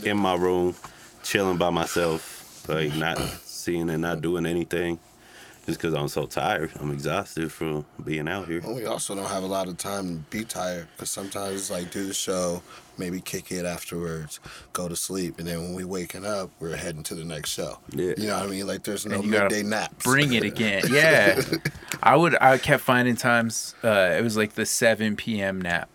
in 0.04 0.18
my 0.18 0.36
room, 0.36 0.76
chilling 1.24 1.58
by 1.58 1.70
myself, 1.70 2.68
like 2.68 2.96
not 2.96 3.20
seeing 3.20 3.90
and 3.90 4.02
not 4.02 4.22
doing 4.22 4.46
anything. 4.46 5.00
Just 5.72 5.80
because 5.80 5.94
I'm 5.94 6.10
so 6.10 6.26
tired, 6.26 6.70
I'm 6.82 6.92
exhausted 6.92 7.50
from 7.50 7.86
being 8.04 8.28
out 8.28 8.46
here. 8.46 8.60
Well, 8.60 8.76
we 8.76 8.86
also 8.86 9.16
don't 9.16 9.30
have 9.30 9.44
a 9.44 9.48
lot 9.48 9.70
of 9.70 9.78
time 9.78 10.26
to 10.30 10.38
be 10.38 10.44
tired 10.44 10.90
because 10.98 11.10
sometimes 11.10 11.56
it's 11.56 11.72
like 11.72 11.92
do 11.92 12.06
the 12.06 12.14
show, 12.14 12.62
maybe 12.98 13.22
kick 13.22 13.54
it 13.54 13.66
afterwards, 13.66 14.42
go 14.74 14.90
to 14.90 14.98
sleep, 14.98 15.40
and 15.40 15.48
then 15.48 15.62
when 15.62 15.74
we 15.74 15.86
waking 15.86 16.26
up, 16.26 16.50
we're 16.60 16.76
heading 16.76 17.04
to 17.04 17.16
the 17.16 17.24
next 17.24 17.52
show. 17.52 17.78
Yeah. 17.94 18.16
You 18.18 18.28
know 18.28 18.38
what 18.38 18.48
I 18.48 18.48
mean? 18.48 18.68
Like 18.68 18.84
there's 18.84 19.06
no 19.06 19.16
And 19.16 19.24
you 19.24 19.32
gotta 19.32 19.44
midday 19.46 19.64
naps. 19.64 20.04
Bring 20.04 20.34
it 20.34 20.44
again. 20.44 20.84
Yeah. 20.92 21.42
I 22.04 22.18
would 22.18 22.36
I 22.42 22.58
kept 22.58 22.84
finding 22.84 23.16
times 23.16 23.74
uh 23.82 24.14
it 24.18 24.24
was 24.26 24.36
like 24.36 24.56
the 24.56 24.66
7 24.66 25.16
p.m. 25.16 25.62
nap. 25.62 25.88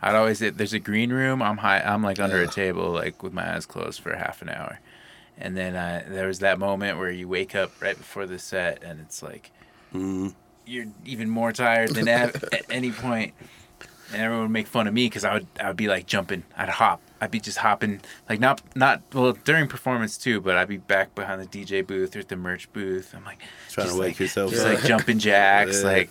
I'd 0.00 0.14
always 0.14 0.38
there's 0.38 0.74
a 0.74 0.78
green 0.78 1.12
room. 1.12 1.42
I'm 1.42 1.56
high 1.56 1.80
I'm 1.80 2.04
like 2.04 2.20
under 2.20 2.40
a 2.40 2.46
table 2.46 2.92
like 2.92 3.20
with 3.24 3.32
my 3.32 3.56
eyes 3.56 3.66
closed 3.66 3.98
for 4.00 4.14
half 4.14 4.42
an 4.42 4.48
hour. 4.48 4.78
And 5.38 5.56
then 5.56 5.76
uh, 5.76 6.04
there 6.08 6.26
was 6.26 6.38
that 6.38 6.58
moment 6.58 6.98
where 6.98 7.10
you 7.10 7.28
wake 7.28 7.54
up 7.54 7.70
right 7.82 7.96
before 7.96 8.26
the 8.26 8.38
set 8.38 8.82
and 8.82 9.00
it's 9.00 9.22
like 9.22 9.50
you're 9.92 10.86
even 11.04 11.28
more 11.30 11.52
tired 11.52 11.90
than 11.94 12.08
at, 12.08 12.34
at 12.54 12.64
any 12.70 12.90
point. 12.90 13.34
And 14.12 14.22
everyone 14.22 14.44
would 14.44 14.50
make 14.52 14.66
fun 14.68 14.86
of 14.86 14.94
me 14.94 15.06
because 15.06 15.24
I 15.24 15.34
would 15.34 15.46
I 15.60 15.66
would 15.68 15.76
be 15.76 15.88
like 15.88 16.06
jumping. 16.06 16.44
I'd 16.56 16.68
hop. 16.68 17.00
I'd 17.20 17.30
be 17.32 17.40
just 17.40 17.58
hopping 17.58 18.00
like 18.28 18.38
not 18.38 18.60
not 18.76 19.02
well 19.12 19.32
during 19.44 19.66
performance 19.68 20.16
too, 20.16 20.40
but 20.40 20.56
I'd 20.56 20.68
be 20.68 20.76
back 20.76 21.14
behind 21.16 21.42
the 21.42 21.46
DJ 21.46 21.84
booth 21.84 22.14
or 22.14 22.20
at 22.20 22.28
the 22.28 22.36
merch 22.36 22.72
booth. 22.72 23.12
I'm 23.16 23.24
like 23.24 23.40
Trying 23.70 23.88
to 23.88 23.94
wake 23.94 24.00
like, 24.00 24.20
yourself 24.20 24.52
just 24.52 24.64
up. 24.64 24.74
like 24.74 24.84
jumping 24.84 25.18
jacks, 25.18 25.80
Yeah. 25.82 25.88
like 25.88 26.10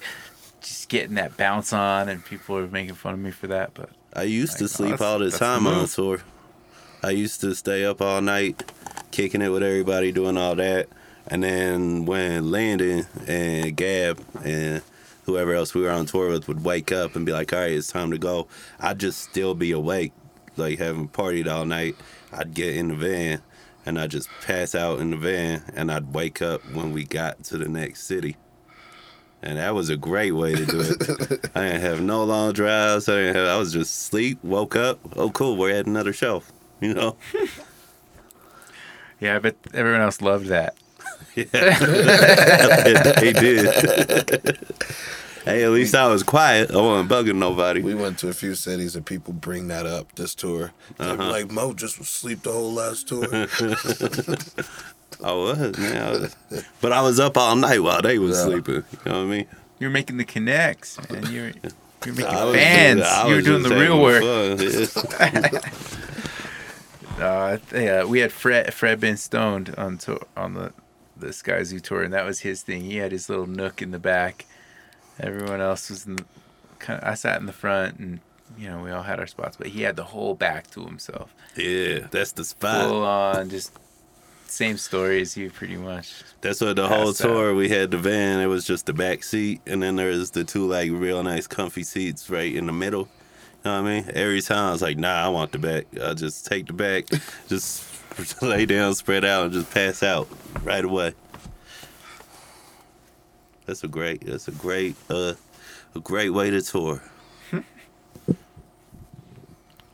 just 0.61 0.89
getting 0.89 1.15
that 1.15 1.37
bounce 1.37 1.71
on, 1.71 2.09
and 2.09 2.23
people 2.25 2.55
were 2.55 2.67
making 2.67 2.95
fun 2.95 3.13
of 3.13 3.19
me 3.21 3.31
for 3.31 3.47
that. 3.47 3.73
But 3.73 3.89
I 4.13 4.23
used 4.23 4.57
to 4.57 4.65
Like, 4.65 4.71
oh, 4.71 4.75
sleep 4.75 4.89
that's- 4.91 5.01
all 5.11 5.19
the 5.19 5.31
time 5.31 5.65
on 5.67 5.87
tour. 5.87 6.19
I 7.01 7.11
used 7.11 7.39
to 7.41 7.53
stay 7.55 7.85
up 7.85 8.01
all 8.01 8.19
night, 8.19 8.63
kicking 9.15 9.41
it 9.41 9.47
with 9.47 9.63
everybody, 9.63 10.11
doing 10.11 10.37
all 10.37 10.55
that. 10.55 10.89
And 11.27 11.41
then 11.41 12.05
when 12.05 12.51
Landon 12.51 13.07
and 13.25 13.73
Gab 13.73 14.21
and 14.43 14.81
whoever 15.23 15.53
else 15.53 15.73
we 15.73 15.81
were 15.83 15.89
on 15.89 16.05
tour 16.05 16.29
with 16.29 16.49
would 16.49 16.65
wake 16.65 16.91
up 16.91 17.15
and 17.15 17.25
be 17.25 17.31
like, 17.31 17.53
all 17.53 17.59
right, 17.59 17.71
it's 17.71 17.87
time 17.87 18.11
to 18.11 18.17
go, 18.17 18.47
I'd 18.77 18.99
just 18.99 19.21
still 19.21 19.55
be 19.55 19.71
awake, 19.71 20.11
like 20.57 20.79
having 20.79 21.07
partied 21.07 21.49
all 21.49 21.63
night. 21.63 21.95
I'd 22.33 22.53
get 22.53 22.75
in 22.75 22.89
the 22.89 22.95
van 22.95 23.41
and 23.85 23.97
I'd 23.97 24.11
just 24.11 24.27
pass 24.41 24.75
out 24.75 24.99
in 24.99 25.11
the 25.11 25.17
van 25.17 25.63
and 25.73 25.93
I'd 25.93 26.13
wake 26.13 26.41
up 26.41 26.61
when 26.73 26.91
we 26.91 27.05
got 27.05 27.41
to 27.45 27.57
the 27.57 27.69
next 27.69 28.03
city. 28.03 28.35
And 29.41 29.57
that 29.57 29.73
was 29.75 29.89
a 29.89 29.95
great 29.95 30.33
way 30.33 30.55
to 30.55 30.65
do 30.65 30.81
it. 30.81 31.49
I 31.55 31.69
didn't 31.69 31.81
have 31.81 32.01
no 32.01 32.25
long 32.25 32.51
drives. 32.51 33.07
I 33.07 33.15
didn't 33.15 33.35
have. 33.35 33.47
I 33.47 33.57
was 33.57 33.71
just 33.71 34.07
sleep. 34.07 34.43
Woke 34.43 34.75
up. 34.75 34.99
Oh, 35.15 35.29
cool. 35.29 35.55
We're 35.55 35.71
at 35.71 35.85
another 35.85 36.11
show. 36.11 36.43
You 36.81 36.93
know. 36.93 37.15
yeah, 39.19 39.39
but 39.39 39.55
everyone 39.73 40.01
else 40.01 40.21
loved 40.21 40.47
that. 40.47 40.75
yeah, 41.35 41.43
they 43.19 43.33
did. 43.33 44.57
hey, 45.45 45.63
at 45.63 45.71
least 45.71 45.93
I 45.95 46.07
was 46.07 46.23
quiet. 46.23 46.71
I 46.71 46.77
wasn't 46.77 47.09
bugging 47.09 47.35
nobody. 47.35 47.81
We 47.81 47.93
went 47.95 48.17
to 48.19 48.29
a 48.29 48.33
few 48.33 48.55
cities 48.55 48.95
and 48.95 49.05
people 49.05 49.33
bring 49.33 49.67
that 49.67 49.85
up 49.85 50.15
this 50.15 50.33
tour. 50.33 50.71
Uh-huh. 50.99 51.15
were 51.17 51.23
Like 51.25 51.51
Mo 51.51 51.73
just 51.73 51.99
was 51.99 52.07
asleep 52.07 52.43
the 52.43 52.51
whole 52.53 52.71
last 52.73 53.07
tour. 53.09 53.27
I 55.23 55.31
was, 55.31 55.77
man. 55.77 56.01
I 56.01 56.11
was- 56.11 56.35
but 56.81 56.91
I 56.93 57.01
was 57.01 57.19
up 57.19 57.37
all 57.37 57.55
night 57.55 57.79
while 57.83 58.01
they 58.01 58.17
was 58.17 58.37
Yeah. 58.37 58.43
sleeping. 58.45 58.75
You 58.75 58.81
know 59.05 59.19
what 59.19 59.25
I 59.33 59.37
mean? 59.37 59.47
You're 59.79 59.89
making 59.89 60.17
the 60.17 60.25
connects, 60.25 60.97
and 61.09 61.27
you're 61.29 61.47
you 61.53 61.53
were 62.05 62.13
making 62.13 62.25
I 62.27 62.53
fans. 62.53 63.05
You're 63.27 63.41
doing 63.41 63.63
the 63.63 63.69
just 63.69 63.81
real 63.81 63.97
having 63.97 64.01
work. 64.01 64.23
Uh, 67.19 67.57
yeah, 67.73 68.03
we 68.03 68.19
had 68.19 68.31
Fred 68.31 68.73
Fred 68.73 68.99
been 68.99 69.17
stoned 69.17 69.73
on 69.77 69.97
tour, 69.97 70.19
on 70.35 70.53
the 70.53 70.73
the 71.17 71.27
Skyzoo 71.27 71.81
tour, 71.81 72.03
and 72.03 72.13
that 72.13 72.25
was 72.25 72.39
his 72.41 72.61
thing. 72.61 72.81
He 72.83 72.97
had 72.97 73.11
his 73.11 73.29
little 73.29 73.47
nook 73.47 73.81
in 73.81 73.91
the 73.91 73.99
back. 73.99 74.45
Everyone 75.19 75.61
else 75.61 75.89
was 75.89 76.05
in. 76.05 76.17
Kind 76.79 77.01
of, 77.01 77.07
I 77.07 77.13
sat 77.13 77.39
in 77.39 77.45
the 77.45 77.53
front, 77.53 77.99
and 77.99 78.19
you 78.57 78.67
know 78.67 78.81
we 78.83 78.91
all 78.91 79.03
had 79.03 79.19
our 79.19 79.27
spots, 79.27 79.55
but 79.55 79.67
he 79.67 79.83
had 79.83 79.95
the 79.95 80.03
whole 80.03 80.35
back 80.35 80.69
to 80.71 80.83
himself, 80.83 81.33
yeah, 81.55 82.07
that's 82.11 82.33
the 82.33 82.43
spot. 82.43 82.89
full 82.89 83.03
on, 83.05 83.49
just 83.49 83.71
same 84.47 84.75
story 84.77 85.21
as 85.21 85.37
you, 85.37 85.49
pretty 85.49 85.77
much. 85.77 86.21
That's 86.41 86.59
what 86.59 86.75
the 86.75 86.87
whole 86.87 87.07
Passed 87.07 87.21
out. 87.21 87.27
tour 87.29 87.55
we 87.55 87.69
had 87.69 87.91
the 87.91 87.97
van. 87.97 88.41
It 88.41 88.47
was 88.47 88.65
just 88.65 88.87
the 88.87 88.93
back 88.93 89.23
seat, 89.23 89.61
and 89.65 89.81
then 89.81 89.95
there's 89.95 90.31
the 90.31 90.43
two 90.43 90.67
like 90.67 90.91
real 90.91 91.23
nice 91.23 91.47
comfy 91.47 91.83
seats 91.83 92.29
right 92.29 92.53
in 92.53 92.65
the 92.65 92.73
middle. 92.73 93.07
You 93.65 93.71
know 93.71 93.81
what 93.81 93.89
I 93.89 93.95
mean? 93.95 94.11
Every 94.13 94.41
time 94.41 94.69
I 94.69 94.71
was 94.73 94.83
like, 94.83 94.99
nah, 94.99 95.25
I 95.25 95.27
want 95.29 95.51
the 95.51 95.57
back. 95.57 95.87
I 95.99 96.13
just 96.13 96.45
take 96.45 96.67
the 96.67 96.73
back, 96.73 97.05
just 97.47 97.83
lay 98.43 98.67
down, 98.67 98.93
spread 98.93 99.25
out, 99.25 99.45
and 99.45 99.53
just 99.53 99.71
pass 99.71 100.03
out 100.03 100.27
right 100.61 100.85
away. 100.85 101.15
That's 103.65 103.83
a 103.83 103.87
great. 103.87 104.23
That's 104.23 104.47
a 104.47 104.51
great. 104.51 104.95
Uh, 105.09 105.33
a 105.95 105.99
great 105.99 106.29
way 106.29 106.51
to 106.51 106.61
tour. 106.61 107.01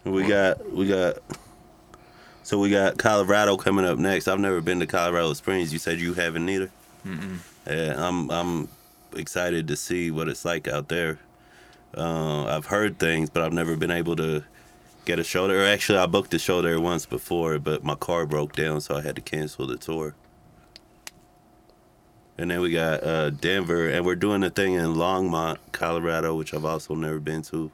we 0.04 0.28
got. 0.28 0.70
We 0.74 0.90
got. 0.90 1.20
So 2.44 2.60
we 2.60 2.70
got 2.70 2.98
Colorado 2.98 3.56
coming 3.56 3.86
up 3.86 3.98
next. 3.98 4.28
I've 4.28 4.42
never 4.42 4.60
been 4.60 4.82
to 4.82 4.86
Colorado 4.86 5.32
Springs. 5.32 5.72
You 5.72 5.80
said 5.80 5.98
you 5.98 6.14
haven't 6.14 6.50
either. 6.50 6.72
Mm-mm. 7.08 7.38
Yeah, 7.66 7.96
I'm 7.98 8.30
I'm 8.32 8.68
excited 9.16 9.70
to 9.70 9.78
see 9.78 10.12
what 10.12 10.28
it's 10.28 10.44
like 10.44 10.68
out 10.68 10.90
there. 10.90 11.20
Uh, 11.96 12.46
I've 12.46 12.68
heard 12.68 13.00
things, 13.00 13.30
but 13.30 13.44
I've 13.44 13.54
never 13.54 13.76
been 13.76 13.92
able 13.92 14.16
to 14.16 14.44
get 15.06 15.20
a 15.20 15.24
show 15.24 15.48
there. 15.48 15.66
Actually, 15.66 16.00
I 16.00 16.06
booked 16.06 16.34
a 16.34 16.40
show 16.40 16.62
there 16.62 16.80
once 16.80 17.06
before, 17.06 17.60
but 17.60 17.84
my 17.84 17.96
car 17.96 18.26
broke 18.26 18.54
down, 18.56 18.82
so 18.82 18.96
I 18.96 19.02
had 19.02 19.16
to 19.18 19.22
cancel 19.22 19.68
the 19.68 19.78
tour. 19.78 20.16
And 22.38 22.50
then 22.50 22.62
we 22.62 22.72
got 22.72 23.04
uh, 23.04 23.30
Denver, 23.30 23.90
and 23.90 24.06
we're 24.06 24.16
doing 24.16 24.44
a 24.44 24.50
thing 24.50 24.74
in 24.74 24.96
Longmont, 24.96 25.58
Colorado, 25.74 26.36
which 26.36 26.54
I've 26.54 26.66
also 26.66 26.96
never 26.96 27.20
been 27.20 27.42
to. 27.44 27.72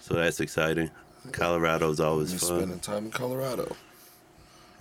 So 0.00 0.14
that's 0.14 0.40
exciting. 0.40 0.90
Colorado's 1.32 1.98
always 1.98 2.32
Just 2.32 2.48
fun. 2.48 2.58
spending 2.58 2.78
time 2.78 3.06
in 3.06 3.10
Colorado. 3.10 3.74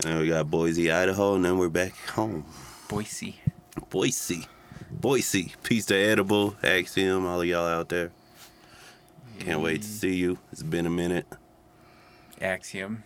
And 0.03 0.11
then 0.13 0.19
we 0.19 0.29
got 0.29 0.49
Boise, 0.51 0.91
Idaho, 0.91 1.35
and 1.35 1.43
then 1.43 1.57
we're 1.57 1.69
back 1.69 1.95
home. 2.09 2.45
Boise. 2.87 3.35
Boise. 3.89 4.45
Boise. 4.99 5.53
Peace 5.63 5.85
to 5.87 5.95
Edible, 5.95 6.55
Axiom, 6.63 7.25
all 7.25 7.41
of 7.41 7.47
y'all 7.47 7.67
out 7.67 7.89
there. 7.89 8.11
Can't 9.39 9.61
wait 9.61 9.81
to 9.81 9.87
see 9.87 10.15
you. 10.15 10.39
It's 10.51 10.63
been 10.63 10.85
a 10.85 10.89
minute. 10.89 11.27
Axiom. 12.41 13.03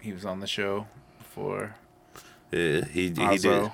He 0.00 0.12
was 0.12 0.24
on 0.24 0.40
the 0.40 0.46
show 0.46 0.86
before. 1.18 1.76
Yeah, 2.50 2.84
he, 2.84 3.10
he 3.10 3.38
did. 3.38 3.70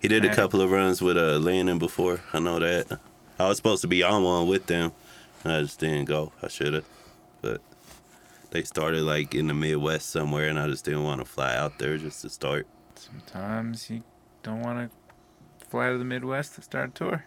He 0.00 0.08
did 0.08 0.24
a 0.24 0.34
couple 0.34 0.60
of 0.60 0.70
runs 0.70 1.02
with 1.02 1.16
uh, 1.16 1.38
Landon 1.38 1.78
before. 1.78 2.20
I 2.32 2.38
know 2.38 2.58
that. 2.58 2.98
I 3.38 3.48
was 3.48 3.56
supposed 3.56 3.82
to 3.82 3.88
be 3.88 4.02
on 4.02 4.22
one 4.22 4.46
with 4.48 4.66
them. 4.66 4.92
and 5.44 5.52
I 5.52 5.60
just 5.62 5.80
didn't 5.80 6.04
go. 6.06 6.32
I 6.42 6.48
should 6.48 6.74
have. 6.74 6.84
But 7.42 7.60
they 8.50 8.62
started 8.62 9.02
like 9.02 9.34
in 9.34 9.46
the 9.48 9.54
Midwest 9.54 10.10
somewhere, 10.10 10.48
and 10.48 10.58
I 10.58 10.68
just 10.68 10.84
didn't 10.84 11.04
want 11.04 11.20
to 11.20 11.24
fly 11.24 11.56
out 11.56 11.78
there 11.78 11.98
just 11.98 12.22
to 12.22 12.30
start. 12.30 12.66
Sometimes 12.94 13.90
you 13.90 14.02
don't 14.42 14.60
want 14.60 14.90
to 14.90 14.96
fly 15.70 15.90
to 15.90 15.98
the 15.98 16.04
Midwest 16.04 16.56
to 16.56 16.62
start 16.62 16.90
a 16.90 16.92
tour. 16.92 17.24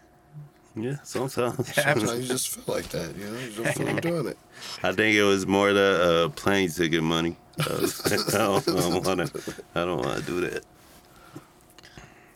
Yeah, 0.75 0.97
sometimes. 1.03 1.73
Sometimes 1.73 2.03
you 2.19 2.23
just 2.27 2.49
feel 2.49 2.75
like 2.75 2.89
that, 2.89 3.15
you 3.15 3.25
know? 3.29 3.39
You 3.39 3.51
just 3.51 3.77
feel 3.77 3.85
like 3.87 4.01
doing 4.01 4.27
it. 4.27 4.37
I 4.83 4.91
think 4.91 5.15
it 5.15 5.23
was 5.23 5.45
more 5.47 5.71
the 5.71 6.25
uh, 6.25 6.29
plane 6.35 6.69
ticket 6.69 7.03
money. 7.03 7.37
I, 7.59 7.73
was- 7.73 8.33
I 8.33 8.39
don't 8.41 9.05
want 9.05 9.33
to. 9.33 9.53
I 9.75 9.85
don't 9.85 9.99
want 10.03 10.19
to 10.19 10.25
do 10.25 10.41
that. 10.41 10.63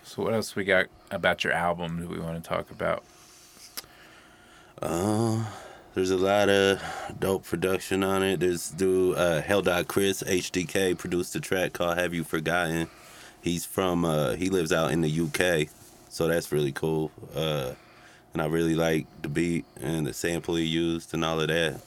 So 0.04 0.24
what 0.24 0.34
else 0.34 0.56
we 0.56 0.64
got 0.64 0.86
about 1.12 1.44
your 1.44 1.54
album 1.54 2.00
do 2.00 2.08
we 2.08 2.20
want 2.20 2.42
to 2.42 2.48
talk 2.48 2.70
about? 2.72 3.04
Uh, 4.82 5.44
there's 5.96 6.12
a 6.12 6.18
lot 6.18 6.50
of 6.50 6.82
dope 7.20 7.44
production 7.44 8.04
on 8.04 8.22
it. 8.24 8.40
There's 8.40 8.70
dude 8.70 9.18
uh, 9.18 9.42
Hell 9.42 9.64
Dot 9.64 9.88
Chris 9.88 10.22
HDK 10.24 10.96
produced 10.98 11.36
a 11.36 11.40
track 11.40 11.74
called 11.74 11.98
"Have 11.98 12.14
You 12.14 12.24
Forgotten." 12.24 12.88
He's 13.42 13.66
from 13.66 14.06
uh, 14.06 14.34
he 14.34 14.50
lives 14.50 14.72
out 14.72 14.92
in 14.92 15.02
the 15.02 15.10
UK, 15.22 15.70
so 16.10 16.28
that's 16.28 16.52
really 16.52 16.72
cool. 16.72 17.12
Uh, 17.36 17.74
and 18.34 18.42
I 18.42 18.46
really 18.46 18.76
like 18.76 19.08
the 19.22 19.30
beat 19.30 19.66
and 19.82 20.06
the 20.06 20.14
sample 20.14 20.56
he 20.56 20.64
used 20.64 21.14
and 21.14 21.26
all 21.26 21.42
of 21.42 21.48
that. 21.48 21.82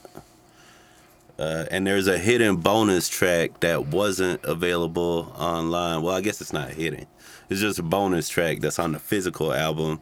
Uh, 1.38 1.64
and 1.70 1.87
there's 1.87 2.06
a 2.06 2.18
hidden 2.18 2.56
bonus 2.56 3.09
track 3.09 3.60
that 3.60 3.87
wasn't 3.87 4.44
available 4.44 5.33
online. 5.38 6.02
Well, 6.02 6.14
I 6.14 6.21
guess 6.21 6.40
it's 6.42 6.52
not 6.52 6.71
hidden. 6.71 7.06
It's 7.48 7.60
just 7.60 7.79
a 7.79 7.83
bonus 7.83 8.29
track 8.29 8.60
that's 8.60 8.79
on 8.79 8.92
the 8.92 8.98
physical 8.98 9.52
album 9.52 10.00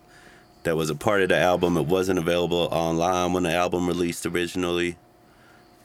that 0.64 0.76
was 0.76 0.90
a 0.90 0.96
part 0.96 1.22
of 1.22 1.28
the 1.28 1.38
album. 1.38 1.76
It 1.76 1.86
wasn't 1.86 2.18
available 2.18 2.68
online 2.72 3.32
when 3.32 3.44
the 3.44 3.54
album 3.54 3.86
released 3.86 4.26
originally, 4.26 4.96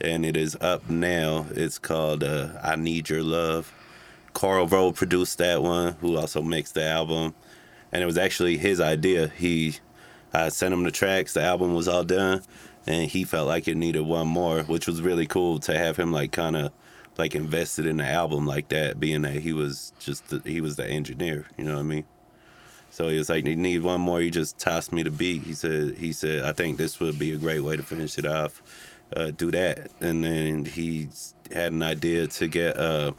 and 0.02 0.26
it 0.26 0.36
is 0.36 0.58
up 0.60 0.90
now. 0.90 1.46
It's 1.52 1.78
called 1.78 2.24
uh, 2.24 2.50
"I 2.62 2.76
Need 2.76 3.10
Your 3.10 3.24
Love," 3.24 3.72
Carl 4.34 4.68
Rowe 4.68 4.92
produced 4.92 5.38
that 5.38 5.62
one, 5.62 5.94
who 6.02 6.18
also 6.18 6.42
mixed 6.42 6.74
the 6.74 6.84
album, 6.84 7.36
and 7.94 8.02
it 8.02 8.06
was 8.08 8.18
actually 8.18 8.58
his 8.58 8.82
idea. 8.82 9.28
He, 9.28 9.76
I 10.34 10.50
sent 10.50 10.74
him 10.74 10.84
the 10.84 10.92
tracks. 10.92 11.34
The 11.34 11.44
album 11.44 11.76
was 11.76 11.88
all 11.88 12.04
done, 12.04 12.42
and 12.88 13.10
he 13.10 13.24
felt 13.24 13.48
like 13.48 13.68
it 13.68 13.78
needed 13.78 14.02
one 14.02 14.28
more, 14.28 14.64
which 14.64 14.88
was 14.88 15.02
really 15.02 15.28
cool 15.28 15.60
to 15.60 15.78
have 15.78 15.96
him 15.96 16.12
like 16.12 16.32
kind 16.32 16.56
of 16.56 16.72
like 17.18 17.36
invested 17.36 17.86
in 17.86 17.98
the 17.98 18.06
album 18.06 18.48
like 18.48 18.70
that, 18.70 19.00
being 19.00 19.22
that 19.22 19.36
he 19.36 19.54
was 19.54 19.94
just 20.00 20.28
the, 20.30 20.42
he 20.44 20.60
was 20.60 20.76
the 20.76 20.86
engineer. 20.86 21.46
You 21.56 21.66
know 21.66 21.76
what 21.76 21.82
I 21.82 21.84
mean? 21.84 22.06
So 22.90 23.10
he 23.10 23.18
was 23.18 23.30
like, 23.30 23.46
"You 23.46 23.56
need 23.56 23.84
one 23.84 24.02
more." 24.02 24.20
He 24.20 24.32
just 24.32 24.58
tossed 24.58 24.92
me 24.92 25.04
the 25.04 25.12
beat. 25.12 25.44
He 25.44 25.54
said, 25.54 25.96
"He 25.96 26.14
said 26.14 26.44
I 26.44 26.52
think 26.52 26.78
this 26.78 27.00
would 27.00 27.20
be 27.20 27.32
a 27.32 27.38
great 27.38 27.62
way 27.62 27.78
to 27.78 27.84
finish 27.84 28.18
it 28.18 28.26
off. 28.26 28.62
Uh, 29.16 29.30
do 29.30 29.52
that." 29.52 29.92
And 30.02 30.24
then 30.24 30.66
he 30.66 31.10
had 31.52 31.74
an 31.74 31.84
idea 31.84 32.26
to 32.26 32.48
get 32.48 32.76
uh, 32.76 33.12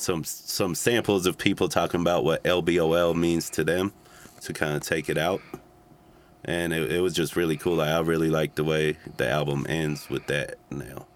some 0.00 0.24
some 0.24 0.74
samples 0.74 1.26
of 1.26 1.38
people 1.38 1.68
talking 1.68 2.00
about 2.00 2.24
what 2.24 2.42
LBOL 2.44 3.14
means 3.14 3.50
to 3.50 3.64
them, 3.64 3.92
to 4.42 4.52
kind 4.52 4.76
of 4.76 4.82
take 4.82 5.08
it 5.08 5.18
out. 5.18 5.40
And 6.44 6.72
it, 6.72 6.90
it 6.90 7.00
was 7.00 7.14
just 7.14 7.36
really 7.36 7.56
cool. 7.56 7.76
Like, 7.76 7.90
I 7.90 8.00
really 8.00 8.30
like 8.30 8.54
the 8.54 8.64
way 8.64 8.96
the 9.18 9.28
album 9.28 9.66
ends 9.68 10.08
with 10.08 10.26
that 10.28 10.56
now. 10.70 11.06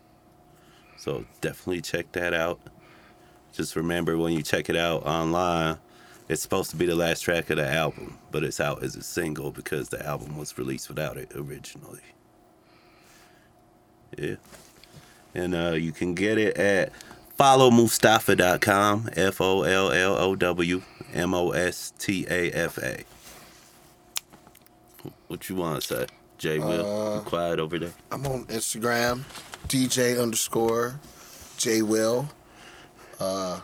So 0.98 1.24
definitely 1.40 1.80
check 1.80 2.12
that 2.12 2.34
out. 2.34 2.60
Just 3.52 3.76
remember 3.76 4.18
when 4.18 4.32
you 4.32 4.42
check 4.42 4.68
it 4.68 4.76
out 4.76 5.06
online, 5.06 5.78
it's 6.28 6.42
supposed 6.42 6.70
to 6.70 6.76
be 6.76 6.86
the 6.86 6.94
last 6.94 7.20
track 7.20 7.50
of 7.50 7.56
the 7.56 7.70
album, 7.70 8.18
but 8.30 8.42
it's 8.42 8.60
out 8.60 8.82
as 8.82 8.96
a 8.96 9.02
single 9.02 9.50
because 9.50 9.90
the 9.90 10.04
album 10.04 10.36
was 10.36 10.56
released 10.58 10.88
without 10.88 11.16
it 11.16 11.30
originally. 11.34 12.00
Yeah. 14.18 14.36
And 15.34 15.54
uh, 15.54 15.72
you 15.72 15.92
can 15.92 16.14
get 16.14 16.38
it 16.38 16.56
at 16.56 16.92
followmostafa.com, 17.38 19.10
F 19.16 19.40
O 19.40 19.62
L 19.62 19.92
L 19.92 20.16
O 20.16 20.36
W 20.36 20.82
M 21.12 21.34
O 21.34 21.50
S 21.50 21.92
T 21.98 22.26
A 22.28 22.50
F 22.50 22.78
A. 22.78 23.04
What 25.28 25.48
you 25.48 25.56
want 25.56 25.82
to 25.82 25.86
say? 25.86 26.06
J 26.38 26.58
Will, 26.58 27.16
you 27.16 27.20
quiet 27.22 27.58
over 27.58 27.78
there. 27.78 27.92
I'm 28.10 28.26
on 28.26 28.44
Instagram, 28.46 29.22
DJ 29.68 30.20
underscore 30.20 31.00
J 31.56 31.82
Will. 31.82 32.28
Uh, 33.20 33.60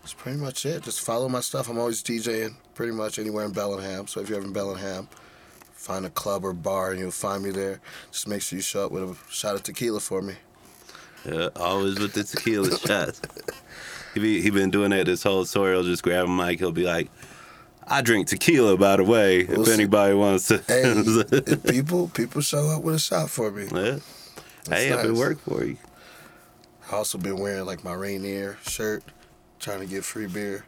that's 0.00 0.14
pretty 0.14 0.38
much 0.38 0.64
it. 0.64 0.82
Just 0.82 1.00
follow 1.00 1.28
my 1.28 1.40
stuff. 1.40 1.68
I'm 1.68 1.78
always 1.78 2.02
DJing 2.02 2.54
pretty 2.74 2.92
much 2.92 3.18
anywhere 3.18 3.44
in 3.44 3.52
Bellingham. 3.52 4.06
So 4.06 4.20
if 4.20 4.28
you're 4.28 4.38
ever 4.38 4.46
in 4.46 4.52
Bellingham, 4.52 5.08
find 5.72 6.06
a 6.06 6.10
club 6.10 6.44
or 6.44 6.52
bar 6.52 6.92
and 6.92 7.00
you'll 7.00 7.10
find 7.10 7.42
me 7.42 7.50
there. 7.50 7.80
Just 8.10 8.26
make 8.26 8.42
sure 8.42 8.56
you 8.56 8.62
show 8.62 8.86
up 8.86 8.92
with 8.92 9.02
a 9.02 9.16
shot 9.30 9.54
of 9.54 9.62
tequila 9.62 10.00
for 10.00 10.22
me. 10.22 10.34
Yeah, 11.24 11.48
always 11.56 11.98
with 11.98 12.12
the 12.14 12.24
tequila 12.24 12.76
shots. 12.78 13.20
He 14.14 14.20
be, 14.20 14.40
he 14.40 14.50
been 14.50 14.70
doing 14.70 14.90
that 14.90 15.06
this 15.06 15.22
whole 15.22 15.44
tour. 15.44 15.72
He'll 15.72 15.82
just 15.84 16.02
grab 16.02 16.26
a 16.26 16.28
mic. 16.28 16.58
He'll 16.58 16.72
be 16.72 16.84
like, 16.84 17.10
"I 17.86 18.00
drink 18.02 18.26
tequila, 18.28 18.76
by 18.76 18.96
the 18.96 19.04
way. 19.04 19.44
We'll 19.44 19.60
if 19.62 19.68
see. 19.68 19.72
anybody 19.74 20.14
wants 20.14 20.48
to." 20.48 20.58
Hey, 20.66 21.56
people 21.72 22.08
people 22.08 22.40
show 22.40 22.68
up 22.70 22.82
with 22.82 22.94
a 22.96 22.98
shot 22.98 23.30
for 23.30 23.50
me. 23.50 23.64
yeah. 23.64 23.98
That's 24.64 24.68
Hey, 24.82 24.88
if 24.88 25.04
it 25.04 25.08
nice. 25.10 25.18
worked 25.18 25.40
for 25.42 25.64
you. 25.64 25.76
I 26.90 26.96
also 26.96 27.18
been 27.18 27.38
wearing 27.38 27.66
like 27.66 27.84
my 27.84 27.92
Rainier 27.94 28.58
shirt, 28.62 29.04
trying 29.60 29.80
to 29.80 29.86
get 29.86 30.04
free 30.04 30.26
beer. 30.26 30.64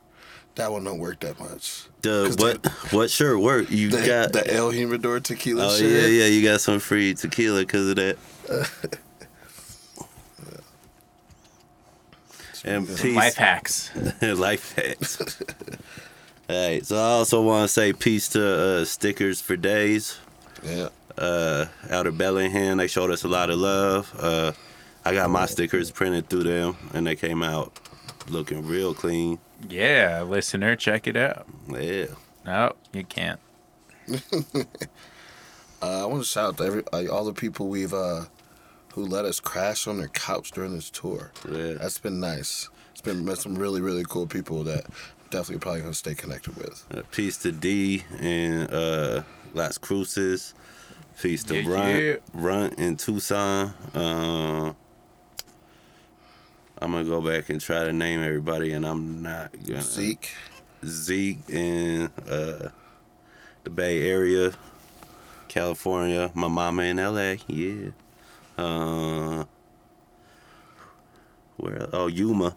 That 0.54 0.70
one 0.70 0.84
don't 0.84 0.98
work 0.98 1.20
that 1.20 1.40
much. 1.40 1.84
The 2.02 2.34
what 2.38 2.64
what 2.92 3.10
shirt 3.10 3.40
work? 3.40 3.70
You 3.70 3.88
The, 3.88 4.06
got 4.06 4.32
the 4.34 4.54
El 4.54 4.70
Jimador 4.70 5.22
tequila 5.22 5.66
Oh 5.66 5.76
shirt. 5.76 5.90
yeah, 5.90 6.06
yeah. 6.06 6.26
You 6.26 6.42
got 6.42 6.60
some 6.60 6.78
free 6.78 7.14
tequila 7.14 7.60
because 7.60 7.88
of 7.88 7.96
that. 7.96 8.18
and 12.64 12.86
peace. 12.86 13.16
Life 13.16 13.36
hacks. 13.36 13.90
Life 14.22 14.74
hacks. 14.76 15.20
All 16.50 16.56
right. 16.68 16.84
So 16.84 16.96
I 16.96 17.00
also 17.18 17.42
want 17.42 17.64
to 17.64 17.68
say 17.72 17.92
peace 17.92 18.28
to 18.30 18.80
uh, 18.80 18.84
Stickers 18.84 19.40
for 19.40 19.56
Days 19.56 20.18
Yeah. 20.62 20.88
uh, 21.18 21.66
out 21.90 22.06
of 22.06 22.18
Bellingham. 22.18 22.78
They 22.78 22.88
showed 22.88 23.10
us 23.10 23.24
a 23.24 23.28
lot 23.28 23.50
of 23.50 23.58
love. 23.58 24.14
Uh, 24.18 24.52
I 25.04 25.14
got 25.14 25.30
my 25.30 25.46
stickers 25.46 25.90
printed 25.90 26.28
through 26.28 26.44
them, 26.44 26.76
and 26.94 27.06
they 27.06 27.16
came 27.16 27.42
out 27.42 27.72
looking 28.28 28.66
real 28.66 28.94
clean. 28.94 29.38
Yeah, 29.68 30.22
listener, 30.22 30.76
check 30.76 31.06
it 31.06 31.16
out. 31.16 31.46
Yeah. 31.68 32.06
No, 32.44 32.74
you 32.92 33.04
can't. 33.04 33.40
Uh, 35.84 36.04
I 36.04 36.06
want 36.06 36.22
to 36.22 36.28
shout 36.28 36.50
out 36.50 36.56
to 36.58 36.64
every 36.64 36.82
like, 36.92 37.10
all 37.10 37.24
the 37.24 37.32
people 37.32 37.66
we've 37.66 37.92
uh, 37.92 38.26
who 38.92 39.04
let 39.06 39.24
us 39.24 39.40
crash 39.40 39.86
on 39.86 39.98
their 39.98 40.08
couch 40.08 40.50
during 40.52 40.74
this 40.74 40.90
tour. 40.90 41.32
Yeah. 41.50 41.74
That's 41.74 41.98
been 41.98 42.20
nice. 42.20 42.68
It's 42.92 43.00
been 43.00 43.24
met 43.24 43.38
some 43.38 43.54
really 43.54 43.80
really 43.80 44.04
cool 44.08 44.26
people 44.26 44.64
that 44.64 44.84
definitely 45.30 45.58
probably 45.58 45.80
gonna 45.80 45.94
stay 45.94 46.14
connected 46.14 46.56
with. 46.56 46.84
Uh, 46.94 47.02
peace 47.10 47.38
to 47.38 47.52
D 47.52 48.04
and 48.20 48.70
uh, 48.72 49.22
Las 49.54 49.78
Cruces. 49.78 50.54
Peace 51.20 51.44
to 51.44 51.60
Yeah, 51.60 51.70
Runt, 51.70 52.02
yeah. 52.02 52.14
Runt 52.32 52.78
in 52.78 52.96
Tucson. 52.96 53.72
Uh, 53.94 54.72
I'm 56.80 56.90
gonna 56.92 57.04
go 57.04 57.20
back 57.20 57.48
and 57.48 57.60
try 57.60 57.84
to 57.84 57.92
name 57.92 58.22
everybody, 58.22 58.72
and 58.72 58.84
I'm 58.86 59.22
not 59.22 59.52
gonna. 59.66 59.82
Zeke. 59.82 60.30
Zeke 60.84 61.38
in 61.48 62.10
uh, 62.28 62.70
the 63.62 63.70
Bay 63.70 64.08
Area, 64.10 64.52
California. 65.48 66.30
My 66.34 66.48
mama 66.48 66.82
in 66.82 66.96
LA. 66.96 67.36
Yeah. 67.46 67.90
Uh, 68.62 69.44
where? 71.56 71.88
Oh, 71.92 72.06
Yuma. 72.06 72.56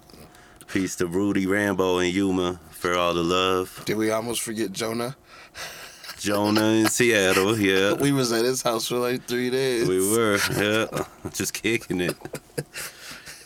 Peace 0.68 0.95
to 0.97 1.08
Rudy 1.08 1.45
Rambo 1.45 1.99
and 1.99 2.14
Yuma 2.14 2.60
for 2.72 2.95
all 2.95 3.14
the 3.14 3.24
love. 3.24 3.84
Did 3.86 3.97
we 3.97 4.12
almost 4.12 4.41
forget 4.41 4.72
Jonah? 4.72 5.16
Jonah 6.20 6.70
in 6.70 6.88
Seattle. 6.89 7.58
Yeah. 7.58 7.93
We 7.93 8.12
was 8.12 8.32
at 8.32 8.45
his 8.45 8.62
house 8.62 8.88
for 8.88 8.97
like 8.97 9.24
three 9.26 9.49
days. 9.49 9.88
We 9.88 9.99
were, 10.12 10.38
yeah, 10.56 11.06
just 11.34 11.53
kicking 11.53 12.01
it. 12.01 12.16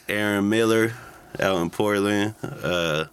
Aaron 0.08 0.50
Miller 0.50 0.94
out 1.40 1.62
in 1.62 1.70
Portland. 1.70 2.36
Uh, 2.42 3.06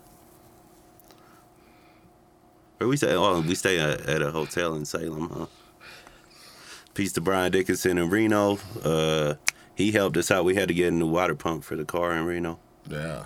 where 2.79 2.89
we 2.89 2.97
stay? 2.97 3.15
Oh, 3.15 3.41
we 3.41 3.55
stay 3.55 3.79
at, 3.79 4.09
at 4.09 4.23
a 4.23 4.31
hotel 4.31 4.75
in 4.75 4.85
Salem, 4.85 5.31
huh? 5.33 5.47
Peace 6.97 7.13
to 7.13 7.21
Brian 7.21 7.53
Dickinson 7.53 7.99
in 7.99 8.09
Reno. 8.09 8.59
Uh, 8.83 9.35
he 9.75 9.93
helped 9.93 10.17
us 10.17 10.31
out. 10.31 10.47
We 10.47 10.55
had 10.55 10.69
to 10.69 10.75
get 10.75 10.89
a 10.89 10.91
new 10.91 11.07
water 11.07 11.35
pump 11.35 11.63
for 11.63 11.77
the 11.77 11.85
car 11.85 12.13
in 12.17 12.25
Reno, 12.25 12.59
Yeah. 12.89 13.25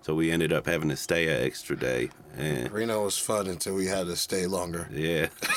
so 0.00 0.14
we 0.14 0.30
ended 0.30 0.50
up 0.50 0.64
having 0.66 0.88
to 0.88 0.96
stay 0.96 1.28
an 1.28 1.44
extra 1.46 1.76
day. 1.76 2.08
And 2.38 2.72
Reno 2.72 3.04
was 3.04 3.18
fun 3.18 3.46
until 3.48 3.74
we 3.74 3.84
had 3.86 4.06
to 4.06 4.16
stay 4.16 4.46
longer. 4.46 4.88
yeah, 4.90 5.26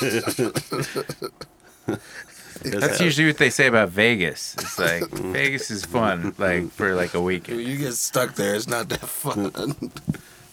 That's 2.62 3.00
usually 3.00 3.26
what 3.28 3.38
they 3.38 3.48
say 3.50 3.66
about 3.68 3.88
Vegas. 3.90 4.54
It's 4.58 4.78
like 4.78 5.08
Vegas 5.10 5.70
is 5.70 5.84
fun, 5.86 6.34
like 6.38 6.70
for 6.72 6.94
like 6.94 7.14
a 7.14 7.18
When 7.18 7.26
weekend. 7.26 7.62
you 7.62 7.78
get 7.78 7.94
stuck 7.94 8.34
there, 8.34 8.54
it's 8.54 8.66
not 8.68 8.88
that 8.90 9.00
fun. 9.00 9.52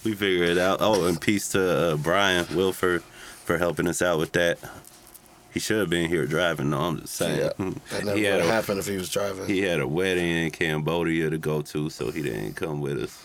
we 0.06 0.14
figure 0.14 0.44
it 0.46 0.58
out. 0.58 0.78
Oh, 0.82 1.06
and 1.06 1.20
peace 1.20 1.50
to 1.50 1.94
uh, 1.94 1.98
Brian 1.98 2.46
Wilford 2.56 3.04
for 3.46 3.58
helping 3.58 3.88
us 3.90 4.02
out 4.02 4.20
with 4.20 4.32
that. 4.34 4.60
He 5.54 5.60
should 5.60 5.80
have 5.80 5.90
been 5.90 6.10
here 6.10 6.26
driving. 6.26 6.72
No, 6.72 6.80
I'm 6.80 7.02
just 7.02 7.14
saying. 7.16 7.40
yeah. 7.40 7.50
That 7.92 8.06
never 8.06 8.16
would 8.16 8.26
have 8.26 8.46
happened 8.46 8.80
if 8.80 8.88
he 8.88 8.98
was 8.98 9.10
driving. 9.10 9.46
he 9.46 9.62
had 9.62 9.80
a 9.80 9.88
wedding 9.88 10.30
in 10.46 10.52
Cambodia 10.52 11.30
to 11.30 11.38
go 11.38 11.62
to, 11.62 11.90
so 11.92 12.10
he 12.12 12.22
didn't 12.24 12.56
come 12.56 12.82
with 12.82 12.98
us. 13.04 13.24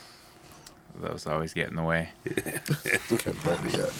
Those 1.01 1.27
always 1.27 1.55
get 1.55 1.69
in 1.71 1.77
the 1.77 1.83
way. 1.83 2.11
Cambodia. 3.19 3.89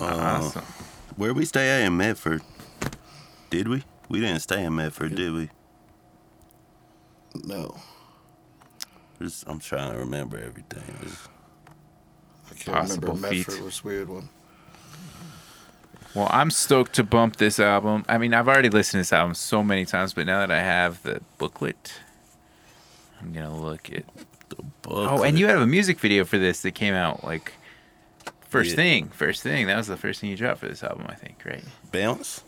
Uh, 0.00 0.04
uh, 0.04 0.08
awesome. 0.42 0.64
Where 1.16 1.32
we 1.32 1.44
stay 1.44 1.68
at 1.70 1.86
in 1.86 1.96
Medford? 1.96 2.42
Did 3.50 3.68
we? 3.68 3.84
We 4.08 4.18
didn't 4.20 4.40
stay 4.40 4.64
in 4.64 4.74
Medford, 4.74 5.14
did 5.14 5.32
we? 5.32 5.48
No. 7.44 7.76
Just- 9.20 9.44
I'm 9.46 9.60
trying 9.60 9.92
to 9.92 9.98
remember 9.98 10.38
everything. 10.38 10.82
I 12.50 12.54
can't 12.54 12.76
Possible 12.78 13.08
remember. 13.14 13.28
feat. 13.28 13.46
Medford 13.48 13.64
was 13.64 13.80
a 13.84 13.86
weird 13.86 14.08
one. 14.08 14.28
Well, 16.14 16.28
I'm 16.30 16.50
stoked 16.50 16.92
to 16.94 17.04
bump 17.04 17.36
this 17.36 17.58
album. 17.58 18.04
I 18.08 18.18
mean, 18.18 18.34
I've 18.34 18.48
already 18.48 18.68
listened 18.68 18.98
to 18.98 19.00
this 19.00 19.12
album 19.12 19.34
so 19.34 19.62
many 19.62 19.86
times, 19.86 20.12
but 20.12 20.26
now 20.26 20.40
that 20.40 20.50
I 20.50 20.60
have 20.60 21.02
the 21.02 21.20
booklet, 21.38 21.94
I'm 23.20 23.32
gonna 23.32 23.54
look 23.56 23.90
at. 23.90 24.04
The 24.50 24.56
booklet. 24.82 25.08
Oh, 25.10 25.22
and 25.22 25.38
you 25.38 25.46
have 25.46 25.60
a 25.62 25.66
music 25.66 25.98
video 26.00 26.24
for 26.24 26.36
this 26.38 26.60
that 26.62 26.72
came 26.72 26.92
out 26.92 27.24
like 27.24 27.52
first 28.48 28.70
Yeah. 28.70 28.76
thing. 28.76 29.08
First 29.08 29.42
thing. 29.42 29.66
That 29.66 29.76
was 29.78 29.86
the 29.86 29.96
first 29.96 30.20
thing 30.20 30.28
you 30.30 30.36
dropped 30.36 30.60
for 30.60 30.68
this 30.68 30.82
album, 30.82 31.06
I 31.08 31.14
think, 31.14 31.36
right? 31.46 31.64
bounce, 31.90 32.42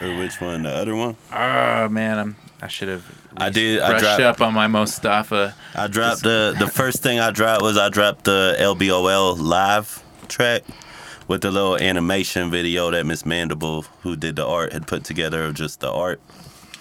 or 0.00 0.14
which 0.16 0.40
one? 0.40 0.62
The 0.62 0.70
other 0.70 0.94
one? 0.94 1.16
Oh 1.32 1.88
man, 1.88 2.18
I'm. 2.18 2.36
I 2.62 2.68
should 2.68 2.88
have. 2.88 3.04
I 3.36 3.48
did- 3.50 3.80
I 3.80 3.98
dropped- 3.98 4.20
up 4.22 4.40
on 4.42 4.54
my 4.54 4.66
Mostafa. 4.68 5.54
I 5.74 5.88
dropped 5.88 6.22
the 6.22 6.54
the 6.58 6.68
first 6.68 7.02
thing 7.02 7.18
I 7.18 7.30
dropped 7.32 7.62
was 7.62 7.76
I 7.76 7.88
dropped 7.88 8.24
the 8.24 8.54
LBOL 8.60 9.36
live 9.40 10.02
track 10.28 10.62
with 11.30 11.42
the 11.42 11.50
little 11.52 11.76
animation 11.76 12.50
video 12.50 12.90
that 12.90 13.06
Miss 13.06 13.24
Mandible, 13.24 13.82
who 14.02 14.16
did 14.16 14.34
the 14.34 14.44
art, 14.44 14.72
had 14.72 14.88
put 14.88 15.04
together 15.04 15.44
of 15.44 15.54
just 15.54 15.78
the 15.78 15.88
art. 15.88 16.20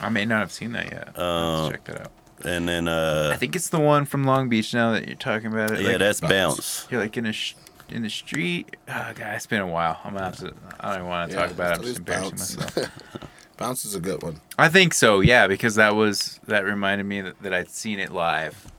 I 0.01 0.09
may 0.09 0.25
not 0.25 0.39
have 0.39 0.51
seen 0.51 0.71
that 0.71 0.91
yet. 0.91 1.09
Uh, 1.15 1.65
Let's 1.65 1.71
check 1.73 1.83
that 1.85 2.01
out. 2.01 2.11
And 2.43 2.67
then 2.67 2.87
uh 2.87 3.29
I 3.31 3.37
think 3.37 3.55
it's 3.55 3.69
the 3.69 3.79
one 3.79 4.05
from 4.05 4.23
Long 4.23 4.49
Beach 4.49 4.73
now 4.73 4.93
that 4.93 5.05
you're 5.05 5.17
talking 5.17 5.53
about 5.53 5.69
it. 5.71 5.81
yeah, 5.81 5.89
like, 5.89 5.99
that's 5.99 6.19
bounce. 6.19 6.87
you're 6.89 6.99
like 6.99 7.15
in 7.15 7.27
a 7.27 7.31
sh- 7.33 7.53
in 7.89 8.01
the 8.01 8.09
street. 8.09 8.75
Oh, 8.87 9.11
God, 9.13 9.35
it's 9.35 9.45
been 9.45 9.61
a 9.61 9.67
while. 9.67 9.99
I'm 10.03 10.13
gonna 10.13 10.25
have 10.25 10.37
to. 10.37 10.53
I 10.79 10.87
don't 10.87 10.95
even 11.01 11.07
want 11.09 11.29
to 11.29 11.37
talk 11.37 11.51
about 11.51 11.73
it. 11.73 11.77
I'm 11.77 11.83
just 11.83 11.97
embarrassing 11.99 12.31
Bounce. 12.37 12.57
myself. 12.57 12.91
Bounce 13.57 13.85
is 13.85 13.93
a 13.93 13.99
good 13.99 14.23
one. 14.23 14.41
I 14.57 14.67
think 14.69 14.95
so. 14.95 15.19
Yeah, 15.19 15.45
because 15.45 15.75
that 15.75 15.95
was 15.95 16.39
that 16.47 16.65
reminded 16.65 17.05
me 17.05 17.21
that, 17.21 17.39
that 17.43 17.53
I'd 17.53 17.69
seen 17.69 17.99
it 17.99 18.11
live 18.11 18.71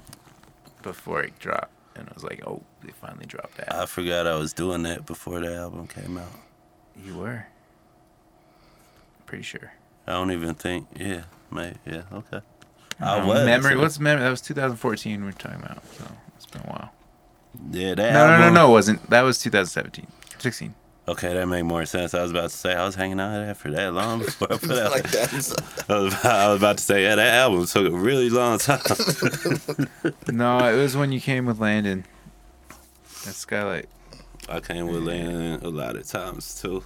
before 0.82 1.22
it 1.22 1.38
dropped, 1.38 1.70
and 1.94 2.08
I 2.08 2.12
was 2.14 2.24
like, 2.24 2.42
oh, 2.44 2.64
they 2.82 2.92
finally 2.92 3.26
dropped 3.26 3.56
that. 3.58 3.74
I 3.74 3.86
forgot 3.86 4.26
I 4.26 4.36
was 4.36 4.52
doing 4.52 4.82
that 4.84 5.06
before 5.06 5.40
the 5.40 5.54
album 5.54 5.86
came 5.86 6.16
out. 6.18 6.28
you 7.04 7.14
were. 7.16 7.46
Pretty 9.26 9.44
sure. 9.44 9.72
I 10.06 10.12
don't 10.12 10.32
even 10.32 10.54
think. 10.54 10.88
Yeah, 10.98 11.22
may 11.50 11.74
yeah, 11.86 12.02
okay. 12.12 12.40
I 13.00 13.18
I 13.18 13.24
was 13.24 13.44
memory. 13.44 13.76
What's 13.76 14.00
memory? 14.00 14.24
That 14.24 14.30
was 14.30 14.40
2014. 14.40 15.24
We're 15.24 15.32
talking 15.32 15.62
about. 15.62 15.84
So 15.94 16.04
it's 16.36 16.46
been 16.46 16.62
a 16.62 16.66
while. 16.66 16.92
Yeah, 17.70 17.94
that 17.94 18.12
No, 18.12 18.26
no, 18.26 18.26
no, 18.26 18.42
album- 18.44 18.54
no. 18.54 18.68
It 18.68 18.72
wasn't. 18.72 19.10
That 19.10 19.22
was 19.22 19.38
2017. 19.38 20.06
16. 20.38 20.74
Okay, 21.08 21.32
that 21.34 21.46
made 21.46 21.62
more 21.62 21.84
sense. 21.86 22.14
I 22.14 22.22
was 22.22 22.30
about 22.30 22.50
to 22.50 22.56
say 22.56 22.72
I 22.74 22.84
was 22.84 22.94
hanging 22.94 23.18
out 23.18 23.32
there 23.32 23.54
for 23.54 23.70
that 23.70 23.92
long 23.94 24.18
before 24.24 24.52
I 24.52 24.56
put 24.58 24.70
out. 24.78 24.90
like 24.90 25.10
that. 25.10 25.32
I, 25.88 25.98
was 25.98 26.12
about, 26.14 26.24
I 26.24 26.48
was 26.52 26.56
about 26.60 26.78
to 26.78 26.84
say 26.84 27.02
yeah, 27.04 27.14
that 27.14 27.34
album 27.34 27.66
took 27.66 27.92
a 27.92 27.96
really 27.96 28.30
long 28.30 28.58
time. 28.58 28.80
No, 30.32 30.58
it 30.68 30.76
was 30.76 30.96
when 30.96 31.12
you 31.12 31.20
came 31.20 31.46
with 31.46 31.58
Landon. 31.60 32.04
At 33.26 33.34
Skylight. 33.34 33.86
I 34.48 34.60
came 34.60 34.86
with 34.86 35.02
Landon 35.02 35.60
a 35.64 35.68
lot 35.68 35.96
of 35.96 36.06
times 36.06 36.60
too. 36.60 36.82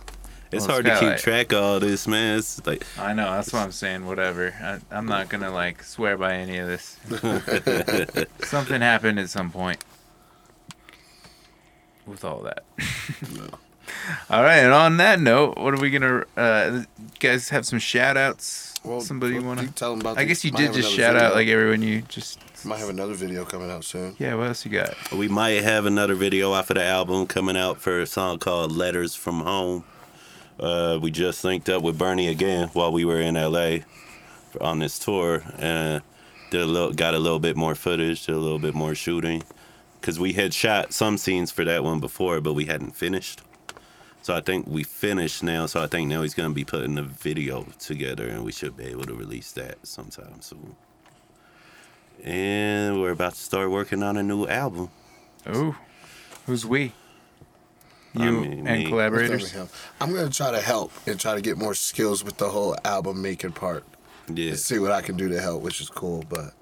It's 0.53 0.67
Well, 0.67 0.83
hard 0.83 0.87
to 0.87 0.99
keep 1.01 1.17
track 1.19 1.53
of 1.53 1.63
all 1.63 1.81
this, 1.81 2.07
man. 2.07 2.39
It's 2.39 2.65
like 2.67 2.87
I 2.99 3.13
know. 3.13 3.31
That's 3.33 3.53
what 3.53 3.61
I'm 3.63 3.73
saying. 3.73 4.07
Whatever. 4.07 4.53
I, 4.61 4.79
I'm 4.97 5.07
not 5.07 5.29
gonna 5.29 5.51
like 5.51 5.83
swear 5.83 6.17
by 6.17 6.35
any 6.35 6.59
of 6.59 6.69
this. 6.69 6.99
Something 8.49 8.81
happened 8.81 9.19
at 9.19 9.31
some 9.31 9.51
point. 9.51 9.85
With 12.07 12.25
all 12.25 12.41
that. 12.43 12.65
all 14.31 14.43
right. 14.43 14.59
And 14.59 14.73
on 14.73 14.99
that 14.99 15.21
note, 15.21 15.57
what 15.57 15.75
are 15.75 15.81
we 15.81 15.91
gonna? 15.91 16.25
Uh, 16.37 16.83
you 16.99 17.05
guys 17.19 17.49
have 17.49 17.65
some 17.65 17.79
shout 17.79 18.17
outs. 18.17 18.74
Well, 18.85 19.01
Somebody 19.01 19.37
what- 19.37 19.45
want 19.45 19.61
you 19.63 19.67
to? 19.69 19.73
tell 19.73 19.93
'em 19.95 20.01
about 20.01 20.19
I 20.19 20.23
the- 20.23 20.29
guess 20.29 20.45
you 20.45 20.51
did 20.51 20.75
just 20.75 20.91
another 20.91 20.95
shout 20.97 21.17
out 21.17 21.35
like 21.35 21.49
everyone 21.49 21.83
you 21.83 22.03
just. 22.03 22.39
Might 22.67 22.79
have 22.79 22.89
another 22.91 23.15
video 23.15 23.45
coming 23.45 23.71
out 23.71 23.85
soon. 23.85 24.15
Yeah. 24.19 24.35
What 24.35 24.49
else 24.49 24.65
you 24.65 24.71
got? 24.71 24.95
we 25.13 25.29
might 25.29 25.63
have 25.63 25.85
another 25.87 26.15
video 26.15 26.53
off 26.53 26.71
of 26.71 26.77
the 26.77 26.85
album 26.85 27.27
coming 27.27 27.57
out 27.57 27.81
for 27.81 28.01
a 28.01 28.07
song 28.07 28.39
called 28.39 28.73
"Letters 28.73 29.15
from 29.15 29.41
Home." 29.41 29.85
Uh, 30.61 30.99
we 31.01 31.11
just 31.11 31.45
linked 31.45 31.69
up 31.69 31.83
with 31.83 31.99
Bernie 31.99 32.29
again 32.29 32.69
while 32.75 32.93
we 32.93 33.05
were 33.05 33.21
in 33.21 33.37
LA 33.37 33.81
on 34.61 34.79
this 34.79 34.99
tour, 34.99 35.43
and 35.59 36.03
did 36.51 36.61
a 36.61 36.67
little, 36.67 36.93
got 36.93 37.13
a 37.15 37.19
little 37.19 37.41
bit 37.41 37.57
more 37.57 37.75
footage, 37.75 38.27
did 38.27 38.35
a 38.35 38.39
little 38.39 38.59
bit 38.61 38.75
more 38.75 38.95
shooting, 38.95 39.43
because 40.01 40.19
we 40.21 40.35
had 40.35 40.55
shot 40.55 40.93
some 40.95 41.19
scenes 41.19 41.51
for 41.51 41.65
that 41.65 41.83
one 41.83 41.99
before, 42.01 42.41
but 42.41 42.53
we 42.53 42.67
hadn't 42.67 42.95
finished. 42.95 43.41
So 44.25 44.35
I 44.35 44.41
think 44.41 44.67
we 44.67 44.85
finished 44.85 45.43
now. 45.43 45.67
So 45.67 45.83
I 45.83 45.87
think 45.87 46.09
now 46.09 46.23
he's 46.23 46.33
gonna 46.33 46.55
be 46.55 46.65
putting 46.65 46.95
the 46.95 47.03
video 47.03 47.65
together, 47.79 48.27
and 48.27 48.43
we 48.43 48.53
should 48.53 48.75
be 48.75 48.85
able 48.85 49.05
to 49.05 49.13
release 49.15 49.53
that 49.53 49.87
sometime 49.87 50.41
soon. 50.41 50.75
And 52.25 53.03
we're 53.03 53.11
about 53.11 53.35
to 53.35 53.39
start 53.41 53.71
working 53.71 54.03
on 54.03 54.17
a 54.17 54.23
new 54.23 54.47
album. 54.47 54.89
Oh, 55.47 55.77
who's 56.47 56.65
we? 56.65 56.95
I 58.17 58.25
You 58.25 58.33
mean, 58.33 58.67
and 58.67 58.85
me. 58.85 58.87
collaborators. 58.89 59.55
I'm 60.01 60.15
gonna 60.15 60.31
try 60.31 60.53
to 60.53 60.61
help 60.63 60.91
and 61.07 61.21
try 61.21 61.35
to 61.35 61.43
get 61.43 61.59
more 61.59 61.75
skills 61.75 62.25
with 62.25 62.39
the 62.39 62.49
whole 62.49 62.75
album 62.83 63.21
making 63.21 63.53
part. 63.53 63.85
Yeah. 64.33 64.53
and 64.53 64.59
see 64.59 64.79
what 64.79 64.91
I 64.91 65.03
can 65.03 65.19
do 65.19 65.29
to 65.29 65.39
help, 65.39 65.63
which 65.63 65.83
is 65.83 65.91
cool. 65.91 66.25
But 66.31 66.55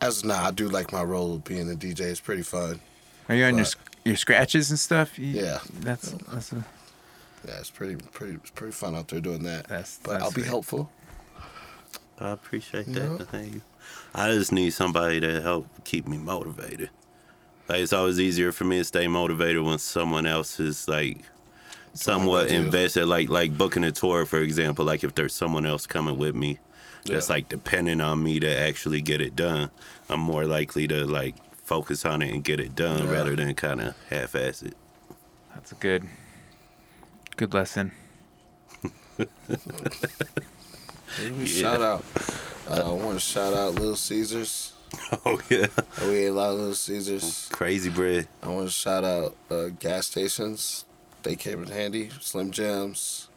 as 0.00 0.18
of 0.18 0.24
now, 0.24 0.42
I 0.42 0.50
do 0.50 0.68
like 0.68 0.90
my 0.90 1.04
role 1.04 1.36
of 1.36 1.44
being 1.44 1.70
a 1.70 1.76
DJ. 1.76 2.00
It's 2.10 2.18
pretty 2.18 2.42
fun. 2.42 2.80
Are 3.28 3.36
you 3.36 3.44
on 3.44 3.50
your 3.54 3.60
But- 3.60 3.68
sc- 3.70 3.78
your 4.04 4.16
scratches 4.16 4.70
and 4.70 4.80
stuff? 4.80 5.16
You- 5.16 5.26
Yeah. 5.44 5.60
That's 5.78 6.10
that's 6.32 6.50
a, 6.50 6.64
Yeah, 7.48 7.58
it's 7.60 7.70
pretty 7.70 7.96
pretty 8.12 8.34
it's 8.34 8.50
pretty 8.50 8.72
fun 8.72 8.94
out 8.94 9.08
there 9.08 9.20
doing 9.20 9.42
that. 9.44 9.68
That's- 9.68 9.98
but 10.02 10.12
that's 10.12 10.24
I'll 10.24 10.30
be 10.30 10.42
sweet. 10.42 10.46
helpful. 10.50 10.90
I 12.20 12.30
appreciate 12.30 12.86
that. 12.86 12.94
Yeah. 13.18 13.24
Thank 13.26 13.54
you. 13.54 13.62
I 14.14 14.32
just 14.32 14.52
need 14.52 14.70
somebody 14.70 15.20
to 15.20 15.40
help 15.40 15.66
keep 15.84 16.06
me 16.06 16.18
motivated. 16.18 16.90
Like 17.68 17.80
it's 17.80 17.92
always 17.92 18.18
easier 18.18 18.50
for 18.52 18.64
me 18.64 18.78
to 18.78 18.84
stay 18.84 19.06
motivated 19.08 19.62
when 19.62 19.78
someone 19.78 20.26
else 20.26 20.58
is 20.58 20.88
like 20.88 21.18
somewhat 21.94 22.50
invested. 22.50 23.06
Like 23.06 23.28
like 23.28 23.56
booking 23.56 23.84
a 23.84 23.92
tour, 23.92 24.26
for 24.26 24.40
example. 24.40 24.84
Like 24.84 25.04
if 25.04 25.14
there's 25.14 25.34
someone 25.34 25.64
else 25.64 25.86
coming 25.86 26.18
with 26.18 26.34
me 26.34 26.58
that's 27.06 27.28
Yeah. 27.28 27.34
like 27.36 27.48
depending 27.48 28.00
on 28.00 28.22
me 28.22 28.40
to 28.40 28.48
actually 28.58 29.00
get 29.00 29.20
it 29.20 29.36
done, 29.36 29.70
I'm 30.10 30.20
more 30.20 30.44
likely 30.44 30.86
to 30.88 31.06
like 31.06 31.36
focus 31.64 32.04
on 32.04 32.20
it 32.22 32.34
and 32.34 32.42
get 32.42 32.58
it 32.60 32.74
done 32.74 33.04
Yeah. 33.06 33.12
rather 33.12 33.36
than 33.36 33.54
kind 33.54 33.80
of 33.80 33.94
half-ass 34.10 34.62
it. 34.62 34.74
that's 35.54 35.70
a 35.72 35.76
good 35.76 36.04
good 37.38 37.54
lesson. 37.54 37.92
Shout 41.44 41.80
out. 41.80 42.04
Uh, 42.68 42.82
I 42.84 42.92
want 42.92 43.14
to 43.14 43.20
shout 43.20 43.54
out 43.54 43.74
Little 43.74 43.96
Caesars. 43.96 44.72
Oh 45.26 45.38
yeah, 45.50 45.66
We 46.02 46.16
ate 46.24 46.26
a 46.28 46.32
lot 46.32 46.50
of 46.52 46.58
Little 46.58 46.74
Caesars. 46.74 47.48
crazy 47.52 47.90
bread. 47.90 48.26
I 48.42 48.48
want 48.48 48.66
to 48.66 48.72
shout 48.72 49.04
out 49.04 49.36
uh, 49.50 49.66
gas 49.78 50.06
stations. 50.06 50.84
They 51.22 51.36
came 51.36 51.62
in 51.62 51.68
handy. 51.68 52.08
Slim 52.20 52.50
Jims. 52.50 53.28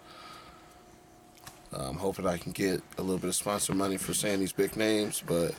Uh, 1.73 1.89
I'm 1.89 1.97
hoping 1.97 2.25
I 2.25 2.37
can 2.37 2.53
get 2.53 2.81
a 2.97 3.01
little 3.01 3.17
bit 3.17 3.27
of 3.29 3.35
sponsor 3.35 3.73
money 3.75 3.97
for 3.97 4.13
saying 4.13 4.39
these 4.39 4.53
big 4.53 4.75
names, 4.77 5.21
but 5.25 5.53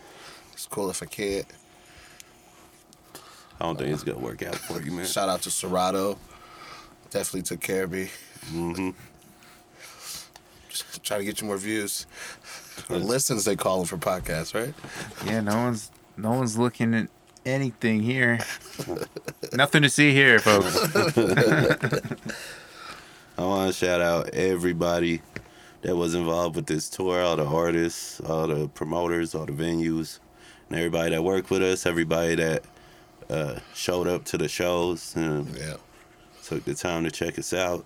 it's 0.54 0.66
cool 0.66 0.88
if 0.90 1.02
I 1.02 1.06
can't. 1.06 1.46
I 3.60 3.64
don't 3.66 3.78
think 3.78 3.92
it's 3.92 4.02
gonna 4.02 4.18
work 4.18 4.42
out 4.42 4.56
for 4.56 4.80
you, 4.82 4.92
man. 4.92 5.06
Shout 5.06 5.28
out 5.28 5.42
to 5.42 5.50
Serato. 5.50 6.18
Definitely 7.10 7.42
took 7.42 7.60
care 7.60 7.84
of 7.84 7.92
me. 7.92 8.08
Hmm 8.50 8.90
Just 10.68 11.02
try 11.04 11.18
to 11.18 11.24
get 11.24 11.40
you 11.40 11.46
more 11.46 11.58
views. 11.58 12.06
Or 12.88 12.96
listens, 12.96 13.44
they 13.44 13.56
call 13.56 13.78
them 13.78 13.86
for 13.86 13.96
podcasts, 13.98 14.54
right? 14.54 14.74
Yeah, 15.26 15.40
no 15.40 15.56
one's 15.56 15.90
no 16.16 16.32
one's 16.32 16.56
looking 16.58 16.94
at 16.94 17.08
anything 17.44 18.02
here. 18.02 18.38
Nothing 19.52 19.82
to 19.82 19.90
see 19.90 20.12
here, 20.12 20.38
folks. 20.38 20.76
I 23.38 23.44
want 23.44 23.72
to 23.72 23.78
shout 23.78 24.00
out 24.00 24.28
everybody 24.30 25.22
that 25.82 25.96
was 25.96 26.14
involved 26.14 26.56
with 26.56 26.66
this 26.66 26.88
tour, 26.88 27.22
all 27.22 27.36
the 27.36 27.44
artists, 27.46 28.20
all 28.20 28.46
the 28.46 28.68
promoters, 28.68 29.34
all 29.34 29.46
the 29.46 29.52
venues, 29.52 30.18
and 30.68 30.78
everybody 30.78 31.10
that 31.10 31.22
worked 31.22 31.50
with 31.50 31.62
us, 31.62 31.86
everybody 31.86 32.34
that 32.36 32.62
uh, 33.30 33.58
showed 33.74 34.06
up 34.06 34.24
to 34.26 34.38
the 34.38 34.48
shows 34.48 35.14
and 35.16 35.48
Yeah. 35.56 35.76
took 36.44 36.64
the 36.64 36.74
time 36.74 37.04
to 37.04 37.10
check 37.10 37.38
us 37.38 37.52
out. 37.52 37.84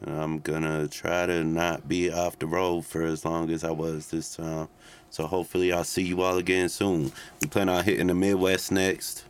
And 0.00 0.20
I'm 0.20 0.38
gonna 0.38 0.86
try 0.88 1.26
to 1.26 1.42
not 1.42 1.88
be 1.88 2.10
off 2.12 2.38
the 2.38 2.46
road 2.46 2.86
for 2.86 3.02
as 3.02 3.24
long 3.24 3.50
as 3.50 3.64
I 3.64 3.70
was 3.70 4.08
this 4.08 4.36
time. 4.36 4.68
So 5.10 5.26
hopefully 5.26 5.72
I'll 5.72 5.84
see 5.84 6.02
you 6.02 6.22
all 6.22 6.36
again 6.38 6.68
soon. 6.68 7.10
We 7.40 7.48
plan 7.48 7.68
on 7.68 7.84
hitting 7.84 8.06
the 8.08 8.14
Midwest 8.14 8.70
next, 8.70 9.24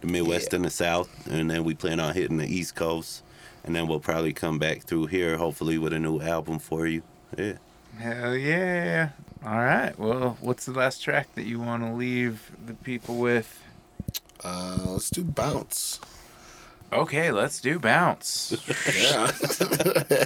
the 0.00 0.06
Midwest 0.06 0.48
Yeah. 0.52 0.56
and 0.56 0.64
the 0.64 0.70
South, 0.70 1.08
and 1.28 1.50
then 1.50 1.64
we 1.64 1.74
plan 1.74 2.00
on 2.00 2.14
hitting 2.14 2.38
the 2.38 2.46
East 2.46 2.74
Coast, 2.76 3.22
and 3.64 3.74
then 3.76 3.88
we'll 3.88 4.00
probably 4.00 4.32
come 4.32 4.58
back 4.58 4.82
through 4.84 5.06
here, 5.06 5.36
hopefully 5.36 5.76
with 5.78 5.92
a 5.92 5.98
new 5.98 6.20
album 6.20 6.58
for 6.60 6.86
you. 6.86 7.02
Yeah. 7.36 7.54
Hell 7.98 8.36
yeah. 8.36 9.10
All 9.44 9.58
right. 9.58 9.98
Well, 9.98 10.38
what's 10.40 10.64
the 10.64 10.72
last 10.72 11.02
track 11.02 11.34
that 11.34 11.44
you 11.44 11.58
want 11.60 11.82
to 11.82 11.92
leave 11.92 12.50
the 12.66 12.74
people 12.74 13.16
with? 13.16 13.62
Uh, 14.44 14.78
let's 14.86 15.10
do 15.10 15.24
bounce. 15.24 16.00
Okay, 16.92 17.32
let's 17.32 17.60
do 17.60 17.78
bounce. 17.78 18.54
Yeah. 18.96 19.30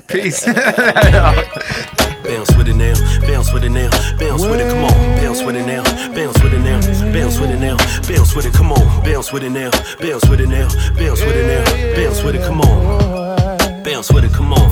Peace. 0.09 0.45
Bounce 2.23 2.55
with 2.55 2.69
it 2.69 2.77
now, 2.77 2.95
bounce 3.27 3.53
with 3.53 3.65
it 3.65 3.71
now, 3.71 3.91
bounce 4.19 4.45
with 4.45 4.61
it, 4.61 4.71
come 4.71 4.85
on, 4.85 4.93
bounce 5.17 5.43
with 5.43 5.57
it 5.57 5.67
now, 5.67 5.83
bounce 6.15 6.41
with 6.43 6.53
it 6.53 6.61
now, 6.61 6.81
bounce 7.13 7.41
with 7.41 7.51
it 7.51 7.59
now, 7.59 7.77
bounce 8.07 8.37
with 8.37 8.47
it, 8.47 8.53
come 8.53 8.71
on, 8.71 9.03
bounce 9.03 9.33
with 9.33 9.43
it 9.43 9.51
now, 9.51 9.71
bounce 9.99 10.29
with 10.29 10.41
it 10.41 10.49
now, 10.49 10.69
bounce 10.95 11.23
with 11.25 11.35
it 11.35 11.47
now, 11.47 11.95
bounce 11.97 12.23
with 12.23 12.37
it, 12.37 12.43
come 12.43 12.61
on, 12.61 13.83
bounce 13.83 14.13
with 14.13 14.25
it, 14.25 14.33
come 14.33 14.53
on. 14.53 14.71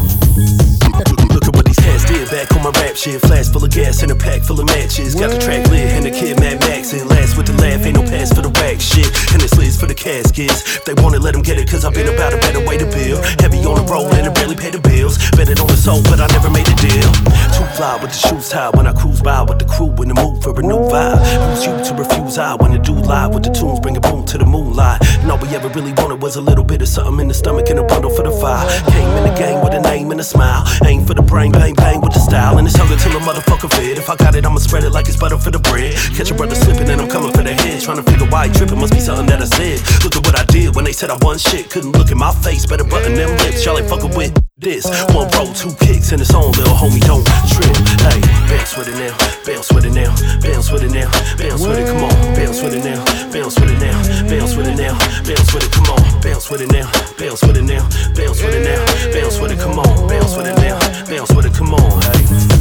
Look 1.33 1.47
at 1.49 1.55
what 1.55 1.65
these 1.65 1.79
cats 1.79 2.05
did 2.05 2.31
back 2.31 2.55
on 2.57 2.63
my 2.63 2.71
rap 2.81 2.97
shit. 2.97 3.21
Flask 3.21 3.53
full 3.53 3.65
of 3.65 3.71
gas 3.71 4.03
and 4.03 4.11
a 4.13 4.15
pack 4.17 4.43
full 4.43 4.59
of 4.61 4.67
matches. 4.67 5.15
Got 5.15 5.31
the 5.31 5.39
track 5.39 5.67
lit 5.69 5.93
and 5.95 6.05
the 6.05 6.11
kid 6.11 6.38
If 10.11 10.87
they 10.87 10.95
want 11.03 11.15
it, 11.17 11.21
let 11.21 11.35
them 11.35 11.43
get 11.43 11.59
it, 11.59 11.69
cause 11.69 11.85
I've 11.85 11.93
been 11.93 12.09
about 12.09 12.33
a 12.33 12.39
better 12.39 12.65
way 12.65 12.79
to 12.79 12.87
build. 12.87 13.23
Heavy 13.41 13.59
on 13.67 13.77
the 13.77 13.93
road 13.93 14.15
and 14.15 14.27
I 14.27 14.33
barely 14.33 14.57
pay 14.57 14.71
the 14.71 14.81
bills. 14.81 15.19
Bet 15.33 15.51
it 15.51 15.61
on 15.61 15.67
the 15.67 15.77
soul, 15.77 16.03
but 16.05 16.19
I 16.19 16.27
never 16.29 16.49
made 16.49 16.67
a 16.67 16.75
deal. 16.77 17.28
Fly 17.79 17.95
with 18.03 18.11
the 18.11 18.19
shoes 18.19 18.49
tied 18.49 18.75
when 18.75 18.89
I 18.89 18.93
cruise 18.93 19.23
by 19.23 19.41
with 19.43 19.61
the 19.61 19.65
crew 19.65 19.95
in 20.03 20.09
the 20.11 20.15
mood 20.19 20.43
for 20.43 20.51
a 20.51 20.63
new 20.67 20.83
vibe. 20.91 21.23
Who's 21.23 21.63
you 21.63 21.71
to 21.79 21.95
refuse? 21.95 22.37
I 22.37 22.57
when 22.57 22.73
the 22.73 22.79
dude 22.83 23.07
live 23.07 23.33
with 23.33 23.45
the 23.45 23.55
tunes 23.55 23.79
bring 23.79 23.97
a 23.97 24.01
boom 24.01 24.27
to 24.27 24.37
the 24.37 24.45
moonlight. 24.45 24.99
And 25.23 25.31
all 25.31 25.39
we 25.39 25.47
ever 25.55 25.69
really 25.69 25.93
wanted 25.93 26.21
was 26.21 26.35
a 26.35 26.41
little 26.41 26.65
bit 26.65 26.83
of 26.83 26.89
something 26.89 27.21
in 27.21 27.29
the 27.29 27.35
stomach 27.35 27.71
and 27.71 27.79
a 27.79 27.85
bundle 27.85 28.11
for 28.11 28.25
the 28.25 28.33
fire. 28.35 28.67
Came 28.91 29.07
in 29.15 29.23
the 29.31 29.35
game 29.39 29.63
with 29.63 29.75
a 29.75 29.81
name 29.81 30.11
and 30.11 30.19
a 30.19 30.25
smile. 30.25 30.67
Aim 30.87 31.07
for 31.07 31.15
the 31.15 31.23
brain, 31.23 31.53
bang, 31.53 31.75
bang 31.75 32.01
with 32.01 32.13
the 32.15 32.19
style. 32.19 32.59
And 32.59 32.67
it's 32.67 32.75
hunger 32.75 32.97
till 32.97 33.15
a 33.15 33.21
motherfucker 33.23 33.71
fit. 33.71 33.97
If 33.97 34.11
I 34.11 34.17
got 34.17 34.35
it, 34.35 34.45
I'ma 34.45 34.59
spread 34.59 34.83
it 34.83 34.91
like 34.91 35.07
it's 35.07 35.17
butter 35.17 35.39
for 35.39 35.53
the 35.53 35.61
bread. 35.61 35.95
Catch 36.19 36.33
a 36.33 36.35
brother 36.35 36.57
slipping 36.57 36.91
and 36.91 37.01
I'm 37.01 37.09
coming 37.09 37.31
for 37.31 37.45
the 37.45 37.55
head. 37.55 37.81
Trying 37.81 38.03
to 38.03 38.11
figure 38.11 38.27
why 38.27 38.49
he 38.49 38.55
tripping, 38.55 38.81
must 38.81 38.93
be 38.93 38.99
something 38.99 39.27
that 39.27 39.41
I 39.41 39.47
said. 39.47 39.79
Look 40.03 40.17
at 40.17 40.27
what 40.27 40.35
I 40.35 40.43
did 40.51 40.75
when 40.75 40.85
they 40.85 40.93
said 40.93 41.11
I 41.11 41.19
won 41.23 41.39
shit. 41.39 41.71
Couldn't 41.71 41.93
look 41.93 42.11
in 42.11 42.19
my 42.19 42.35
face, 42.43 42.67
better 42.67 42.83
button 42.83 43.15
them 43.15 43.31
lips. 43.39 43.65
Y'all 43.65 43.79
ain't 43.79 43.89
fucking 43.89 44.17
with 44.19 44.35
this. 44.59 44.85
One 45.15 45.31
roll, 45.39 45.53
two 45.55 45.73
kicks, 45.79 46.13
and 46.13 46.21
it's 46.21 46.35
on, 46.35 46.53
little 46.53 46.75
homie, 46.75 47.01
don't 47.07 47.25
trip. 47.55 47.75
Hey, 48.03 48.21
bounce 48.51 48.77
with 48.77 48.89
it 48.89 48.99
now, 48.99 49.15
bounce 49.47 49.73
with 49.73 49.85
it 49.87 49.93
now, 49.95 50.15
bounce 50.43 50.71
with 50.71 50.83
it 50.83 50.93
now, 50.93 51.11
bounce 51.39 51.63
with 51.67 51.79
it, 51.79 51.87
come 51.87 52.05
on, 52.05 52.35
bounce 52.35 52.63
with 52.63 52.75
it 52.75 52.85
now, 52.85 53.05
bounce 53.33 53.59
with 53.59 53.71
it 53.71 53.79
now, 53.79 53.99
bounce 54.29 54.57
with 54.57 54.69
it 54.69 54.77
now, 54.77 54.99
bounce 55.25 55.55
with 55.55 55.65
it, 55.65 55.73
come 55.73 55.91
on, 55.91 56.21
bounce 56.21 56.51
with 56.51 56.63
it 56.63 56.73
now, 56.73 56.91
bounce 57.19 57.43
with 57.43 57.57
it 57.57 57.63
now, 57.63 57.83
bounce 58.15 58.43
with 58.43 58.55
it 58.55 58.65
now, 58.65 59.13
bounce 59.13 59.39
with 59.39 59.53
it, 59.53 59.59
come 59.59 59.79
on, 59.79 60.09
bounce 60.09 60.37
with 60.37 60.47
it 60.47 60.57
now, 60.59 60.79
bounce 61.07 61.33
with 61.35 61.47
it, 61.47 61.55
come 61.55 61.75
on, 61.75 62.03
hey. 62.03 62.58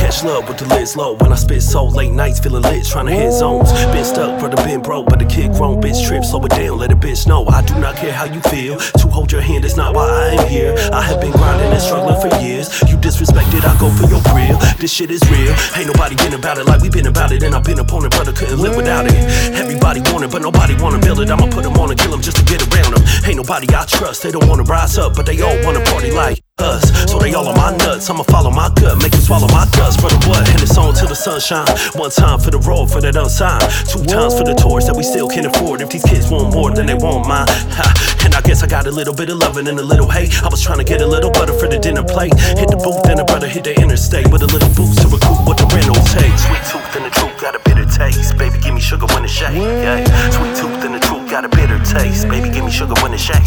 Catch 0.00 0.24
love 0.24 0.48
with 0.48 0.56
the 0.56 0.66
lids 0.74 0.96
low 0.96 1.14
when 1.16 1.30
I 1.30 1.36
spit 1.36 1.62
so 1.62 1.84
late 1.84 2.10
nights 2.10 2.40
feeling 2.40 2.62
lit, 2.62 2.86
trying 2.86 3.06
to 3.06 3.12
hit 3.12 3.32
zones. 3.32 3.70
Been 3.92 4.04
stuck, 4.04 4.40
brother, 4.40 4.56
been 4.64 4.80
broke, 4.80 5.06
but 5.06 5.18
the 5.18 5.26
kid 5.26 5.52
grown, 5.52 5.80
bitch 5.80 6.06
trip, 6.06 6.24
slow 6.24 6.42
it 6.46 6.50
down, 6.50 6.78
let 6.78 6.90
a 6.90 6.96
bitch 6.96 7.26
know. 7.26 7.46
I 7.46 7.60
do 7.62 7.78
not 7.78 7.96
care 7.96 8.12
how 8.12 8.24
you 8.24 8.40
feel. 8.48 8.78
To 8.78 9.08
hold 9.08 9.30
your 9.30 9.42
hand 9.42 9.64
is 9.64 9.76
not 9.76 9.94
why 9.94 10.08
I 10.08 10.42
am 10.42 10.48
here. 10.48 10.74
I 10.90 11.02
have 11.02 11.20
been 11.20 11.32
grinding 11.32 11.70
and 11.70 11.82
struggling 11.82 12.18
for 12.20 12.34
years. 12.40 12.80
You 12.88 12.96
disrespected, 12.96 13.62
I 13.62 13.78
go 13.78 13.90
for 13.90 14.08
your 14.08 14.22
grill. 14.32 14.58
This 14.80 14.90
shit 14.90 15.10
is 15.10 15.22
real. 15.30 15.54
Ain't 15.76 15.86
nobody 15.86 16.16
been 16.16 16.34
about 16.34 16.56
it 16.56 16.64
like 16.64 16.80
we 16.80 16.88
been 16.88 17.06
about 17.06 17.30
it, 17.32 17.42
and 17.42 17.54
I've 17.54 17.64
been 17.64 17.78
upon 17.78 18.06
it, 18.06 18.10
brother, 18.10 18.32
couldn't 18.32 18.58
live 18.58 18.76
without 18.76 19.04
it. 19.06 19.14
Everybody 19.52 20.00
want 20.10 20.24
it, 20.24 20.30
but 20.30 20.40
nobody 20.40 20.74
wanna 20.82 20.98
build 20.98 21.20
it. 21.20 21.30
I'ma 21.30 21.46
put 21.50 21.62
them 21.62 21.76
on 21.76 21.90
and 21.90 22.00
kill 22.00 22.10
them 22.10 22.22
just 22.22 22.38
to 22.38 22.44
get 22.44 22.60
around 22.72 22.96
them. 22.96 23.04
Ain't 23.26 23.36
nobody 23.36 23.68
I 23.74 23.84
trust, 23.84 24.22
they 24.22 24.32
don't 24.32 24.48
wanna 24.48 24.64
rise 24.64 24.96
up, 24.98 25.14
but 25.14 25.26
they 25.26 25.40
all 25.42 25.56
wanna 25.62 25.84
party 25.84 26.10
like 26.10 26.42
us. 26.60 27.10
So 27.10 27.18
they 27.18 27.34
all 27.34 27.48
on 27.48 27.56
my 27.56 27.76
nuts, 27.76 28.08
I'ma 28.10 28.22
follow 28.24 28.50
my 28.50 28.70
gut, 28.76 28.98
make 29.02 29.12
them 29.12 29.20
swallow 29.20 29.48
my 29.48 29.66
dust. 29.72 30.00
Brother, 30.00 30.20
what? 30.28 30.48
And 30.48 30.60
it's 30.62 30.76
on 30.76 30.94
till 30.94 31.08
the 31.08 31.14
sunshine. 31.14 31.68
One 31.94 32.10
time 32.10 32.38
for 32.38 32.50
the 32.50 32.58
road, 32.58 32.90
for 32.90 33.00
that 33.00 33.16
unsigned. 33.16 33.64
Two 33.88 34.04
times 34.04 34.36
for 34.36 34.44
the 34.44 34.54
tours 34.54 34.86
that 34.86 34.96
we 34.96 35.02
still 35.02 35.28
can't 35.28 35.46
afford. 35.46 35.80
If 35.80 35.90
these 35.90 36.04
kids 36.04 36.30
want 36.30 36.54
more, 36.54 36.70
then 36.70 36.86
they 36.86 36.94
want 36.94 37.26
mine. 37.26 37.48
Ha. 37.74 38.20
And 38.24 38.34
I 38.34 38.40
guess 38.42 38.62
I 38.62 38.66
got 38.66 38.86
a 38.86 38.90
little 38.90 39.14
bit 39.14 39.30
of 39.30 39.38
loving 39.38 39.66
and 39.68 39.78
a 39.78 39.82
little 39.82 40.08
hate. 40.08 40.30
I 40.42 40.48
was 40.48 40.62
trying 40.62 40.78
to 40.78 40.84
get 40.84 41.00
a 41.00 41.06
little 41.06 41.30
butter 41.30 41.54
for 41.58 41.68
the 41.68 41.78
dinner 41.78 42.04
plate. 42.04 42.34
Hit 42.58 42.68
the 42.68 42.76
booth, 42.76 43.02
then 43.04 43.18
a 43.18 43.24
brother 43.24 43.48
hit 43.48 43.64
the 43.64 43.74
interstate 43.80 44.28
with 44.30 44.42
a 44.42 44.46
little 44.46 44.70
boost 44.74 45.00
to 45.02 45.08
recoup 45.08 45.40
what 45.46 45.56
the 45.56 45.66
rental 45.72 45.96
takes. 46.12 46.44
Sweet 46.44 46.64
tooth 46.68 46.96
and 46.96 47.04
the 47.06 47.10
truth 47.10 47.40
got 47.40 47.56
a 47.56 47.60
bitter 47.64 47.86
taste. 47.86 48.36
Baby, 48.36 48.58
give 48.60 48.74
me 48.74 48.80
sugar 48.80 49.06
when 49.14 49.24
it's 49.24 49.32
shake. 49.32 49.56
Yeah. 49.56 50.04
Sweet 50.30 50.54
tooth 50.56 50.84
and 50.84 50.94
the 50.94 51.00
truth 51.00 51.19
got 51.30 51.44
a 51.44 51.48
bitter 51.48 51.78
taste. 51.84 52.28
Baby, 52.28 52.50
give 52.50 52.64
me 52.64 52.72
sugar 52.72 52.94
when 53.02 53.14
it's 53.14 53.22
shake. 53.22 53.46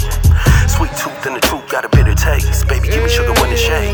Sweet 0.71 0.91
tooth 0.95 1.25
and 1.27 1.35
the 1.35 1.43
truth 1.43 1.67
got 1.69 1.83
a 1.83 1.89
bitter 1.89 2.15
taste. 2.15 2.65
Baby, 2.67 2.87
give 2.87 3.03
me 3.03 3.09
sugar 3.09 3.35
when 3.43 3.51
it's 3.51 3.59
shake. 3.59 3.91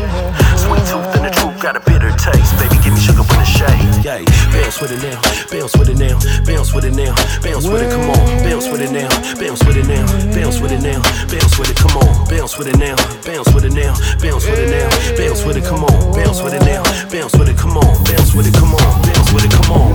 Sweet 0.54 0.86
tooth 0.86 1.10
and 1.18 1.26
the 1.26 1.32
truth 1.34 1.58
got 1.60 1.74
a 1.74 1.80
bitter 1.80 2.14
taste. 2.14 2.54
Baby, 2.62 2.78
give 2.86 2.94
me 2.94 3.00
sugar 3.00 3.26
when 3.26 3.40
it's 3.42 3.50
shake. 3.50 3.82
Yeah. 4.06 4.22
Bounce 4.54 4.80
with 4.80 4.92
it 4.94 5.02
now, 5.02 5.18
bounce 5.50 5.74
with 5.76 5.90
it 5.90 5.98
now, 5.98 6.14
bounce 6.46 6.72
with 6.72 6.84
it 6.84 6.94
now, 6.94 7.14
bounce 7.42 7.66
with 7.66 7.82
it, 7.82 7.90
come 7.90 8.10
on, 8.10 8.22
bounce 8.46 8.68
with 8.70 8.80
it 8.80 8.92
now, 8.92 9.10
bounce 9.38 9.62
with 9.64 9.76
it 9.76 9.86
now, 9.86 10.06
bounce 10.34 10.60
with 10.60 10.72
it 10.72 10.82
now, 10.82 11.02
bounce 11.26 11.58
with 11.58 11.70
it, 11.70 11.76
come 11.76 11.96
on, 11.98 12.28
bounce 12.30 12.58
with 12.58 12.68
it 12.68 12.78
now, 12.78 12.96
bounce 13.26 13.50
with 13.54 13.64
it 13.64 13.74
now, 13.74 13.94
bounce 14.22 14.46
with 14.46 14.58
it 14.58 14.70
now, 14.70 14.88
bounce 15.18 15.44
with 15.44 15.56
it, 15.58 15.64
come 15.64 15.84
on, 15.84 16.14
bounce 16.14 16.42
with 16.42 16.54
it 16.54 16.62
now, 16.62 16.82
bounce 17.10 17.34
with 17.34 17.48
it, 17.48 17.56
come 17.58 17.76
on, 17.76 18.04
bounce 18.04 18.34
with 18.34 18.46
it, 18.46 18.54
come 18.54 18.74
on, 18.74 19.02
bounce 19.02 19.32
with 19.32 19.44
it, 19.44 19.50
come 19.50 19.70
on. 19.74 19.90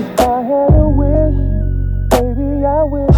If 0.00 0.20
I 0.20 0.42
had 0.42 0.74
a 0.76 0.88
wish, 0.88 1.55
baby, 2.16 2.64
I 2.64 2.82
wish 2.84 3.16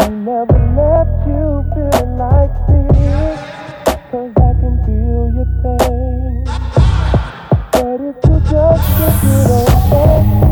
I 0.00 0.08
never 0.10 0.58
left 0.74 1.26
you 1.30 1.62
feeling 1.74 2.18
like 2.18 2.54
this. 2.66 3.38
Cause 4.10 4.32
I 4.36 4.52
can 4.58 4.74
feel 4.84 5.30
your 5.36 5.50
pain. 5.62 6.44
But 7.72 8.00
if 8.08 8.16
you 8.26 8.36
just 8.50 8.86
get 8.98 9.24
it 9.24 9.50
over 9.50 10.49